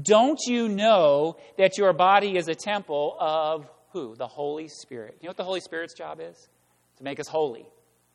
don't 0.00 0.38
you 0.46 0.68
know 0.68 1.36
that 1.56 1.78
your 1.78 1.92
body 1.92 2.36
is 2.36 2.48
a 2.48 2.54
temple 2.54 3.16
of 3.18 3.68
who? 3.92 4.14
The 4.16 4.26
Holy 4.26 4.68
Spirit. 4.68 5.18
You 5.20 5.26
know 5.26 5.30
what 5.30 5.36
the 5.36 5.44
Holy 5.44 5.60
Spirit's 5.60 5.94
job 5.94 6.20
is? 6.20 6.48
To 6.98 7.04
make 7.04 7.20
us 7.20 7.28
holy. 7.28 7.66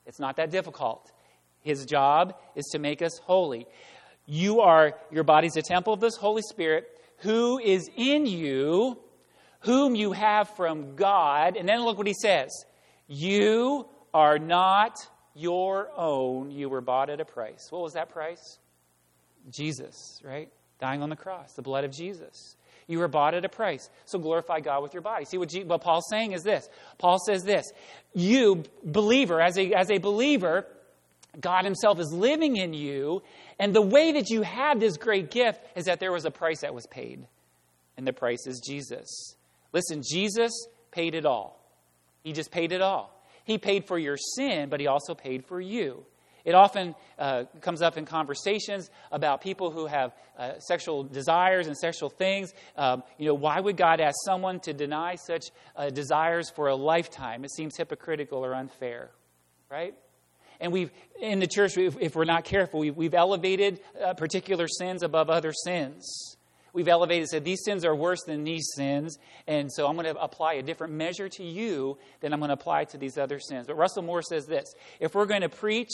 It's 0.05 0.19
not 0.19 0.37
that 0.37 0.51
difficult. 0.51 1.11
His 1.61 1.85
job 1.85 2.35
is 2.55 2.65
to 2.73 2.79
make 2.79 3.01
us 3.01 3.19
holy. 3.23 3.67
You 4.25 4.61
are, 4.61 4.93
your 5.11 5.23
body's 5.23 5.55
a 5.57 5.61
temple 5.61 5.93
of 5.93 5.99
this 5.99 6.15
Holy 6.15 6.41
Spirit 6.41 6.87
who 7.17 7.59
is 7.59 7.89
in 7.95 8.25
you, 8.25 8.97
whom 9.61 9.95
you 9.95 10.11
have 10.11 10.49
from 10.55 10.95
God. 10.95 11.55
And 11.57 11.67
then 11.67 11.81
look 11.83 11.97
what 11.97 12.07
he 12.07 12.13
says 12.13 12.49
You 13.07 13.87
are 14.13 14.37
not 14.37 14.99
your 15.33 15.89
own. 15.95 16.51
You 16.51 16.69
were 16.69 16.81
bought 16.81 17.09
at 17.09 17.19
a 17.19 17.25
price. 17.25 17.67
What 17.69 17.81
was 17.81 17.93
that 17.93 18.09
price? 18.09 18.59
Jesus, 19.49 20.21
right? 20.23 20.49
Dying 20.83 21.01
on 21.01 21.09
the 21.09 21.15
cross, 21.15 21.53
the 21.53 21.61
blood 21.61 21.85
of 21.85 21.91
Jesus. 21.91 22.57
You 22.87 22.99
were 22.99 23.07
bought 23.07 23.33
at 23.35 23.45
a 23.45 23.49
price. 23.49 23.89
So 24.03 24.19
glorify 24.19 24.59
God 24.59 24.83
with 24.83 24.93
your 24.93 25.01
body. 25.01 25.23
See 25.23 25.37
what, 25.37 25.47
G- 25.47 25.63
what 25.63 25.79
Paul's 25.79 26.09
saying 26.09 26.33
is 26.33 26.43
this. 26.43 26.67
Paul 26.97 27.19
says 27.25 27.45
this. 27.45 27.71
You, 28.13 28.63
believer, 28.83 29.39
as 29.39 29.57
a, 29.57 29.71
as 29.71 29.89
a 29.89 29.99
believer, 29.99 30.67
God 31.39 31.63
Himself 31.63 32.01
is 32.01 32.11
living 32.11 32.57
in 32.57 32.73
you. 32.73 33.23
And 33.57 33.73
the 33.73 33.81
way 33.81 34.11
that 34.11 34.29
you 34.29 34.41
have 34.41 34.81
this 34.81 34.97
great 34.97 35.31
gift 35.31 35.61
is 35.77 35.85
that 35.85 36.01
there 36.01 36.11
was 36.11 36.25
a 36.25 36.31
price 36.31 36.59
that 36.59 36.75
was 36.75 36.85
paid. 36.87 37.25
And 37.95 38.05
the 38.05 38.11
price 38.11 38.45
is 38.45 38.59
Jesus. 38.59 39.37
Listen, 39.71 40.01
Jesus 40.05 40.51
paid 40.91 41.15
it 41.15 41.25
all. 41.25 41.65
He 42.25 42.33
just 42.33 42.51
paid 42.51 42.73
it 42.73 42.81
all. 42.81 43.17
He 43.45 43.57
paid 43.57 43.87
for 43.87 43.97
your 43.97 44.17
sin, 44.17 44.67
but 44.67 44.81
He 44.81 44.87
also 44.87 45.15
paid 45.15 45.45
for 45.45 45.61
you. 45.61 46.03
It 46.45 46.55
often 46.55 46.93
uh, 47.17 47.45
comes 47.61 47.81
up 47.81 47.97
in 47.97 48.05
conversations 48.05 48.89
about 49.11 49.41
people 49.41 49.71
who 49.71 49.85
have 49.85 50.13
uh, 50.37 50.59
sexual 50.59 51.03
desires 51.03 51.67
and 51.67 51.77
sexual 51.77 52.09
things. 52.09 52.53
Um, 52.75 53.03
you 53.17 53.27
know, 53.27 53.33
why 53.33 53.59
would 53.59 53.77
God 53.77 54.01
ask 54.01 54.15
someone 54.25 54.59
to 54.61 54.73
deny 54.73 55.15
such 55.15 55.45
uh, 55.75 55.89
desires 55.89 56.49
for 56.49 56.67
a 56.67 56.75
lifetime? 56.75 57.45
It 57.45 57.51
seems 57.51 57.77
hypocritical 57.77 58.43
or 58.43 58.53
unfair, 58.53 59.11
right? 59.71 59.93
And 60.59 60.71
we've, 60.71 60.91
in 61.21 61.39
the 61.39 61.47
church, 61.47 61.77
if 61.77 62.15
we're 62.15 62.25
not 62.25 62.43
careful, 62.43 62.81
we've, 62.81 62.95
we've 62.95 63.13
elevated 63.13 63.79
uh, 64.01 64.13
particular 64.13 64.67
sins 64.67 65.01
above 65.01 65.29
other 65.29 65.53
sins. 65.53 66.37
We've 66.73 66.87
elevated, 66.87 67.27
said 67.29 67.45
these 67.45 67.63
sins 67.63 67.85
are 67.85 67.95
worse 67.95 68.23
than 68.23 68.43
these 68.43 68.67
sins, 68.75 69.19
and 69.47 69.71
so 69.71 69.87
I'm 69.87 69.95
going 69.95 70.11
to 70.11 70.19
apply 70.19 70.53
a 70.53 70.63
different 70.63 70.93
measure 70.93 71.29
to 71.29 71.43
you 71.43 71.99
than 72.19 72.33
I'm 72.33 72.39
going 72.39 72.49
to 72.49 72.55
apply 72.55 72.85
to 72.85 72.97
these 72.97 73.17
other 73.17 73.39
sins. 73.39 73.67
But 73.67 73.77
Russell 73.77 74.01
Moore 74.01 74.23
says 74.23 74.47
this 74.47 74.73
if 74.99 75.13
we're 75.13 75.27
going 75.27 75.41
to 75.41 75.49
preach 75.49 75.91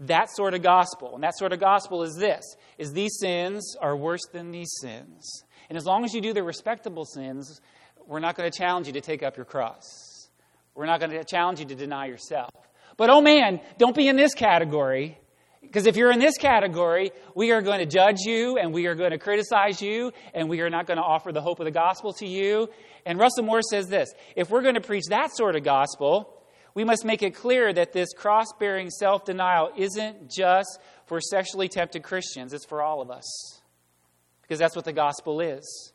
that 0.00 0.30
sort 0.30 0.54
of 0.54 0.62
gospel. 0.62 1.14
And 1.14 1.24
that 1.24 1.36
sort 1.38 1.52
of 1.52 1.60
gospel 1.60 2.02
is 2.02 2.14
this 2.16 2.44
is 2.78 2.92
these 2.92 3.18
sins 3.18 3.76
are 3.80 3.96
worse 3.96 4.26
than 4.32 4.50
these 4.50 4.72
sins. 4.80 5.44
And 5.68 5.76
as 5.76 5.84
long 5.84 6.04
as 6.04 6.14
you 6.14 6.20
do 6.20 6.32
the 6.32 6.42
respectable 6.42 7.04
sins, 7.04 7.60
we're 8.06 8.20
not 8.20 8.36
going 8.36 8.50
to 8.50 8.56
challenge 8.56 8.86
you 8.86 8.92
to 8.94 9.00
take 9.00 9.22
up 9.22 9.36
your 9.36 9.46
cross. 9.46 10.28
We're 10.74 10.86
not 10.86 11.00
going 11.00 11.12
to 11.12 11.24
challenge 11.24 11.60
you 11.60 11.66
to 11.66 11.74
deny 11.74 12.06
yourself. 12.06 12.50
But 12.96 13.10
oh 13.10 13.20
man, 13.20 13.60
don't 13.78 13.96
be 13.96 14.08
in 14.08 14.16
this 14.16 14.34
category. 14.34 15.18
Because 15.62 15.86
if 15.86 15.96
you're 15.96 16.12
in 16.12 16.20
this 16.20 16.36
category, 16.38 17.10
we 17.34 17.50
are 17.50 17.60
going 17.60 17.80
to 17.80 17.86
judge 17.86 18.18
you 18.20 18.56
and 18.56 18.72
we 18.72 18.86
are 18.86 18.94
going 18.94 19.10
to 19.10 19.18
criticize 19.18 19.82
you 19.82 20.12
and 20.32 20.48
we 20.48 20.60
are 20.60 20.70
not 20.70 20.86
going 20.86 20.98
to 20.98 21.02
offer 21.02 21.32
the 21.32 21.40
hope 21.40 21.58
of 21.58 21.64
the 21.64 21.72
gospel 21.72 22.12
to 22.14 22.26
you. 22.26 22.68
And 23.04 23.18
Russell 23.18 23.44
Moore 23.44 23.62
says 23.62 23.88
this 23.88 24.12
if 24.36 24.50
we're 24.50 24.62
going 24.62 24.74
to 24.74 24.80
preach 24.80 25.04
that 25.10 25.36
sort 25.36 25.56
of 25.56 25.64
gospel, 25.64 26.35
we 26.76 26.84
must 26.84 27.06
make 27.06 27.22
it 27.22 27.34
clear 27.34 27.72
that 27.72 27.94
this 27.94 28.12
cross 28.12 28.52
bearing 28.60 28.90
self 28.90 29.24
denial 29.24 29.70
isn't 29.76 30.30
just 30.30 30.78
for 31.06 31.22
sexually 31.22 31.68
tempted 31.68 32.02
Christians, 32.02 32.52
it's 32.52 32.66
for 32.66 32.82
all 32.82 33.00
of 33.00 33.10
us. 33.10 33.60
Because 34.42 34.58
that's 34.58 34.76
what 34.76 34.84
the 34.84 34.92
gospel 34.92 35.40
is. 35.40 35.92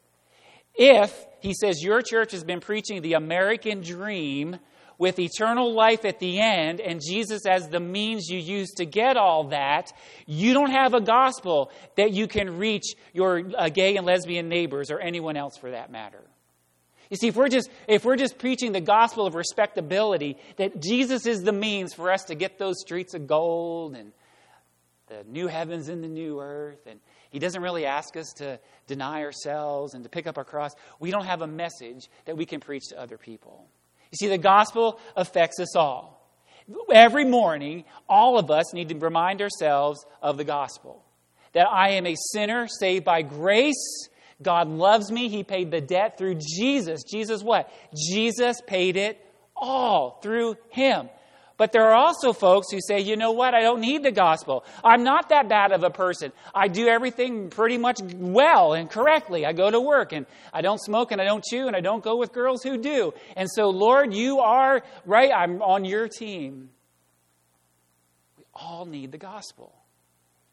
If, 0.73 1.25
he 1.39 1.53
says, 1.53 1.83
your 1.83 2.01
church 2.01 2.31
has 2.31 2.43
been 2.43 2.61
preaching 2.61 3.01
the 3.01 3.13
American 3.13 3.81
dream, 3.81 4.57
with 4.97 5.17
eternal 5.17 5.73
life 5.73 6.05
at 6.05 6.19
the 6.19 6.39
end 6.39 6.79
and 6.79 7.01
Jesus 7.03 7.47
as 7.47 7.67
the 7.69 7.79
means 7.79 8.27
you 8.29 8.37
use 8.37 8.69
to 8.73 8.85
get 8.85 9.17
all 9.17 9.45
that, 9.45 9.91
you 10.27 10.53
don't 10.53 10.69
have 10.69 10.93
a 10.93 11.01
gospel 11.01 11.71
that 11.97 12.13
you 12.13 12.27
can 12.27 12.59
reach 12.59 12.93
your 13.11 13.41
uh, 13.57 13.69
gay 13.69 13.97
and 13.97 14.05
lesbian 14.05 14.47
neighbors 14.47 14.91
or 14.91 14.99
anyone 14.99 15.35
else 15.35 15.57
for 15.57 15.71
that 15.71 15.91
matter. 15.91 16.21
You 17.11 17.17
see, 17.17 17.27
if 17.27 17.35
we're 17.35 17.49
just 17.49 17.69
if 17.87 18.05
we're 18.05 18.15
just 18.15 18.39
preaching 18.39 18.71
the 18.71 18.81
gospel 18.81 19.27
of 19.27 19.35
respectability, 19.35 20.37
that 20.55 20.81
Jesus 20.81 21.27
is 21.27 21.43
the 21.43 21.51
means 21.51 21.93
for 21.93 22.09
us 22.09 22.23
to 22.25 22.35
get 22.35 22.57
those 22.57 22.79
streets 22.79 23.13
of 23.13 23.27
gold 23.27 23.95
and 23.95 24.13
the 25.07 25.25
new 25.29 25.47
heavens 25.47 25.89
and 25.89 26.01
the 26.01 26.07
new 26.07 26.39
earth, 26.39 26.87
and 26.87 27.01
He 27.29 27.37
doesn't 27.37 27.61
really 27.61 27.85
ask 27.85 28.15
us 28.15 28.31
to 28.37 28.59
deny 28.87 29.23
ourselves 29.23 29.93
and 29.93 30.05
to 30.05 30.09
pick 30.09 30.25
up 30.25 30.37
our 30.37 30.45
cross, 30.45 30.71
we 30.99 31.11
don't 31.11 31.25
have 31.25 31.41
a 31.41 31.47
message 31.47 32.09
that 32.25 32.37
we 32.37 32.45
can 32.45 32.61
preach 32.61 32.87
to 32.89 32.99
other 32.99 33.17
people. 33.17 33.67
You 34.11 34.15
see, 34.15 34.27
the 34.27 34.37
gospel 34.37 34.97
affects 35.15 35.59
us 35.59 35.75
all. 35.75 36.17
Every 36.93 37.25
morning, 37.25 37.83
all 38.07 38.39
of 38.39 38.49
us 38.49 38.73
need 38.73 38.87
to 38.89 38.97
remind 38.97 39.41
ourselves 39.41 40.05
of 40.21 40.37
the 40.37 40.45
gospel 40.45 41.03
that 41.53 41.67
I 41.67 41.91
am 41.91 42.05
a 42.05 42.15
sinner 42.31 42.67
saved 42.67 43.03
by 43.03 43.21
grace. 43.21 44.07
God 44.41 44.67
loves 44.67 45.11
me. 45.11 45.29
He 45.29 45.43
paid 45.43 45.71
the 45.71 45.81
debt 45.81 46.17
through 46.17 46.35
Jesus. 46.35 47.03
Jesus, 47.03 47.43
what? 47.43 47.71
Jesus 47.95 48.61
paid 48.65 48.97
it 48.97 49.23
all 49.55 50.19
through 50.21 50.55
Him. 50.69 51.09
But 51.61 51.73
there 51.73 51.87
are 51.87 51.93
also 51.93 52.33
folks 52.33 52.71
who 52.71 52.79
say, 52.81 53.01
you 53.01 53.15
know 53.15 53.33
what, 53.33 53.53
I 53.53 53.61
don't 53.61 53.81
need 53.81 54.01
the 54.01 54.11
gospel. 54.11 54.65
I'm 54.83 55.03
not 55.03 55.29
that 55.29 55.47
bad 55.47 55.71
of 55.71 55.83
a 55.83 55.91
person. 55.91 56.31
I 56.55 56.67
do 56.67 56.87
everything 56.87 57.51
pretty 57.51 57.77
much 57.77 57.99
well 58.15 58.73
and 58.73 58.89
correctly. 58.89 59.45
I 59.45 59.53
go 59.53 59.69
to 59.69 59.79
work 59.79 60.11
and 60.11 60.25
I 60.51 60.61
don't 60.61 60.81
smoke 60.81 61.11
and 61.11 61.21
I 61.21 61.25
don't 61.25 61.43
chew 61.43 61.67
and 61.67 61.75
I 61.75 61.79
don't 61.79 62.03
go 62.03 62.17
with 62.17 62.33
girls 62.33 62.63
who 62.63 62.79
do. 62.79 63.13
And 63.35 63.47
so, 63.47 63.69
Lord, 63.69 64.11
you 64.11 64.39
are 64.39 64.81
right. 65.05 65.29
I'm 65.31 65.61
on 65.61 65.85
your 65.85 66.07
team. 66.07 66.71
We 68.39 68.45
all 68.55 68.87
need 68.87 69.11
the 69.11 69.19
gospel. 69.19 69.71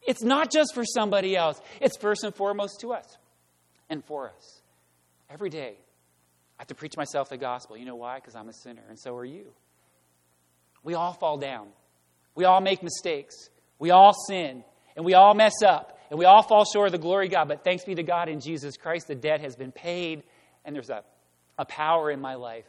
It's 0.06 0.22
not 0.22 0.50
just 0.52 0.74
for 0.74 0.84
somebody 0.84 1.34
else, 1.36 1.58
it's 1.80 1.96
first 1.96 2.22
and 2.22 2.34
foremost 2.34 2.80
to 2.80 2.92
us 2.92 3.16
and 3.88 4.04
for 4.04 4.28
us. 4.28 4.62
Every 5.30 5.50
day, 5.50 5.74
I 6.58 6.62
have 6.62 6.68
to 6.68 6.74
preach 6.74 6.96
myself 6.96 7.28
the 7.28 7.36
gospel. 7.36 7.76
You 7.76 7.84
know 7.84 7.96
why? 7.96 8.16
Because 8.16 8.34
I'm 8.34 8.48
a 8.48 8.52
sinner, 8.52 8.82
and 8.88 8.98
so 8.98 9.14
are 9.16 9.24
you. 9.24 9.52
We 10.82 10.94
all 10.94 11.12
fall 11.12 11.38
down. 11.38 11.68
We 12.34 12.44
all 12.44 12.60
make 12.60 12.82
mistakes. 12.82 13.34
We 13.78 13.90
all 13.90 14.14
sin. 14.28 14.64
And 14.96 15.04
we 15.04 15.14
all 15.14 15.34
mess 15.34 15.62
up. 15.64 15.98
And 16.10 16.18
we 16.18 16.24
all 16.24 16.42
fall 16.42 16.64
short 16.64 16.86
of 16.86 16.92
the 16.92 16.98
glory 16.98 17.26
of 17.26 17.32
God. 17.32 17.48
But 17.48 17.64
thanks 17.64 17.84
be 17.84 17.94
to 17.96 18.02
God 18.02 18.28
in 18.28 18.40
Jesus 18.40 18.76
Christ, 18.76 19.08
the 19.08 19.14
debt 19.14 19.40
has 19.40 19.56
been 19.56 19.72
paid. 19.72 20.22
And 20.64 20.74
there's 20.74 20.90
a, 20.90 21.02
a 21.58 21.64
power 21.64 22.10
in 22.10 22.20
my 22.20 22.34
life 22.34 22.66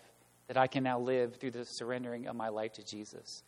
that 0.47 0.57
I 0.57 0.67
can 0.67 0.83
now 0.83 0.99
live 0.99 1.35
through 1.35 1.51
the 1.51 1.63
surrendering 1.63 2.27
of 2.27 2.35
my 2.35 2.49
life 2.49 2.73
to 2.73 2.83
Jesus. 2.83 3.43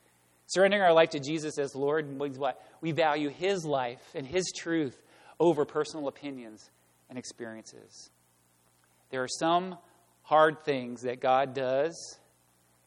Surrendering 0.48 0.84
our 0.84 0.94
life 0.94 1.12
to 1.12 1.20
Jesus 1.20 1.58
as 1.58 1.76
Lord 1.76 2.08
means 2.10 2.38
what? 2.38 2.62
We 2.82 2.92
value 2.92 3.30
His 3.30 3.66
life 3.66 4.02
and 4.14 4.26
His 4.26 4.52
truth 4.56 5.02
over 5.40 5.66
personal 5.66 6.08
opinions 6.08 6.70
and 7.12 7.20
experiences. 7.20 8.10
There 9.12 9.22
are 9.22 9.28
some 9.28 9.78
hard 10.24 10.64
things 10.64 11.02
that 11.02 11.20
God 11.20 11.54
does 11.54 12.18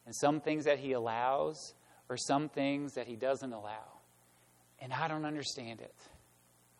and 0.07 0.17
some 0.17 0.41
things 0.41 0.65
that 0.65 0.79
He 0.79 0.93
allows, 0.93 1.75
or 2.09 2.17
some 2.17 2.49
things 2.49 2.95
that 2.95 3.07
He 3.07 3.17
doesn't 3.17 3.53
allow. 3.53 4.01
And 4.81 4.93
I 4.93 5.09
don't 5.09 5.25
understand 5.25 5.81
it. 5.81 5.95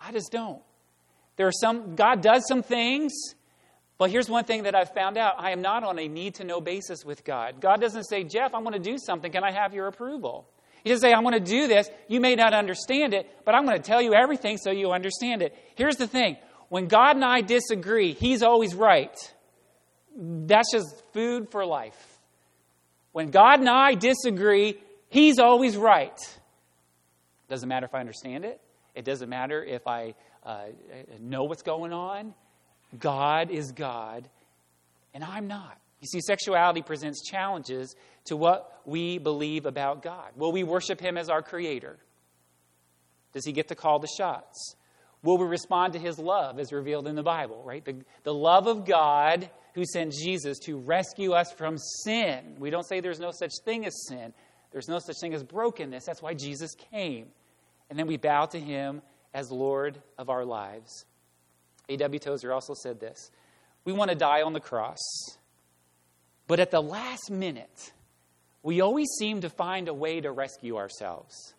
I 0.01 0.11
just 0.11 0.33
don't. 0.33 0.61
There 1.37 1.47
are 1.47 1.53
some, 1.53 1.95
God 1.97 2.23
does 2.23 2.45
some 2.49 2.63
things, 2.63 3.13
but 3.99 4.11
here's 4.11 4.29
one 4.29 4.45
thing 4.45 4.65
that 4.65 4.75
I've 4.75 4.93
found 4.93 5.17
out 5.17 5.35
I 5.39 5.51
am 5.51 5.63
not 5.63 5.85
on 5.85 5.99
a 5.99 6.09
need 6.09 6.37
to 6.37 6.45
know 6.45 6.61
basis 6.61 7.05
with 7.05 7.25
God. 7.25 7.61
God 7.61 7.81
doesn't 7.81 8.05
say, 8.05 8.25
Jeff, 8.25 8.55
I'm 8.55 8.63
going 8.63 8.75
to 8.75 8.91
do 8.91 8.97
something. 8.99 9.31
Can 9.31 9.45
I 9.45 9.53
have 9.53 9.75
your 9.75 9.87
approval? 9.87 10.49
He 10.83 10.91
doesn't 10.91 11.03
say, 11.03 11.15
I'm 11.15 11.23
going 11.23 11.35
to 11.35 11.41
do 11.41 11.67
this. 11.67 11.89
You 12.09 12.21
may 12.21 12.37
not 12.37 12.53
understand 12.53 13.15
it, 13.15 13.31
but 13.45 13.55
I'm 13.55 13.65
going 13.65 13.77
to 13.77 13.83
tell 13.83 14.03
you 14.03 14.15
everything 14.15 14.59
so 14.59 14.71
you 14.71 14.93
understand 14.93 15.43
it. 15.43 15.55
Here's 15.77 15.97
the 15.97 16.07
thing 16.07 16.37
when 16.75 16.89
God 16.89 17.15
and 17.15 17.25
I 17.25 17.41
disagree, 17.41 18.15
He's 18.15 18.43
always 18.43 18.75
right. 18.75 19.17
That's 20.17 20.73
just 20.73 21.05
food 21.13 21.49
for 21.53 21.65
life. 21.65 22.19
When 23.13 23.31
God 23.31 23.61
and 23.61 23.69
I 23.69 23.95
disagree, 23.95 24.81
He's 25.09 25.39
always 25.39 25.77
right. 25.77 26.19
Doesn't 27.49 27.69
matter 27.69 27.87
if 27.87 27.95
I 27.95 28.01
understand 28.01 28.45
it, 28.45 28.61
it 28.97 29.05
doesn't 29.05 29.29
matter 29.29 29.63
if 29.63 29.87
I 29.87 30.17
uh, 30.45 30.65
know 31.21 31.45
what's 31.45 31.63
going 31.63 31.93
on. 31.93 32.35
God 32.99 33.53
is 33.53 33.71
God, 33.71 34.29
and 35.15 35.23
I'm 35.23 35.47
not. 35.47 35.79
You 36.01 36.09
see, 36.09 36.21
sexuality 36.21 36.83
presents 36.83 37.23
challenges 37.25 37.95
to 38.25 38.37
what 38.37 38.81
we 38.85 39.19
believe 39.19 39.65
about 39.67 40.03
God. 40.03 40.33
Will 40.35 40.51
we 40.51 40.65
worship 40.65 41.01
Him 41.01 41.19
as 41.19 41.29
our 41.29 41.41
Creator? 41.41 41.99
Does 43.33 43.47
He 43.47 43.53
get 43.53 43.69
to 43.69 43.77
call 43.77 44.01
the 44.01 44.09
shots? 44.19 44.75
Will 45.25 45.39
we 45.39 45.47
respond 45.47 45.95
to 45.95 45.99
His 45.99 46.19
love 46.19 46.61
as 46.61 46.71
revealed 46.71 47.09
in 47.09 47.17
the 47.17 47.23
Bible, 47.23 47.63
right? 47.65 47.85
The, 47.85 47.97
the 48.23 48.35
love 48.35 48.67
of 48.67 48.85
God 48.85 49.51
who 49.75 49.85
sent 49.85 50.13
Jesus 50.13 50.59
to 50.61 50.77
rescue 50.77 51.33
us 51.33 51.51
from 51.53 51.79
sin. 51.79 52.57
We 52.59 52.71
don't 52.71 52.87
say 52.87 53.01
there's 53.01 53.19
no 53.19 53.33
such 53.33 53.53
thing 53.65 53.87
as 53.87 54.07
sin, 54.07 54.33
there's 54.71 54.89
no 54.89 54.99
such 54.99 55.17
thing 55.21 55.35
as 55.35 55.43
brokenness. 55.43 56.05
That's 56.05 56.23
why 56.23 56.35
Jesus 56.35 56.75
came. 56.93 57.29
And 57.89 57.99
then 57.99 58.07
we 58.07 58.17
bow 58.17 58.47
to 58.47 58.61
him 58.61 59.03
as 59.33 59.51
Lord 59.51 60.01
of 60.19 60.29
our 60.29 60.45
lives. 60.45 61.07
A.W. 61.89 62.19
Tozer 62.19 62.53
also 62.53 62.75
said 62.75 63.01
this 63.01 63.31
We 63.85 63.93
want 63.93 64.11
to 64.11 64.17
die 64.17 64.43
on 64.43 64.53
the 64.53 64.61
cross, 64.61 65.01
but 66.47 66.61
at 66.61 66.71
the 66.71 66.83
last 66.83 67.31
minute, 67.31 67.93
we 68.63 68.81
always 68.81 69.09
seem 69.19 69.41
to 69.41 69.51
find 69.51 69.89
a 69.89 69.95
way 69.95 70.21
to 70.21 70.31
rescue 70.31 70.77
ourselves. 70.77 71.55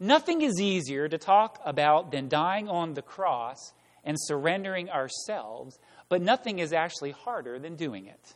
Nothing 0.00 0.42
is 0.42 0.60
easier 0.60 1.08
to 1.08 1.18
talk 1.18 1.60
about 1.64 2.10
than 2.10 2.28
dying 2.28 2.68
on 2.68 2.94
the 2.94 3.02
cross 3.02 3.72
and 4.04 4.16
surrendering 4.20 4.90
ourselves 4.90 5.78
but 6.08 6.22
nothing 6.22 6.58
is 6.58 6.72
actually 6.72 7.12
harder 7.12 7.58
than 7.58 7.76
doing 7.76 8.06
it. 8.06 8.34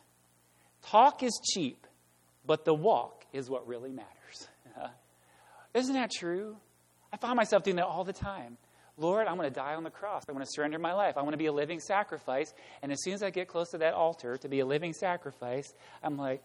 Talk 0.82 1.22
is 1.22 1.40
cheap, 1.52 1.86
but 2.46 2.64
the 2.64 2.74
walk 2.74 3.24
is 3.32 3.50
what 3.50 3.66
really 3.66 3.90
matters. 3.90 4.48
Isn't 5.74 5.94
that 5.94 6.10
true? 6.10 6.56
I 7.12 7.16
find 7.16 7.36
myself 7.36 7.62
doing 7.62 7.76
that 7.76 7.86
all 7.86 8.04
the 8.04 8.12
time. 8.12 8.56
Lord, 8.96 9.28
I'm 9.28 9.36
going 9.36 9.48
to 9.48 9.54
die 9.54 9.74
on 9.74 9.84
the 9.84 9.90
cross. 9.90 10.24
I 10.28 10.32
want 10.32 10.44
to 10.44 10.50
surrender 10.50 10.78
my 10.78 10.92
life. 10.92 11.16
I 11.16 11.22
want 11.22 11.34
to 11.34 11.38
be 11.38 11.46
a 11.46 11.52
living 11.52 11.78
sacrifice. 11.78 12.52
And 12.82 12.90
as 12.90 12.98
soon 13.04 13.12
as 13.12 13.22
I 13.22 13.30
get 13.30 13.46
close 13.46 13.70
to 13.70 13.78
that 13.78 13.94
altar 13.94 14.36
to 14.38 14.48
be 14.48 14.58
a 14.58 14.66
living 14.66 14.92
sacrifice, 14.92 15.72
I'm 16.02 16.16
like, 16.16 16.42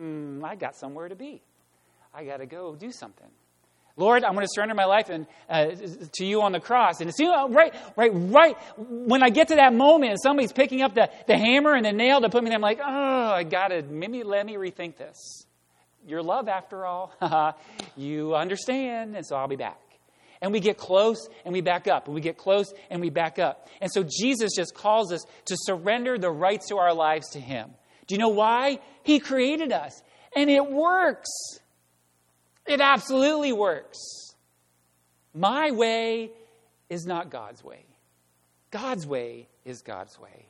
mm, 0.00 0.44
I 0.44 0.54
got 0.54 0.76
somewhere 0.76 1.08
to 1.08 1.16
be. 1.16 1.42
I 2.14 2.24
got 2.24 2.36
to 2.36 2.46
go 2.46 2.76
do 2.76 2.92
something. 2.92 3.30
Lord, 3.98 4.22
I'm 4.22 4.34
going 4.34 4.46
to 4.46 4.50
surrender 4.50 4.74
my 4.74 4.84
life 4.84 5.10
and, 5.10 5.26
uh, 5.50 5.72
to 6.18 6.24
you 6.24 6.42
on 6.42 6.52
the 6.52 6.60
cross. 6.60 7.00
And 7.00 7.08
as 7.08 7.16
soon, 7.16 7.30
right, 7.52 7.74
right, 7.96 8.12
right, 8.14 8.56
when 8.78 9.24
I 9.24 9.28
get 9.30 9.48
to 9.48 9.56
that 9.56 9.74
moment 9.74 10.12
and 10.12 10.20
somebody's 10.22 10.52
picking 10.52 10.82
up 10.82 10.94
the, 10.94 11.10
the 11.26 11.36
hammer 11.36 11.74
and 11.74 11.84
the 11.84 11.92
nail 11.92 12.20
to 12.20 12.30
put 12.30 12.44
me 12.44 12.50
there, 12.50 12.56
I'm 12.56 12.62
like, 12.62 12.78
oh, 12.80 13.32
I 13.32 13.42
got 13.42 13.68
to, 13.68 13.82
maybe 13.82 14.22
let 14.22 14.46
me 14.46 14.54
rethink 14.54 14.96
this. 14.96 15.46
Your 16.06 16.22
love, 16.22 16.48
after 16.48 16.86
all. 16.86 17.12
you 17.96 18.36
understand, 18.36 19.16
and 19.16 19.26
so 19.26 19.34
I'll 19.34 19.48
be 19.48 19.56
back. 19.56 19.80
And 20.40 20.52
we 20.52 20.60
get 20.60 20.78
close 20.78 21.28
and 21.44 21.52
we 21.52 21.60
back 21.60 21.88
up. 21.88 22.06
And 22.06 22.14
we 22.14 22.20
get 22.20 22.38
close 22.38 22.72
and 22.90 23.00
we 23.00 23.10
back 23.10 23.40
up. 23.40 23.68
And 23.80 23.90
so 23.90 24.04
Jesus 24.04 24.52
just 24.56 24.74
calls 24.74 25.12
us 25.12 25.26
to 25.46 25.56
surrender 25.58 26.16
the 26.16 26.30
rights 26.30 26.68
to 26.68 26.76
our 26.76 26.94
lives 26.94 27.30
to 27.30 27.40
Him. 27.40 27.70
Do 28.06 28.14
you 28.14 28.20
know 28.20 28.28
why? 28.28 28.78
He 29.02 29.18
created 29.18 29.72
us. 29.72 30.00
And 30.36 30.48
it 30.48 30.70
works. 30.70 31.28
It 32.68 32.80
absolutely 32.80 33.52
works. 33.52 33.98
My 35.34 35.70
way 35.70 36.30
is 36.88 37.06
not 37.06 37.30
God's 37.30 37.64
way. 37.64 37.84
God's 38.70 39.06
way 39.06 39.48
is 39.64 39.82
God's 39.82 40.18
way. 40.18 40.46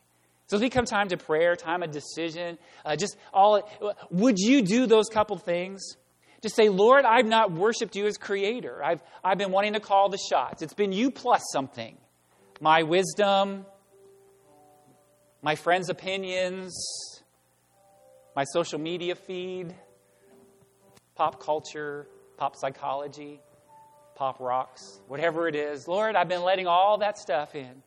So 0.49 0.57
as 0.57 0.63
we 0.63 0.71
come 0.71 0.87
time 0.87 1.09
to 1.09 1.17
prayer, 1.17 1.57
time 1.57 1.83
of 1.83 1.91
decision, 1.91 2.59
uh, 2.85 2.97
just 2.97 3.17
all, 3.33 3.69
would 4.11 4.39
you 4.39 4.63
do 4.63 4.87
those 4.87 5.09
couple 5.09 5.37
things? 5.37 5.97
Just 6.43 6.57
say, 6.57 6.69
Lord, 6.69 7.05
I've 7.05 7.27
not 7.27 7.53
worshiped 7.53 7.97
you 7.97 8.07
as 8.07 8.17
creator. 8.17 8.83
I've, 8.83 9.03
I've 9.23 9.39
been 9.39 9.53
wanting 9.53 9.75
to 9.75 9.81
call 9.81 10.09
the 10.09 10.19
shots. 10.19 10.63
It's 10.63 10.75
been 10.75 10.93
you 10.93 11.11
plus 11.11 11.43
something. 11.53 11.97
My 12.61 12.83
wisdom, 12.83 13.67
my 15.43 15.55
friends' 15.55 15.91
opinions, 15.91 16.75
my 18.35 18.45
social 18.45 18.79
media 18.79 19.17
feed, 19.17 19.75
pop 21.19 21.43
culture, 21.43 22.07
pop 22.37 22.55
psychology, 22.55 23.41
pop 24.15 24.39
rocks, 24.39 25.01
whatever 25.09 25.49
it 25.49 25.57
is. 25.57 25.89
Lord, 25.89 26.15
I've 26.15 26.29
been 26.29 26.45
letting 26.45 26.69
all 26.69 26.99
that 26.99 27.19
stuff 27.19 27.57
in. 27.57 27.83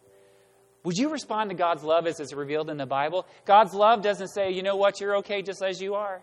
Would 0.84 0.98
you 0.98 1.10
respond 1.10 1.50
to 1.50 1.56
God's 1.56 1.82
love 1.82 2.08
as 2.08 2.20
it's 2.20 2.34
revealed 2.34 2.70
in 2.70 2.76
the 2.76 2.86
Bible? 2.86 3.26
God's 3.46 3.74
love 3.74 4.02
doesn't 4.04 4.28
say, 4.28 4.52
you 4.52 4.64
know 4.64 4.76
what, 4.76 5.00
you're 5.00 5.18
okay 5.18 5.42
just 5.42 5.64
as 5.64 5.80
you 5.80 5.96
are. 5.96 6.22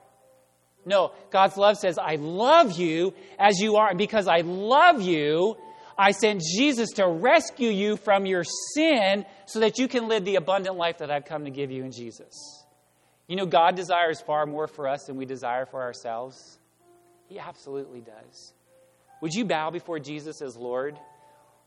No, 0.85 1.13
God's 1.31 1.57
love 1.57 1.79
says, 1.79 1.97
I 1.97 2.17
love 2.17 2.79
you 2.79 3.15
as 3.39 3.59
you 3.59 3.77
are. 3.77 3.89
And 3.89 3.99
because 3.99 4.29
I 4.29 4.43
love 4.43 5.01
you, 5.01 5.57
I 5.97 6.11
sent 6.11 6.43
Jesus 6.43 6.91
to 6.97 7.09
rescue 7.09 7.71
you 7.71 7.97
from 7.97 8.27
your 8.27 8.45
sin 8.75 9.25
so 9.47 9.61
that 9.61 9.79
you 9.79 9.89
can 9.89 10.09
live 10.09 10.27
the 10.27 10.37
abundant 10.37 10.77
life 10.77 10.99
that 10.99 11.11
I've 11.11 11.25
come 11.25 11.47
to 11.47 11.51
give 11.51 11.71
you 11.71 11.85
in 11.85 11.91
Jesus. 11.93 12.65
You 13.27 13.37
know, 13.37 13.47
God 13.47 13.77
desires 13.77 14.21
far 14.21 14.45
more 14.45 14.67
for 14.67 14.87
us 14.89 15.05
than 15.05 15.17
we 15.17 15.25
desire 15.25 15.65
for 15.65 15.81
ourselves. 15.81 16.58
He 17.29 17.39
absolutely 17.39 18.01
does. 18.01 18.55
Would 19.21 19.35
you 19.35 19.45
bow 19.45 19.71
before 19.71 19.99
Jesus 19.99 20.41
as 20.41 20.57
Lord? 20.57 20.99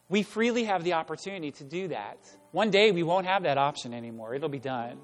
We 0.10 0.24
freely 0.24 0.66
have 0.66 0.84
the 0.84 0.94
opportunity 0.94 1.52
to 1.52 1.64
do 1.64 1.90
that. 1.90 2.18
One 2.52 2.72
day 2.72 2.92
we 2.92 3.04
won't 3.04 3.28
have 3.28 3.44
that 3.44 3.58
option 3.58 3.94
anymore, 3.94 4.34
it'll 4.36 4.50
be 4.50 4.60
done. 4.60 4.98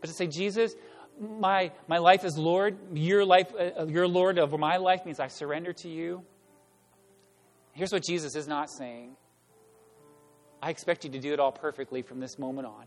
But 0.00 0.08
to 0.08 0.12
say, 0.14 0.28
Jesus, 0.28 0.74
my, 1.18 1.72
my 1.88 1.98
life 1.98 2.24
is 2.24 2.38
Lord, 2.38 2.76
your 2.94 3.24
life, 3.24 3.52
uh, 3.58 3.80
uh, 3.80 3.86
your 3.86 4.06
Lord 4.06 4.38
over 4.38 4.56
my 4.56 4.76
life 4.76 5.04
means 5.04 5.18
I 5.18 5.26
surrender 5.26 5.72
to 5.72 5.88
you. 5.88 6.22
Here's 7.72 7.92
what 7.92 8.04
Jesus 8.04 8.36
is 8.36 8.46
not 8.46 8.70
saying 8.70 9.16
I 10.62 10.70
expect 10.70 11.04
you 11.04 11.10
to 11.10 11.18
do 11.18 11.32
it 11.32 11.40
all 11.40 11.52
perfectly 11.52 12.02
from 12.02 12.20
this 12.20 12.38
moment 12.38 12.66
on. 12.66 12.84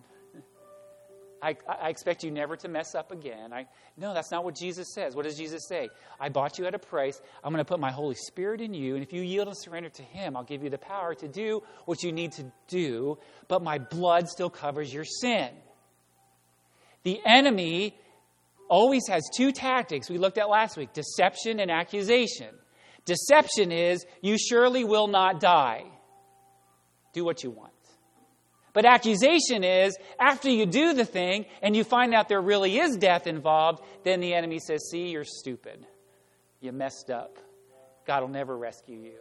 I, 1.41 1.55
I, 1.67 1.89
expect 1.89 2.23
you 2.23 2.29
never 2.29 2.55
to 2.57 2.67
mess 2.67 2.93
up 2.93 3.11
again. 3.11 3.51
I, 3.51 3.65
no, 3.97 4.13
that's 4.13 4.31
not 4.31 4.43
what 4.43 4.55
Jesus 4.55 4.93
says. 4.93 5.15
What 5.15 5.25
does 5.25 5.35
Jesus 5.35 5.67
say? 5.67 5.89
I 6.19 6.29
bought 6.29 6.59
you 6.59 6.65
at 6.67 6.75
a 6.75 6.79
price. 6.79 7.19
I'm 7.43 7.51
going 7.51 7.63
to 7.63 7.67
put 7.67 7.79
my 7.79 7.91
Holy 7.91 8.15
Spirit 8.15 8.61
in 8.61 8.73
you, 8.73 8.93
and 8.93 9.03
if 9.03 9.11
you 9.11 9.21
yield 9.21 9.47
and 9.47 9.57
surrender 9.57 9.89
to 9.89 10.03
Him, 10.03 10.37
I'll 10.37 10.43
give 10.43 10.63
you 10.63 10.69
the 10.69 10.77
power 10.77 11.15
to 11.15 11.27
do 11.27 11.63
what 11.85 12.03
you 12.03 12.11
need 12.11 12.33
to 12.33 12.51
do, 12.67 13.17
but 13.47 13.63
my 13.63 13.79
blood 13.79 14.29
still 14.29 14.49
covers 14.49 14.93
your 14.93 15.05
sin. 15.05 15.49
The 17.03 17.19
enemy 17.25 17.97
always 18.69 19.07
has 19.09 19.23
two 19.35 19.51
tactics 19.51 20.09
we 20.09 20.17
looked 20.17 20.37
at 20.37 20.47
last 20.47 20.77
week 20.77 20.93
deception 20.93 21.59
and 21.59 21.71
accusation. 21.71 22.49
Deception 23.05 23.71
is, 23.71 24.05
you 24.21 24.37
surely 24.37 24.83
will 24.83 25.07
not 25.07 25.39
die. 25.39 25.85
Do 27.13 27.25
what 27.25 27.43
you 27.43 27.49
want. 27.49 27.70
But 28.73 28.85
accusation 28.85 29.63
is 29.63 29.97
after 30.19 30.49
you 30.49 30.65
do 30.65 30.93
the 30.93 31.05
thing 31.05 31.45
and 31.61 31.75
you 31.75 31.83
find 31.83 32.13
out 32.13 32.29
there 32.29 32.41
really 32.41 32.79
is 32.79 32.95
death 32.97 33.27
involved, 33.27 33.83
then 34.03 34.21
the 34.21 34.33
enemy 34.33 34.59
says, 34.59 34.89
See, 34.89 35.09
you're 35.09 35.25
stupid. 35.25 35.85
You 36.61 36.71
messed 36.71 37.09
up. 37.09 37.37
God 38.05 38.21
will 38.21 38.29
never 38.29 38.57
rescue 38.57 38.97
you. 38.97 39.19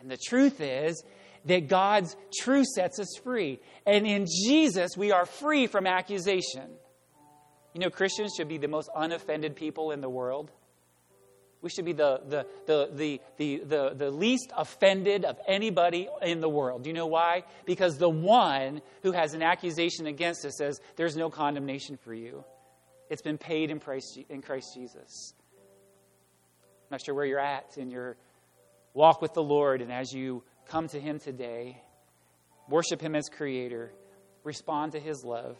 And 0.00 0.10
the 0.10 0.16
truth 0.16 0.60
is 0.60 1.02
that 1.44 1.68
God's 1.68 2.16
truth 2.40 2.66
sets 2.74 2.98
us 2.98 3.08
free. 3.22 3.60
And 3.86 4.06
in 4.06 4.26
Jesus, 4.26 4.96
we 4.96 5.12
are 5.12 5.26
free 5.26 5.66
from 5.66 5.86
accusation. 5.86 6.70
You 7.74 7.80
know, 7.80 7.90
Christians 7.90 8.32
should 8.36 8.48
be 8.48 8.58
the 8.58 8.68
most 8.68 8.90
unoffended 8.96 9.56
people 9.56 9.90
in 9.90 10.00
the 10.00 10.08
world. 10.08 10.50
We 11.60 11.70
should 11.70 11.84
be 11.84 11.92
the, 11.92 12.20
the, 12.28 12.46
the, 12.66 12.90
the, 12.92 13.20
the, 13.36 13.62
the, 13.64 13.94
the 13.96 14.10
least 14.10 14.52
offended 14.56 15.24
of 15.24 15.38
anybody 15.46 16.08
in 16.22 16.40
the 16.40 16.48
world. 16.48 16.84
Do 16.84 16.90
you 16.90 16.94
know 16.94 17.06
why? 17.06 17.42
Because 17.66 17.98
the 17.98 18.08
one 18.08 18.80
who 19.02 19.10
has 19.12 19.34
an 19.34 19.42
accusation 19.42 20.06
against 20.06 20.44
us 20.44 20.56
says, 20.56 20.80
There's 20.96 21.16
no 21.16 21.30
condemnation 21.30 21.96
for 21.96 22.14
you. 22.14 22.44
It's 23.10 23.22
been 23.22 23.38
paid 23.38 23.70
in 23.70 23.80
Christ, 23.80 24.18
in 24.28 24.40
Christ 24.42 24.68
Jesus. 24.74 25.34
I'm 26.88 26.92
not 26.92 27.04
sure 27.04 27.14
where 27.14 27.26
you're 27.26 27.40
at 27.40 27.76
in 27.76 27.90
your 27.90 28.16
walk 28.94 29.20
with 29.20 29.34
the 29.34 29.42
Lord, 29.42 29.82
and 29.82 29.92
as 29.92 30.12
you 30.12 30.44
come 30.68 30.88
to 30.88 31.00
Him 31.00 31.18
today, 31.18 31.82
worship 32.68 33.00
Him 33.00 33.14
as 33.14 33.28
Creator, 33.28 33.92
respond 34.44 34.92
to 34.92 35.00
His 35.00 35.24
love. 35.24 35.56